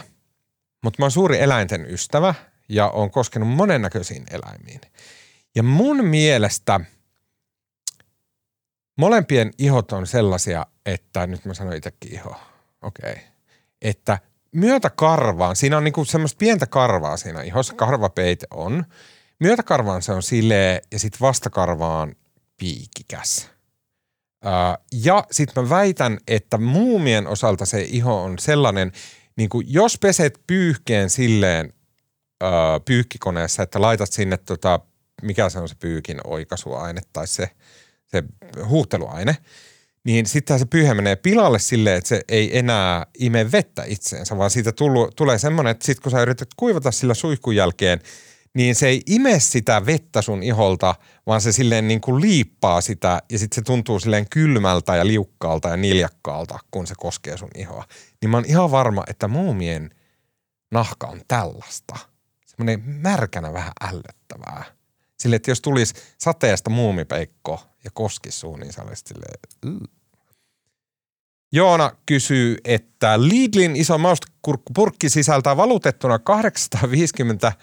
mutta 0.83 1.01
mä 1.01 1.05
oon 1.05 1.11
suuri 1.11 1.39
eläinten 1.39 1.85
ystävä 1.85 2.33
ja 2.69 2.89
oon 2.89 3.11
koskenut 3.11 3.49
monennäköisiin 3.49 4.25
eläimiin. 4.31 4.81
Ja 5.55 5.63
mun 5.63 6.05
mielestä 6.05 6.79
molempien 8.97 9.51
ihot 9.57 9.91
on 9.91 10.07
sellaisia, 10.07 10.65
että 10.85 11.27
nyt 11.27 11.45
mä 11.45 11.53
sanoin 11.53 11.77
itsekin 11.77 12.13
iho, 12.13 12.35
okei, 12.81 13.11
okay. 13.11 13.23
että 13.81 14.19
myötäkarvaan, 14.57 15.55
siinä 15.55 15.77
on 15.77 15.83
niinku 15.83 16.05
semmoista 16.05 16.37
pientä 16.37 16.67
karvaa 16.67 17.17
siinä 17.17 17.41
ihossa, 17.41 17.73
karvapeite 17.73 18.47
on. 18.51 18.85
Myötäkarvaan 19.39 20.01
se 20.01 20.11
on 20.11 20.23
sileä 20.23 20.81
ja 20.91 20.99
sitten 20.99 21.19
vastakarvaan 21.21 22.15
piikikäs. 22.57 23.49
Öö, 24.45 24.51
ja 25.03 25.23
sitten 25.31 25.63
mä 25.63 25.69
väitän, 25.69 26.17
että 26.27 26.57
muumien 26.57 27.27
osalta 27.27 27.65
se 27.65 27.81
iho 27.81 28.23
on 28.23 28.39
sellainen, 28.39 28.91
niin 29.35 29.49
kuin 29.49 29.65
jos 29.69 29.97
peset 30.01 30.39
pyyhkeen 30.47 31.09
silleen 31.09 31.73
öö, 32.43 32.49
pyyhkikoneessa, 32.85 33.63
että 33.63 33.81
laitat 33.81 34.11
sinne 34.11 34.37
tota, 34.37 34.79
mikä 35.21 35.49
se 35.49 35.59
on 35.59 35.69
se 35.69 35.75
pyykin 35.79 36.19
oikaisuaine 36.23 37.01
tai 37.13 37.27
se, 37.27 37.49
se 38.05 38.23
huuhteluaine– 38.67 39.37
niin 40.07 40.25
sitten 40.25 40.59
se 40.59 40.65
pyyhe 40.65 40.93
menee 40.93 41.15
pilalle 41.15 41.59
silleen, 41.59 41.97
että 41.97 42.07
se 42.07 42.21
ei 42.27 42.57
enää 42.57 43.05
ime 43.19 43.51
vettä 43.51 43.83
itseensä, 43.87 44.37
vaan 44.37 44.49
siitä 44.49 44.71
tullu, 44.71 45.11
tulee 45.15 45.37
semmoinen, 45.37 45.71
että 45.71 45.85
sitten 45.85 46.03
kun 46.03 46.11
sä 46.11 46.21
yrität 46.21 46.47
kuivata 46.57 46.91
sillä 46.91 47.13
suihkun 47.13 47.55
jälkeen, 47.55 47.99
niin 48.53 48.75
se 48.75 48.87
ei 48.87 49.01
ime 49.05 49.39
sitä 49.39 49.85
vettä 49.85 50.21
sun 50.21 50.43
iholta, 50.43 50.95
vaan 51.25 51.41
se 51.41 51.51
silleen 51.51 51.87
niin 51.87 52.01
kuin 52.01 52.21
liippaa 52.21 52.81
sitä 52.81 53.21
ja 53.31 53.39
sitten 53.39 53.55
se 53.55 53.61
tuntuu 53.61 53.99
silleen 53.99 54.29
kylmältä 54.29 54.95
ja 54.95 55.07
liukkaalta 55.07 55.69
ja 55.69 55.77
niljakkaalta, 55.77 56.59
kun 56.71 56.87
se 56.87 56.93
koskee 56.97 57.37
sun 57.37 57.51
ihoa. 57.55 57.85
Niin 58.21 58.29
mä 58.29 58.37
oon 58.37 58.45
ihan 58.45 58.71
varma, 58.71 59.03
että 59.07 59.27
muumien 59.27 59.89
nahka 60.71 61.07
on 61.07 61.21
tällaista. 61.27 61.95
Semmoinen 62.45 62.83
märkänä 62.85 63.53
vähän 63.53 63.73
ällöttävää. 63.81 64.63
Sille, 65.19 65.35
että 65.35 65.51
jos 65.51 65.61
tulisi 65.61 65.93
sateesta 66.17 66.69
muumipeikko 66.69 67.63
ja 67.83 67.91
koskisi 67.93 68.39
suun, 68.39 68.59
niin 68.59 68.73
se 68.73 68.81
olisi 68.81 69.03
silleen, 69.07 69.39
Joona 71.51 71.91
kysyy, 72.05 72.57
että 72.65 73.21
Lidlin 73.21 73.75
iso 73.75 73.97
maustekurkkupurkki 73.97 75.09
sisältää 75.09 75.57
valutettuna 75.57 76.19
850 76.19 77.53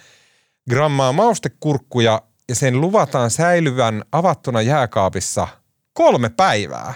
grammaa 0.70 1.12
maustekurkkuja 1.12 2.22
ja 2.49 2.55
sen 2.55 2.80
luvataan 2.80 3.30
säilyvän 3.30 4.05
avattuna 4.12 4.62
jääkaapissa 4.62 5.49
kolme 5.93 6.28
päivää. 6.28 6.95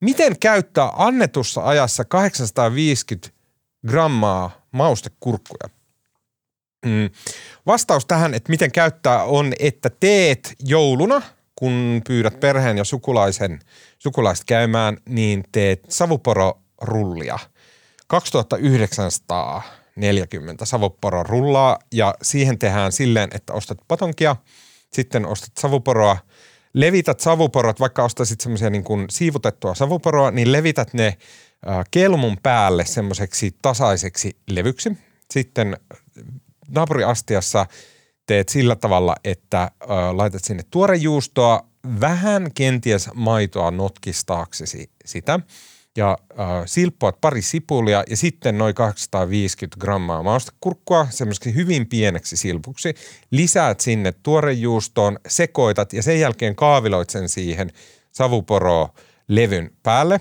Miten 0.00 0.38
käyttää 0.38 0.92
annetussa 0.96 1.64
ajassa 1.64 2.04
850 2.04 3.28
grammaa 3.86 4.66
maustekurkkuja? 4.72 5.68
Mm. 6.86 7.10
Vastaus 7.66 8.06
tähän, 8.06 8.34
että 8.34 8.50
miten 8.50 8.72
käyttää 8.72 9.24
on, 9.24 9.52
että 9.58 9.90
teet 10.00 10.54
jouluna, 10.60 11.22
kun 11.56 12.02
pyydät 12.06 12.40
perheen 12.40 12.78
ja 12.78 12.84
sukulaisen– 12.84 13.60
sukulaiset 13.98 14.44
käymään, 14.44 14.96
niin 15.08 15.44
teet 15.52 15.84
savupororullia. 15.88 17.38
2940 18.06 20.64
savupororollaa 20.64 21.78
ja 21.92 22.14
siihen 22.22 22.58
tehdään 22.58 22.92
silleen, 22.92 23.30
että 23.34 23.52
ostat 23.52 23.78
patonkia, 23.88 24.36
sitten 24.92 25.26
ostat 25.26 25.52
savuporoa, 25.58 26.18
levität 26.72 27.20
savuporot, 27.20 27.80
vaikka 27.80 28.04
ostaisit 28.04 28.40
semmoisia 28.40 28.70
niin 28.70 28.84
kuin 28.84 29.06
siivutettua 29.10 29.74
savuporoa, 29.74 30.30
niin 30.30 30.52
levität 30.52 30.94
ne 30.94 31.16
kelmun 31.90 32.36
päälle 32.42 32.84
semmoiseksi 32.84 33.56
tasaiseksi 33.62 34.36
levyksi. 34.50 34.92
Sitten 35.30 35.76
naapuriastiassa 36.68 37.66
teet 38.26 38.48
sillä 38.48 38.76
tavalla, 38.76 39.14
että 39.24 39.70
laitat 40.12 40.44
sinne 40.44 40.62
tuorejuustoa, 40.70 41.66
vähän 42.00 42.50
kenties 42.54 43.10
maitoa 43.14 43.70
notkistaaksesi 43.70 44.90
sitä. 45.04 45.40
ja 45.96 46.18
äh, 46.40 46.46
silppuat 46.66 47.20
pari 47.20 47.42
sipulia 47.42 48.04
ja 48.10 48.16
sitten 48.16 48.58
noin 48.58 48.74
250 48.74 49.80
grammaa 49.80 50.22
maustekurkkua 50.22 51.06
semmoiseksi 51.10 51.54
hyvin 51.54 51.86
pieneksi 51.86 52.36
silpuksi. 52.36 52.94
Lisäät 53.30 53.80
sinne 53.80 54.12
tuorejuustoon, 54.22 55.18
sekoitat 55.28 55.92
ja 55.92 56.02
sen 56.02 56.20
jälkeen 56.20 56.56
kaaviloit 56.56 57.10
sen 57.10 57.28
siihen 57.28 57.70
savuporo 58.12 58.88
levyn 59.28 59.70
päälle. 59.82 60.20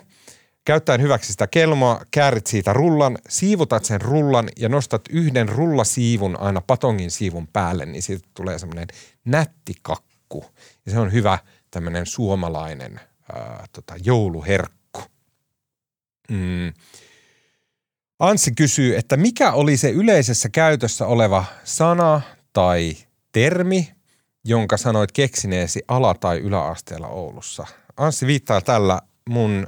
Käyttäen 0.66 1.01
hyväksi 1.01 1.32
sitä 1.32 1.47
kelmoa, 1.47 2.01
käärit 2.11 2.47
siitä 2.47 2.74
rullan, 2.74 3.18
siivutat 3.30 3.86
sen 3.86 4.01
rullan 4.01 4.49
ja 4.59 4.70
nostat 4.70 5.01
yhden 5.09 5.49
rullasiivun 5.49 6.39
aina 6.39 6.61
patongin 6.61 7.11
siivun 7.11 7.47
päälle, 7.47 7.86
niin 7.86 8.01
siitä 8.01 8.28
tulee 8.34 8.59
semmoinen 8.59 8.88
nätti 9.26 9.74
kakku. 9.82 10.45
Ja 10.86 10.91
se 10.91 10.99
on 10.99 11.11
hyvä 11.11 11.39
tämmöinen 11.76 12.05
suomalainen 12.05 12.99
ää, 13.34 13.65
tota, 13.73 13.93
jouluherkku 14.03 14.76
Mm. 16.30 16.73
Anssi 18.19 18.51
kysyy, 18.51 18.97
että 18.97 19.17
mikä 19.17 19.51
oli 19.51 19.78
se 19.78 19.89
yleisessä 19.89 20.49
käytössä 20.49 21.07
oleva 21.07 21.45
sana 21.63 22.21
tai 22.53 22.97
termi, 23.32 23.91
jonka 24.45 24.78
sanoit 24.78 25.11
keksineesi 25.11 25.84
ala- 25.88 26.13
tai 26.13 26.38
yläasteella 26.39 27.07
Oulussa. 27.07 27.67
Anssi 27.97 28.28
viittaa 28.28 28.61
tällä 28.61 29.01
mun 29.30 29.67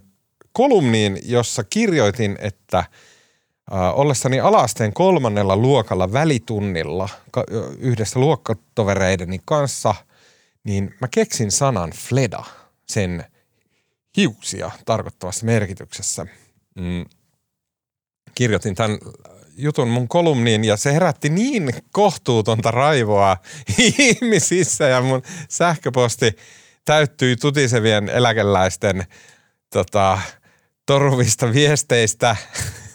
kolumniin, 0.51 1.19
jossa 1.25 1.63
kirjoitin, 1.63 2.37
että 2.39 2.83
ollessani 3.93 4.39
alasteen 4.39 4.93
kolmannella 4.93 5.55
luokalla 5.55 6.13
välitunnilla 6.13 7.09
yhdessä 7.79 8.19
luokkatovereideni 8.19 9.39
kanssa, 9.45 9.95
niin 10.67 10.95
mä 11.01 11.07
keksin 11.07 11.51
sanan 11.51 11.91
fleda 11.91 12.43
sen 12.89 13.23
hiuksia 14.17 14.71
tarkoittavassa 14.85 15.45
merkityksessä– 15.45 16.25
mm, 16.77 17.05
kirjoitin 18.35 18.75
tämän 18.75 18.97
jutun 19.57 19.87
mun 19.87 20.07
kolumniin 20.07 20.65
ja 20.65 20.77
se 20.77 20.93
herätti 20.93 21.29
niin 21.29 21.73
kohtuutonta 21.91 22.71
raivoa 22.71 23.37
ihmisissä 23.99 24.87
ja 24.87 25.01
mun 25.01 25.21
sähköposti 25.49 26.37
täyttyi 26.85 27.35
tutisevien 27.35 28.09
eläkeläisten 28.09 29.05
tota, 29.73 30.19
toruvista 30.85 31.53
viesteistä. 31.53 32.35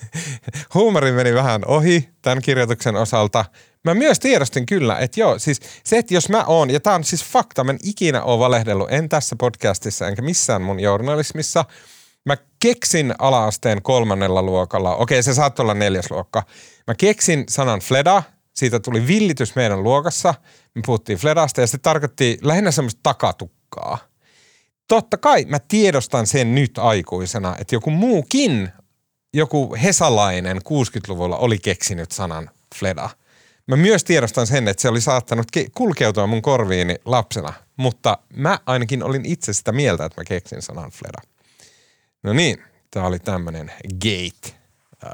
Huumori 0.75 1.13
meni 1.13 1.35
vähän 1.35 1.65
ohi 1.67 2.09
tämän 2.23 2.43
kirjoituksen 2.43 2.97
osalta. 2.97 3.45
Mä 3.85 3.95
myös 3.95 4.21
tiedostin 4.21 4.67
kyllä, 4.67 4.99
että 4.99 5.21
joo, 5.21 5.39
siis 5.39 5.61
se, 5.85 5.99
että 5.99 6.15
jos 6.15 6.29
mä 6.29 6.45
oon, 6.45 6.71
ja 6.71 6.81
tää 6.81 6.95
on 6.95 7.05
siis 7.05 7.25
fakta, 7.25 7.65
mä 7.65 7.71
en 7.73 7.79
ikinä 7.85 8.23
oo 8.23 8.39
valehdellut, 8.39 8.93
en 8.93 9.09
tässä 9.09 9.37
podcastissa 9.37 10.09
enkä 10.09 10.23
missään 10.23 10.63
mun 10.63 10.81
journalismissa– 10.81 11.65
Mä 12.25 12.37
keksin 12.61 13.15
alaasteen 13.19 13.83
kolmannella 13.83 14.43
luokalla, 14.43 14.97
okei 14.97 15.23
se 15.23 15.35
saattoi 15.35 15.65
olla 15.65 15.75
neljäs 15.75 16.11
luokka. 16.11 16.43
Mä 16.87 16.95
keksin 16.95 17.45
sanan 17.49 17.81
fleda, 17.81 18.23
siitä 18.55 18.81
tuli 18.81 19.07
villitys 19.07 19.57
meidän 19.57 19.83
luokassa. 19.83 20.35
Me 20.75 20.83
puhuttiin 20.87 21.19
fledasta 21.19 21.61
ja 21.61 21.67
se 21.67 21.79
tarkoitti 21.79 22.39
lähinnä 22.43 22.71
semmoista 22.71 23.01
takatukkaa. 23.03 23.99
Totta 24.89 25.17
kai 25.17 25.45
mä 25.45 25.59
tiedostan 25.59 26.27
sen 26.27 26.55
nyt 26.55 26.79
aikuisena, 26.79 27.57
että 27.59 27.75
joku 27.75 27.91
muukin, 27.91 28.69
joku 29.35 29.77
hesalainen 29.83 30.57
60-luvulla 30.57 31.37
oli 31.37 31.59
keksinyt 31.59 32.13
sanan 32.13 32.51
fleda. 32.79 33.11
Mä 33.67 33.77
myös 33.77 34.05
tiedostan 34.05 34.47
sen, 34.47 34.69
että 34.69 34.81
se 34.83 34.89
oli 34.89 35.01
saattanut 35.01 35.47
kulkeutua 35.75 36.27
mun 36.27 36.43
korviini 36.43 36.97
lapsena, 37.05 37.53
mutta 37.77 38.19
mä 38.35 38.59
ainakin 38.67 39.03
olin 39.03 39.27
itse 39.27 39.53
sitä 39.53 39.73
mieltä, 39.73 40.05
että 40.05 40.21
mä 40.21 40.25
keksin 40.25 40.63
sanan 40.63 40.91
fleda. 40.91 41.19
No 42.23 42.33
niin, 42.33 42.63
tämä 42.91 43.07
oli 43.07 43.19
tämmöinen 43.19 43.73
gate 43.85 44.57
ää, 45.05 45.13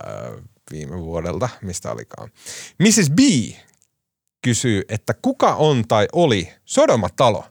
viime 0.70 0.98
vuodelta, 0.98 1.48
mistä 1.62 1.92
olikaan. 1.92 2.30
Mrs. 2.78 3.10
B 3.10 3.18
kysyy, 4.42 4.82
että 4.88 5.14
kuka 5.22 5.54
on 5.54 5.88
tai 5.88 6.08
oli 6.12 6.52
Sodoma-talo? 6.64 7.44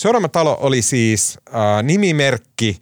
Sodoma-talo 0.00 0.58
oli 0.60 0.82
siis 0.82 1.38
ää, 1.52 1.82
nimimerkki, 1.82 2.80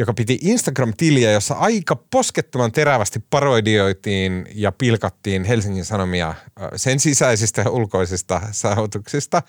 joka 0.00 0.14
piti 0.14 0.38
Instagram-tiliä, 0.42 1.32
jossa 1.32 1.54
aika 1.54 1.96
poskettoman 1.96 2.72
terävästi 2.72 3.20
parodioitiin 3.30 4.46
ja 4.54 4.72
pilkattiin 4.72 5.44
Helsingin 5.44 5.84
Sanomia 5.84 6.34
sen 6.76 7.00
sisäisistä 7.00 7.62
ja 7.62 7.70
ulkoisista 7.70 8.40
saavutuksista. 8.50 9.42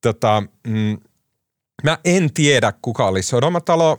Tota, 0.00 0.42
mm, 0.66 0.98
mä 1.82 1.98
en 2.04 2.32
tiedä, 2.32 2.72
kuka 2.82 3.06
oli 3.06 3.22
Sodomatalo 3.22 3.98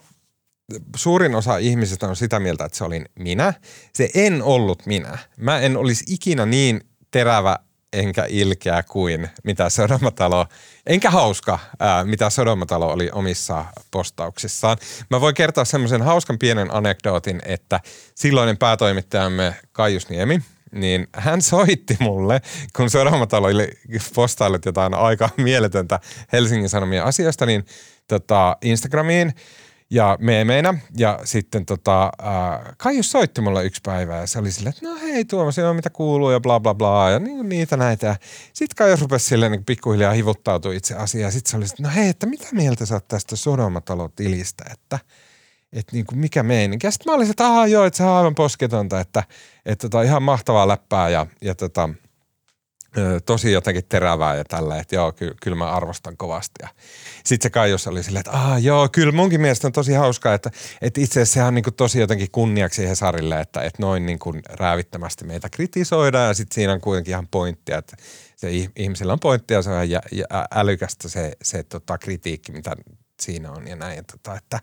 suurin 0.96 1.36
osa 1.36 1.58
ihmisistä 1.58 2.08
on 2.08 2.16
sitä 2.16 2.40
mieltä, 2.40 2.66
että 2.66 2.78
se 2.78 2.84
olin 2.84 3.06
minä. 3.20 3.54
Se 3.94 4.10
en 4.14 4.44
ollut 4.44 4.86
minä. 4.86 5.18
Mä 5.38 5.60
en 5.60 5.78
olisi 5.78 6.04
ikinä 6.08 6.46
niin 6.46 6.82
terävä 7.12 7.60
enkä 7.94 8.26
ilkeä 8.30 8.84
kuin 8.84 9.30
mitä 9.44 9.70
Sodomatalo, 9.70 10.46
enkä 10.86 11.10
hauska, 11.10 11.60
ää, 11.80 12.04
mitä 12.04 12.30
Sodomatalo 12.30 12.92
oli 12.92 13.10
omissa 13.12 13.66
postauksissaan. 13.92 14.78
Mä 15.10 15.22
voin 15.22 15.36
kertoa 15.36 15.66
semmoisen 15.66 16.02
hauskan 16.02 16.40
pienen 16.40 16.74
anekdootin, 16.74 17.42
että 17.46 17.80
silloinen 18.16 18.58
päätoimittajamme 18.58 19.56
Kaius 19.72 20.10
Niemi, 20.10 20.42
niin 20.72 21.08
hän 21.14 21.42
soitti 21.42 21.98
mulle, 22.00 22.42
kun 22.76 22.90
Sodomatalo 22.90 23.48
oli 23.48 23.70
postaillut 24.16 24.66
jotain 24.66 24.94
aika 24.94 25.30
mieletöntä 25.38 26.00
Helsingin 26.34 26.70
Sanomien 26.70 27.04
asiasta, 27.04 27.46
niin 27.46 27.66
tota, 28.08 28.58
Instagramiin– 28.62 29.34
ja 29.90 30.18
meemeinä. 30.20 30.74
Ja 30.98 31.20
sitten 31.24 31.66
tota, 31.66 32.04
äh, 32.04 32.76
Kaijus 32.78 33.12
soitti 33.12 33.42
mulle 33.42 33.66
yksi 33.66 33.82
päivä 33.86 34.18
ja 34.18 34.28
se 34.28 34.40
oli 34.40 34.52
silleen, 34.52 34.74
että 34.76 34.88
no 34.88 34.96
hei 35.02 35.26
Tuomas, 35.26 35.58
joo, 35.58 35.74
mitä 35.74 35.90
kuuluu 35.90 36.32
ja 36.32 36.40
bla 36.40 36.60
bla 36.60 36.74
bla 36.74 37.10
ja 37.10 37.20
niin, 37.20 37.50
niitä 37.50 37.78
näitä. 37.78 38.16
Sitten 38.54 38.76
Kaijus 38.76 39.02
rupesi 39.02 39.26
silleen 39.26 39.52
niin 39.52 39.66
pikkuhiljaa 39.66 40.14
hivuttautua 40.14 40.74
itse 40.74 40.96
asiaan. 40.96 41.32
Sitten 41.32 41.52
se 41.52 41.58
oli, 41.58 41.66
että 41.66 41.84
no 41.84 41.90
hei, 41.96 42.10
että 42.10 42.26
mitä 42.26 42.48
mieltä 42.52 42.86
sä 42.86 42.96
oot 42.96 43.08
tästä 43.08 43.36
Sodomatalot-tilistä, 43.36 44.66
että 44.72 45.00
että 45.74 45.96
niin 45.96 46.06
kuin 46.06 46.20
mikä 46.20 46.44
meininki. 46.44 46.88
Ja 46.88 46.92
sitten 46.92 47.12
mä 47.12 47.16
olisin, 47.16 47.32
että 47.32 47.48
aha 47.48 47.68
joo, 47.68 47.86
että 47.86 47.98
se 47.98 48.04
on 48.04 48.10
aivan 48.10 48.36
posketonta, 48.36 49.00
että, 49.00 49.24
että 49.66 49.90
tota, 49.90 50.02
ihan 50.02 50.24
mahtavaa 50.24 50.68
läppää 50.68 51.10
ja, 51.10 51.28
ja 51.42 51.56
tota, 51.56 51.90
tosi 53.26 53.52
jotenkin 53.52 53.84
terävää 53.90 54.36
ja 54.36 54.44
tällä, 54.44 54.78
että 54.78 54.96
joo, 54.96 55.12
ky- 55.12 55.36
kyllä 55.42 55.58
mä 55.58 55.72
arvostan 55.72 56.18
kovasti. 56.18 56.54
Ja 56.62 56.70
sitten 57.28 57.46
se 57.46 57.50
Kaijus 57.50 57.88
oli 57.88 58.04
silleen, 58.04 58.20
että 58.20 58.32
ah, 58.32 58.64
joo, 58.64 58.90
kyllä 58.92 59.12
munkin 59.12 59.42
mielestä 59.42 59.68
on 59.68 59.74
tosi 59.74 59.94
hauskaa, 59.94 60.34
että, 60.34 60.52
että 60.82 61.02
itse 61.02 61.22
asiassa 61.22 61.34
sehän 61.34 61.48
on 61.48 61.56
niin 61.56 61.64
kuin 61.64 61.74
tosi 61.74 62.00
jotenkin 62.00 62.32
kunniaksi 62.32 62.90
Hesarille, 62.90 63.40
että, 63.40 63.62
että 63.62 63.82
noin 63.82 64.06
niin 64.06 64.20
kuin 64.20 64.42
räävittömästi 64.50 65.26
meitä 65.26 65.50
kritisoidaan 65.50 66.28
ja 66.28 66.34
sitten 66.34 66.56
siinä 66.56 66.74
on 66.74 66.82
kuitenkin 66.82 67.12
ihan 67.12 67.28
pointtia, 67.28 67.78
että 67.78 67.98
se 68.36 68.50
ihmisellä 68.76 69.14
on 69.14 69.20
pointtia, 69.20 69.62
se 69.62 69.70
on 69.70 69.90
ihan 69.90 70.02
älykästä 70.56 71.10
se, 71.10 71.34
se 71.44 71.64
tota, 71.64 71.98
kritiikki, 71.98 72.52
mitä 72.52 72.76
siinä 73.22 73.52
on 73.52 73.68
ja 73.68 73.76
näin. 73.76 74.06
Tota, 74.12 74.38
että, 74.38 74.60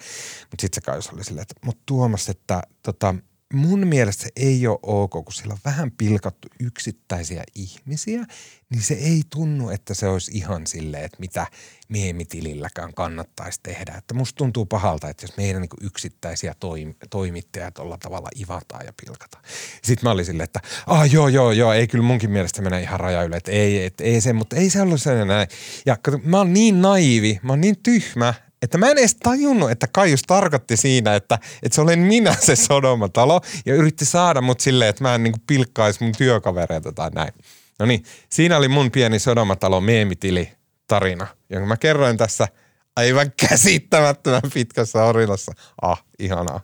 mutta 0.50 0.60
sitten 0.60 0.82
se 0.82 0.86
Kaijus 0.86 1.10
oli 1.10 1.24
silleen, 1.24 1.42
että 1.42 1.54
mutta 1.64 1.82
Tuomas, 1.86 2.28
että 2.28 2.62
tota, 2.82 3.14
mun 3.54 3.86
mielestä 3.86 4.22
se 4.22 4.30
ei 4.36 4.66
ole 4.66 4.78
ok, 4.82 5.10
kun 5.10 5.32
siellä 5.32 5.52
on 5.52 5.58
vähän 5.64 5.90
pilkattu 5.90 6.48
yksittäisiä 6.60 7.44
ihmisiä, 7.54 8.24
niin 8.70 8.82
se 8.82 8.94
ei 8.94 9.22
tunnu, 9.30 9.70
että 9.70 9.94
se 9.94 10.08
olisi 10.08 10.30
ihan 10.34 10.66
silleen, 10.66 11.04
että 11.04 11.16
mitä 11.20 11.46
meemitililläkään 11.88 12.94
kannattaisi 12.94 13.60
tehdä. 13.62 13.94
Että 13.98 14.14
musta 14.14 14.36
tuntuu 14.36 14.66
pahalta, 14.66 15.08
että 15.08 15.24
jos 15.24 15.36
meidän 15.36 15.60
niin 15.60 15.70
yksittäisiä 15.80 16.52
toim- 16.52 17.06
toimittajia 17.10 17.70
tuolla 17.70 17.98
tavalla 17.98 18.28
ivataan 18.40 18.86
ja 18.86 18.92
pilkataan. 19.04 19.44
Sitten 19.82 20.06
mä 20.06 20.10
olin 20.10 20.24
silleen, 20.24 20.44
että 20.44 20.60
ah 20.86 21.12
joo 21.12 21.28
joo 21.28 21.52
joo, 21.52 21.72
ei 21.72 21.86
kyllä 21.86 22.04
munkin 22.04 22.30
mielestä 22.30 22.62
mene 22.62 22.82
ihan 22.82 23.00
raja 23.00 23.22
yle, 23.22 23.36
että 23.36 23.52
ei, 23.52 23.84
et, 23.84 24.00
ei 24.00 24.20
se, 24.20 24.32
mutta 24.32 24.56
ei 24.56 24.70
se 24.70 24.82
ollut 24.82 25.02
sellainen 25.02 25.28
näin. 25.28 25.48
Ja 25.86 25.96
kato, 26.02 26.20
mä 26.24 26.38
oon 26.38 26.52
niin 26.52 26.82
naivi, 26.82 27.40
mä 27.42 27.52
oon 27.52 27.60
niin 27.60 27.76
tyhmä, 27.82 28.34
että 28.64 28.78
mä 28.78 28.90
en 28.90 28.98
edes 28.98 29.14
tajunnut, 29.14 29.70
että 29.70 29.86
Kaius 29.86 30.22
tarkoitti 30.22 30.76
siinä, 30.76 31.14
että, 31.14 31.38
että 31.62 31.74
se 31.74 31.80
olen 31.80 31.98
minä 31.98 32.36
se 32.40 32.56
Sodomatalo 32.56 33.40
ja 33.66 33.74
yritti 33.74 34.04
saada 34.04 34.40
mut 34.40 34.60
silleen, 34.60 34.90
että 34.90 35.04
mä 35.04 35.14
en 35.14 35.22
niin 35.22 35.34
pilkkaisi 35.46 36.04
mun 36.04 36.12
työkavereita 36.18 36.92
tai 36.92 37.10
näin. 37.10 37.32
No 37.78 37.86
niin, 37.86 38.04
siinä 38.28 38.56
oli 38.56 38.68
mun 38.68 38.90
pieni 38.90 39.18
Sodomatalo 39.18 39.80
meemitili 39.80 40.52
tarina, 40.86 41.26
jonka 41.50 41.66
mä 41.66 41.76
kerroin 41.76 42.16
tässä 42.16 42.48
aivan 42.96 43.32
käsittämättömän 43.48 44.50
pitkässä 44.54 45.04
orinassa. 45.04 45.52
Ah, 45.82 46.04
ihanaa. 46.18 46.60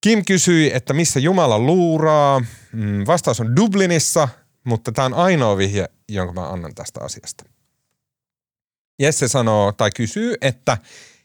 Kim 0.00 0.24
kysyi, 0.24 0.70
että 0.74 0.92
missä 0.92 1.20
Jumala 1.20 1.58
luuraa. 1.58 2.40
Mm, 2.72 3.04
vastaus 3.06 3.40
on 3.40 3.56
Dublinissa, 3.56 4.28
mutta 4.64 4.92
tämä 4.92 5.06
on 5.06 5.14
ainoa 5.14 5.56
vihje, 5.56 5.88
jonka 6.08 6.32
mä 6.32 6.48
annan 6.48 6.74
tästä 6.74 7.00
asiasta. 7.00 7.44
Jesse 8.98 9.28
sanoo 9.28 9.72
tai 9.72 9.90
kysyy, 9.96 10.34
että 10.40 10.78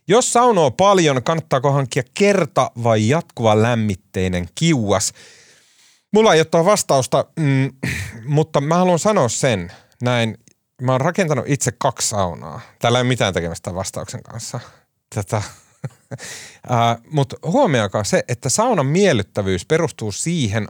jos 0.08 0.34
saunoo 0.34 0.72
paljon, 0.72 1.24
kannattaako 1.24 1.72
hankkia 1.72 2.04
kerta 2.14 2.72
vai 2.84 3.10
jatkuva 3.10 3.62
lämmitteinen 3.62 4.50
kiuas? 4.56 5.14
Mulla 6.12 6.34
ei 6.34 6.40
ole 6.40 6.46
tuohon 6.46 6.66
vastausta, 6.66 7.26
mm, 7.40 7.72
mutta 8.36 8.62
mä 8.62 8.78
haluan 8.78 9.00
sanoa 9.00 9.30
sen 9.30 9.72
näin. 10.02 10.38
Mä 10.82 10.92
oon 10.92 11.02
rakentanut 11.02 11.46
itse 11.48 11.72
kaksi 11.78 12.10
saunaa. 12.10 12.62
Täällä 12.80 13.00
ei 13.00 13.02
ole 13.02 13.08
mitään 13.08 13.34
tekemistä 13.34 13.76
vastauksen 13.76 14.24
kanssa. 14.24 14.60
Tätä, 15.16 15.42
Mutta 17.12 17.36
huomioikaa 17.46 18.04
se, 18.04 18.24
että 18.28 18.50
saunan 18.50 18.86
miellyttävyys 18.86 19.66
perustuu 19.66 20.12
siihen, 20.12 20.68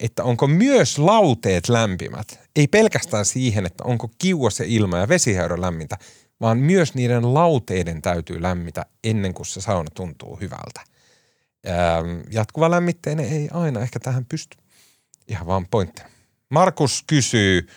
että 0.00 0.24
onko 0.24 0.46
myös 0.46 0.98
lauteet 0.98 1.68
lämpimät. 1.68 2.40
Ei 2.56 2.66
pelkästään 2.66 3.24
siihen, 3.24 3.66
että 3.66 3.84
onko 3.84 4.10
kiuas 4.18 4.56
se 4.56 4.64
ilma 4.66 4.98
ja 4.98 5.08
vesihäyrä 5.08 5.60
lämmintä, 5.60 5.98
vaan 6.40 6.58
myös 6.58 6.94
niiden 6.94 7.34
lauteiden 7.34 8.02
täytyy 8.02 8.42
lämmitä 8.42 8.86
ennen 9.04 9.34
kuin 9.34 9.46
se 9.46 9.60
sauna 9.60 9.90
tuntuu 9.94 10.36
hyvältä. 10.36 10.80
Jatkuva 12.30 12.70
lämmitteinen 12.70 13.32
ei 13.32 13.48
aina 13.52 13.80
ehkä 13.80 14.00
tähän 14.00 14.24
pysty. 14.26 14.58
Ihan 15.28 15.46
vaan 15.46 15.66
pointti. 15.70 16.02
Markus 16.48 17.04
kysyy 17.06 17.68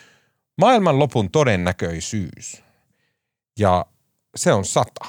maailmanlopun 0.57 1.32
todennäköisyys. 1.32 2.64
Ja 3.59 3.86
se 4.36 4.53
on 4.53 4.66
sata. 4.66 5.05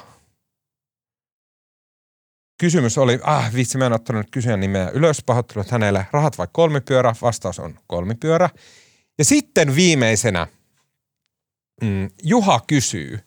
Kysymys 2.61 2.99
oli, 2.99 3.19
ah 3.23 3.55
vitsi 3.55 3.79
mä 3.79 3.87
en 3.87 3.93
ottanut 3.93 4.27
kysyä 4.31 4.57
nimeä 4.57 4.91
ylös, 4.91 5.23
pahoittelut 5.27 5.71
hänelle, 5.71 6.07
rahat 6.11 6.39
vai 6.39 6.47
kolmipyörä? 6.53 7.15
Vastaus 7.23 7.59
on 7.59 7.79
kolmipyörä. 7.87 8.51
Ja 9.19 9.25
sitten 9.25 9.77
viimeisenä 9.77 10.47
mm, 11.83 12.11
Juha 12.23 12.61
kysyy, 12.67 13.19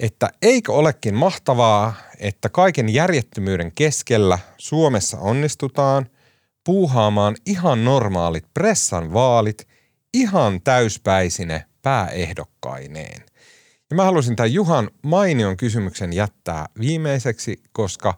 että 0.00 0.30
eikö 0.42 0.72
olekin 0.72 1.14
mahtavaa, 1.14 1.94
että 2.18 2.48
kaiken 2.48 2.88
järjettömyyden 2.88 3.72
keskellä 3.72 4.38
Suomessa 4.58 5.18
onnistutaan 5.18 6.06
puuhaamaan 6.64 7.36
ihan 7.46 7.84
normaalit 7.84 8.44
pressan 8.54 9.12
vaalit 9.12 9.68
ihan 10.14 10.60
täyspäisine 10.62 11.64
pääehdokkaineen. 11.82 13.22
Ja 13.90 13.96
mä 13.96 14.04
halusin 14.04 14.36
tämän 14.36 14.52
Juhan 14.52 14.90
mainion 15.02 15.56
kysymyksen 15.56 16.12
jättää 16.12 16.66
viimeiseksi, 16.80 17.62
koska 17.72 18.14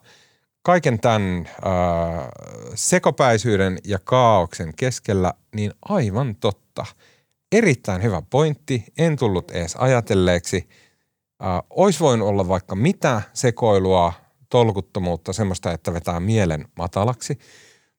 kaiken 0.61 0.99
tämän 0.99 1.47
äh, 1.47 1.53
sekopäisyyden 2.75 3.77
ja 3.83 3.99
kaauksen 4.03 4.73
keskellä, 4.75 5.33
niin 5.55 5.71
aivan 5.81 6.35
totta. 6.35 6.85
Erittäin 7.53 8.03
hyvä 8.03 8.21
pointti, 8.29 8.83
en 8.97 9.15
tullut 9.15 9.51
edes 9.51 9.75
ajatelleeksi. 9.75 10.69
Äh, 11.43 11.61
Ois 11.69 11.99
voinut 11.99 12.27
olla 12.27 12.47
vaikka 12.47 12.75
mitä 12.75 13.21
sekoilua, 13.33 14.13
tolkuttomuutta, 14.49 15.33
semmoista, 15.33 15.71
että 15.71 15.93
vetää 15.93 16.19
mielen 16.19 16.65
matalaksi. 16.77 17.39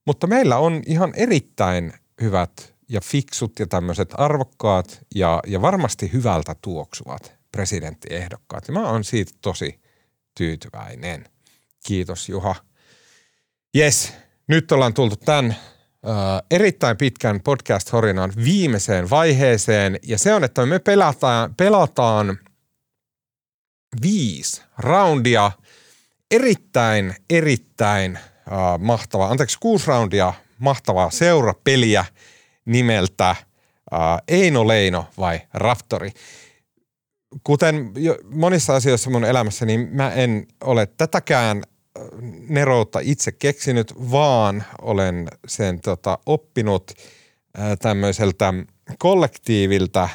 Mutta 0.07 0.27
meillä 0.27 0.57
on 0.59 0.83
ihan 0.87 1.13
erittäin 1.17 1.93
hyvät 2.21 2.75
ja 2.89 3.01
fiksut 3.01 3.53
ja 3.59 3.67
tämmöiset 3.67 4.15
arvokkaat 4.19 5.01
ja, 5.15 5.41
ja 5.47 5.63
varmasti 5.63 6.13
hyvältä 6.13 6.57
tuoksuvat 6.63 7.33
presidenttiehdokkaat. 7.53 8.69
Ja 8.69 8.75
mä 8.75 8.91
oon 8.91 9.05
siitä 9.05 9.33
tosi 9.41 9.81
tyytyväinen. 10.37 11.25
Kiitos 11.87 12.29
Juha. 12.29 12.55
Yes, 13.77 14.13
nyt 14.49 14.73
ollaan 14.73 14.95
tultu 14.95 15.17
tämän 15.17 15.57
erittäin 16.51 16.97
pitkän 16.97 17.41
podcast-horinan 17.41 18.33
viimeiseen 18.45 19.11
vaiheeseen. 19.11 19.99
Ja 20.03 20.19
se 20.19 20.35
on, 20.35 20.45
että 20.45 20.67
me 20.67 20.79
pelataan, 20.79 21.55
pelataan 21.55 22.39
viisi 24.03 24.63
roundia. 24.79 25.51
Erittäin, 26.31 27.15
erittäin 27.31 28.17
äh, 28.17 28.23
mahtavaa, 28.79 29.31
anteeksi 29.31 29.59
kuusi 29.61 29.87
roundia 29.87 30.33
mahtavaa 30.59 31.11
seurapeliä 31.11 32.05
nimeltä 32.65 33.37
Eino 34.29 34.69
Leino 34.69 35.07
vai 35.19 35.41
Raptori 35.55 36.13
kuten 37.45 37.93
jo 37.97 38.19
monissa 38.25 38.77
asioissa 38.77 39.11
mun 39.11 39.25
elämässä, 39.25 39.67
niin 39.67 39.89
mä 39.93 40.11
en 40.11 40.47
ole 40.61 40.87
tätäkään 40.87 41.63
neroutta 42.49 42.99
itse 43.03 43.33
keksinyt, 43.33 43.95
vaan 44.11 44.65
olen 44.83 45.29
sen 45.47 45.81
tota, 45.81 46.19
oppinut 46.27 46.93
ää, 47.57 47.77
tämmöiseltä 47.77 48.55
kollektiivilta 48.99 50.09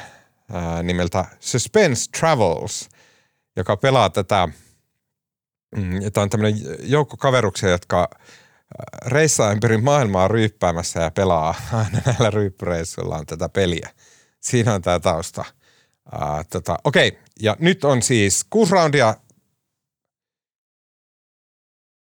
ää, 0.52 0.82
nimeltä 0.82 1.24
Suspense 1.40 2.10
Travels, 2.18 2.88
joka 3.56 3.76
pelaa 3.76 4.10
tätä, 4.10 4.48
mm, 5.76 6.12
tämä 6.12 6.22
on 6.22 6.30
tämmöinen 6.30 6.60
joukko 6.82 7.16
kaveruksia, 7.16 7.70
jotka 7.70 8.10
reissaa 9.06 9.52
ympäri 9.52 9.76
maailmaa 9.76 10.28
ryyppäämässä 10.28 11.00
ja 11.00 11.10
pelaa 11.10 11.54
aina 11.72 12.00
näillä 12.06 12.30
ryyppyreissuillaan 12.30 13.26
tätä 13.26 13.48
peliä. 13.48 13.90
Siinä 14.40 14.74
on 14.74 14.82
tämä 14.82 15.00
tausta– 15.00 15.44
Uh, 16.14 16.44
tota, 16.50 16.76
Okei, 16.84 17.18
ja 17.40 17.56
nyt 17.58 17.84
on 17.84 18.02
siis 18.02 18.46
kuusi 18.50 18.72
roundia 18.72 19.14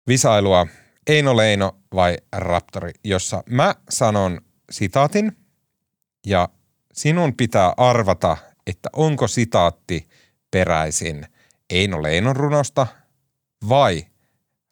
visailua 0.09 0.67
Eino 1.07 1.37
Leino 1.37 1.77
vai 1.95 2.19
Raptori, 2.33 2.93
jossa 3.05 3.43
mä 3.47 3.75
sanon 3.91 4.41
sitaatin 4.71 5.37
ja 6.27 6.49
sinun 6.93 7.37
pitää 7.37 7.75
arvata, 7.77 8.37
että 8.67 8.89
onko 8.93 9.29
sitaatti 9.29 10.09
peräisin 10.51 11.27
Eino 11.71 12.03
Leinon 12.03 12.37
runosta 12.37 12.87
vai 13.69 14.07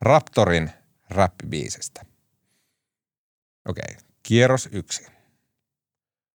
Raptorin 0.01 0.71
rappibiisestä. 1.11 2.03
Okei, 3.69 3.85
okay. 3.91 4.03
kierros 4.23 4.69
yksi. 4.73 5.07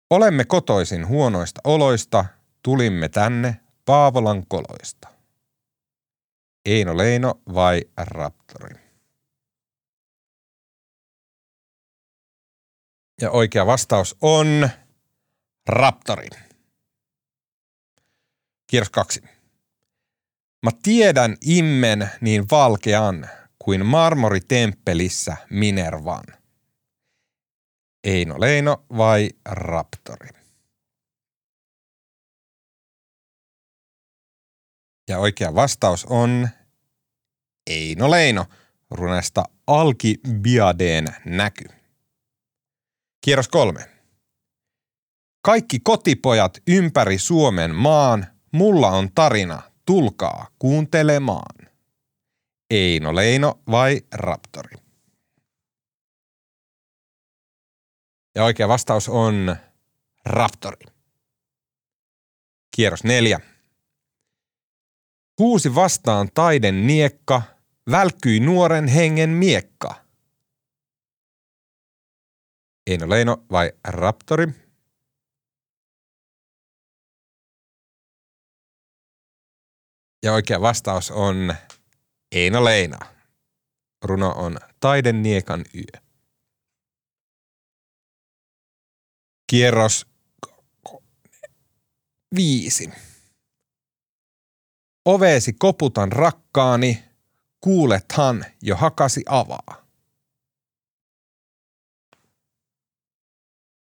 Olemme 0.10 0.46
kotoisin 0.46 1.08
huonoista 1.08 1.62
oloista– 1.64 2.26
Tulimme 2.66 3.10
tänne 3.10 3.60
Paavolan 3.86 4.44
koloista. 4.48 5.08
Eino 6.66 6.98
Leino 6.98 7.42
vai 7.54 7.82
Raptori? 7.98 8.85
Ja 13.22 13.32
oikea 13.32 13.66
vastaus 13.66 14.18
on 14.22 14.70
Raptori. 15.68 16.28
Kierros 18.68 18.90
kaksi. 18.90 19.22
Mä 20.64 20.72
tiedän 20.84 21.38
immen 21.42 22.10
niin 22.22 22.46
valkean 22.52 23.30
kuin 23.60 23.86
marmoritemppelissä 23.86 25.38
Minervan. 25.50 26.24
Eino 28.04 28.40
Leino 28.40 28.86
vai 28.98 29.30
Raptori? 29.46 30.30
Ja 35.10 35.20
oikea 35.20 35.56
vastaus 35.56 36.06
on 36.06 36.50
Eino 37.68 38.12
Leino 38.12 38.46
runesta 38.92 39.44
Alkibiadeen 39.68 41.06
näky. 41.26 41.66
Kierros 43.26 43.48
kolme. 43.48 43.90
Kaikki 45.42 45.80
kotipojat 45.80 46.58
ympäri 46.68 47.18
Suomen 47.18 47.76
maan, 47.76 48.28
mulla 48.52 48.88
on 48.88 49.10
tarina, 49.16 49.62
tulkaa 49.86 50.48
kuuntelemaan. 50.60 51.70
Eino 52.70 53.16
Leino 53.16 53.60
vai 53.72 54.02
Raptori? 54.12 54.78
Ja 58.36 58.44
oikea 58.44 58.68
vastaus 58.68 59.10
on 59.10 59.56
Raptori. 60.26 60.86
Kierros 62.76 63.04
neljä. 63.04 63.40
Kuusi 65.36 65.76
vastaan 65.76 66.30
taiden 66.34 66.88
niekka, 66.88 67.42
välkkyi 67.92 68.40
nuoren 68.40 68.88
hengen 68.88 69.30
miekka. 69.30 70.05
Eino 72.88 73.10
Leino 73.10 73.46
vai 73.52 73.72
Raptori? 73.88 74.48
Ja 80.24 80.34
oikea 80.34 80.62
vastaus 80.62 81.12
on 81.12 81.56
Eino 82.32 82.64
Leino. 82.64 82.98
Runo 84.04 84.30
on 84.30 84.58
Taiden 84.80 85.24
niekan 85.24 85.66
yö. 85.76 86.02
Kierros 89.52 90.06
viisi. 92.36 92.92
Oveesi 95.06 95.54
koputan 95.54 96.12
rakkaani, 96.12 97.04
kuulethan 97.62 98.46
jo 98.62 98.76
hakasi 98.76 99.24
avaa. 99.26 99.85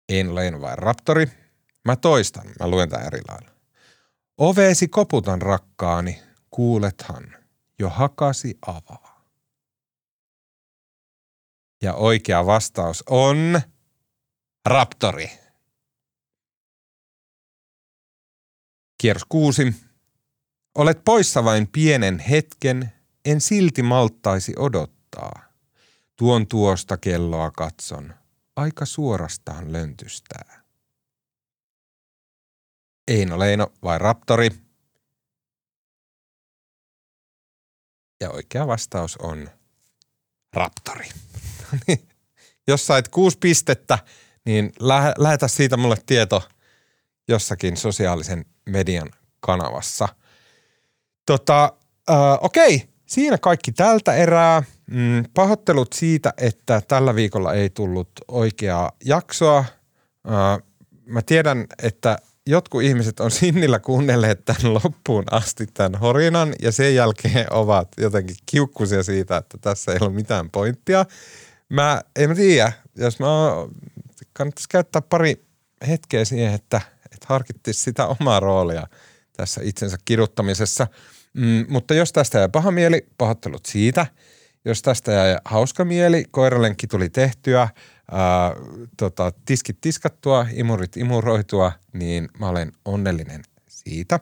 En 0.08 0.28
ole 0.28 0.60
vai 0.60 0.76
raptori. 0.76 1.26
Mä 1.84 1.96
toistan, 1.96 2.46
mä 2.60 2.68
luen 2.68 2.88
tämän 2.88 3.06
eri 3.06 3.20
lailla. 3.28 3.50
Oveesi 4.38 4.88
koputan 4.88 5.42
rakkaani, 5.42 6.22
kuulethan 6.50 7.36
jo 7.78 7.88
hakasi 7.88 8.58
avaa. 8.66 9.24
Ja 11.82 11.94
oikea 11.94 12.46
vastaus 12.46 13.04
on 13.10 13.60
raptori. 14.66 15.30
Kierros 19.00 19.24
kuusi. 19.28 19.74
Olet 20.74 21.04
poissa 21.04 21.44
vain 21.44 21.66
pienen 21.66 22.18
hetken, 22.18 22.92
en 23.24 23.40
silti 23.40 23.82
malttaisi 23.82 24.54
odottaa. 24.58 25.42
Tuon 26.16 26.46
tuosta 26.46 26.96
kelloa 26.96 27.50
katson, 27.50 28.14
aika 28.58 28.86
suorastaan 28.86 29.72
löntystää. 29.72 30.62
Eino 33.08 33.38
Leino 33.38 33.72
vai 33.82 33.98
Raptori? 33.98 34.50
Ja 38.20 38.30
oikea 38.30 38.66
vastaus 38.66 39.16
on 39.16 39.50
Raptori. 40.52 41.08
Jos 42.68 42.86
sait 42.86 43.08
kuusi 43.08 43.38
pistettä, 43.38 43.98
niin 44.44 44.72
lä- 44.80 45.14
lähetä 45.18 45.48
siitä 45.48 45.76
mulle 45.76 45.96
tieto 46.06 46.48
jossakin 47.28 47.76
sosiaalisen 47.76 48.44
median 48.66 49.10
kanavassa. 49.40 50.08
Tota, 51.26 51.72
äh, 52.10 52.16
okei, 52.40 52.88
siinä 53.08 53.38
kaikki 53.38 53.72
tältä 53.72 54.14
erää. 54.14 54.62
Mm, 54.90 55.24
pahoittelut 55.34 55.92
siitä, 55.92 56.34
että 56.36 56.82
tällä 56.88 57.14
viikolla 57.14 57.54
ei 57.54 57.70
tullut 57.70 58.10
oikeaa 58.28 58.92
jaksoa. 59.04 59.64
Mä 61.06 61.22
tiedän, 61.22 61.66
että 61.82 62.18
jotkut 62.46 62.82
ihmiset 62.82 63.20
on 63.20 63.30
sinnillä 63.30 63.78
kuunnelleet 63.78 64.44
tämän 64.44 64.74
loppuun 64.74 65.24
asti 65.30 65.66
tämän 65.74 66.00
horinan 66.00 66.54
ja 66.62 66.72
sen 66.72 66.94
jälkeen 66.94 67.52
ovat 67.52 67.88
jotenkin 67.96 68.36
kiukkuisia 68.46 69.02
siitä, 69.02 69.36
että 69.36 69.58
tässä 69.60 69.92
ei 69.92 69.98
ole 70.00 70.10
mitään 70.10 70.50
pointtia. 70.50 71.06
Mä 71.68 72.02
en 72.16 72.36
tiedä, 72.36 72.72
jos 72.96 73.20
mä 73.20 73.26
kannattaisi 74.32 74.68
käyttää 74.68 75.02
pari 75.02 75.44
hetkeä 75.88 76.24
siihen, 76.24 76.54
että, 76.54 76.80
että 77.04 77.26
harkittisi 77.28 77.80
sitä 77.82 78.06
omaa 78.06 78.40
roolia 78.40 78.86
tässä 79.36 79.60
itsensä 79.64 79.96
kiduttamisessa. 80.04 80.86
Mm, 81.34 81.66
mutta 81.68 81.94
jos 81.94 82.12
tästä 82.12 82.38
jää 82.38 82.48
paha 82.48 82.70
mieli, 82.70 83.06
pahoittelut 83.18 83.66
siitä. 83.66 84.06
Jos 84.64 84.82
tästä 84.82 85.12
jää 85.12 85.40
hauska 85.44 85.84
mieli, 85.84 86.24
koiralenkki 86.30 86.86
tuli 86.86 87.08
tehtyä– 87.08 87.68
ää, 88.10 88.52
tota, 88.96 89.32
tiskit 89.44 89.80
tiskattua, 89.80 90.46
imurit 90.52 90.96
imuroitua, 90.96 91.72
niin 91.92 92.28
mä 92.38 92.48
olen 92.48 92.72
onnellinen 92.84 93.42
siitä. 93.68 94.20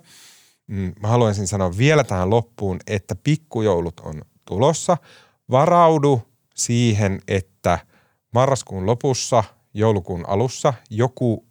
Mm, 0.66 0.92
mä 1.00 1.09
haluaisin 1.09 1.46
sanoa 1.46 1.78
vielä 1.78 2.04
tähän 2.04 2.30
loppuun, 2.30 2.78
että 2.86 3.14
pikkujoulut 3.24 4.00
on 4.00 4.22
tulossa. 4.44 4.96
Varaudu 5.50 6.22
siihen, 6.54 7.20
että 7.28 7.78
marraskuun 8.34 8.86
lopussa, 8.86 9.44
joulukuun 9.74 10.28
alussa 10.28 10.74
joku 10.90 11.46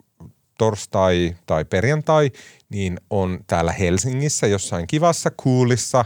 torstai 0.58 1.36
tai 1.46 1.66
perjantai, 1.66 2.32
niin 2.70 3.00
on 3.10 3.40
täällä 3.48 3.72
Helsingissä 3.72 4.48
jossain 4.48 4.88
kivassa, 4.88 5.32
kuulissa, 5.38 6.06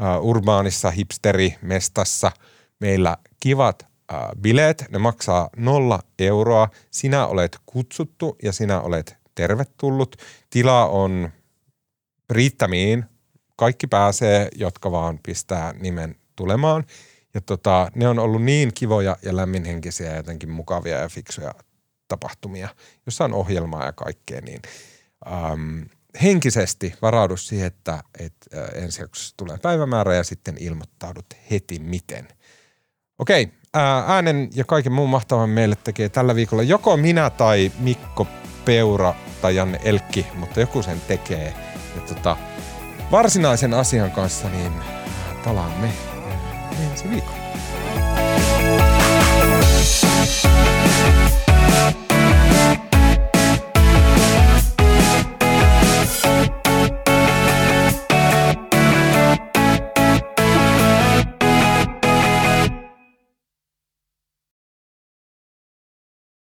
uh, 0.00 0.28
urbaanissa 0.28 0.90
hipsterimestassa 0.90 2.32
meillä 2.80 3.16
kivat 3.40 3.82
äh, 3.82 4.18
bileet, 4.40 4.84
ne 4.90 4.98
maksaa 4.98 5.50
nolla 5.56 6.00
euroa. 6.18 6.68
Sinä 6.90 7.26
olet 7.26 7.58
kutsuttu 7.66 8.36
ja 8.42 8.52
sinä 8.52 8.80
olet 8.80 9.16
tervetullut. 9.34 10.16
Tila 10.50 10.86
on 10.86 11.30
riittämiin. 12.30 13.04
Kaikki 13.56 13.86
pääsee, 13.86 14.48
jotka 14.54 14.92
vaan 14.92 15.18
pistää 15.26 15.72
nimen 15.72 16.14
tulemaan. 16.36 16.84
Ja 17.34 17.40
tota, 17.40 17.90
ne 17.94 18.08
on 18.08 18.18
ollut 18.18 18.42
niin 18.42 18.74
kivoja 18.74 19.16
ja 19.22 19.36
lämminhenkisiä 19.36 20.10
ja 20.10 20.16
jotenkin 20.16 20.50
mukavia 20.50 20.98
ja 20.98 21.08
fiksuja 21.08 21.54
tapahtumia, 22.10 22.68
jossa 23.06 23.24
on 23.24 23.34
ohjelmaa 23.34 23.84
ja 23.84 23.92
kaikkea, 23.92 24.40
niin 24.40 24.60
äm, 25.52 25.86
henkisesti 26.22 26.94
varaudu 27.02 27.36
siihen, 27.36 27.66
että, 27.66 28.02
että 28.18 28.66
ensi 28.74 29.02
jaksossa 29.02 29.36
tulee 29.36 29.58
päivämäärä 29.58 30.14
ja 30.14 30.24
sitten 30.24 30.56
ilmoittaudut 30.58 31.26
heti 31.50 31.78
miten. 31.78 32.28
Okei, 33.18 33.48
äänen 34.06 34.48
ja 34.54 34.64
kaiken 34.64 34.92
muun 34.92 35.10
mahtavan 35.10 35.50
meille 35.50 35.76
tekee 35.84 36.08
tällä 36.08 36.34
viikolla 36.34 36.62
joko 36.62 36.96
minä 36.96 37.30
tai 37.30 37.72
Mikko 37.78 38.26
Peura 38.64 39.14
tai 39.42 39.56
Janne 39.56 39.80
Elkki, 39.84 40.26
mutta 40.34 40.60
joku 40.60 40.82
sen 40.82 41.00
tekee. 41.00 41.54
Ja 41.96 42.00
tota, 42.02 42.36
varsinaisen 43.10 43.74
asian 43.74 44.10
kanssa 44.10 44.48
niin 44.48 44.72
palaamme 45.44 45.92
ensi 46.90 47.10
viikolla. 47.10 47.40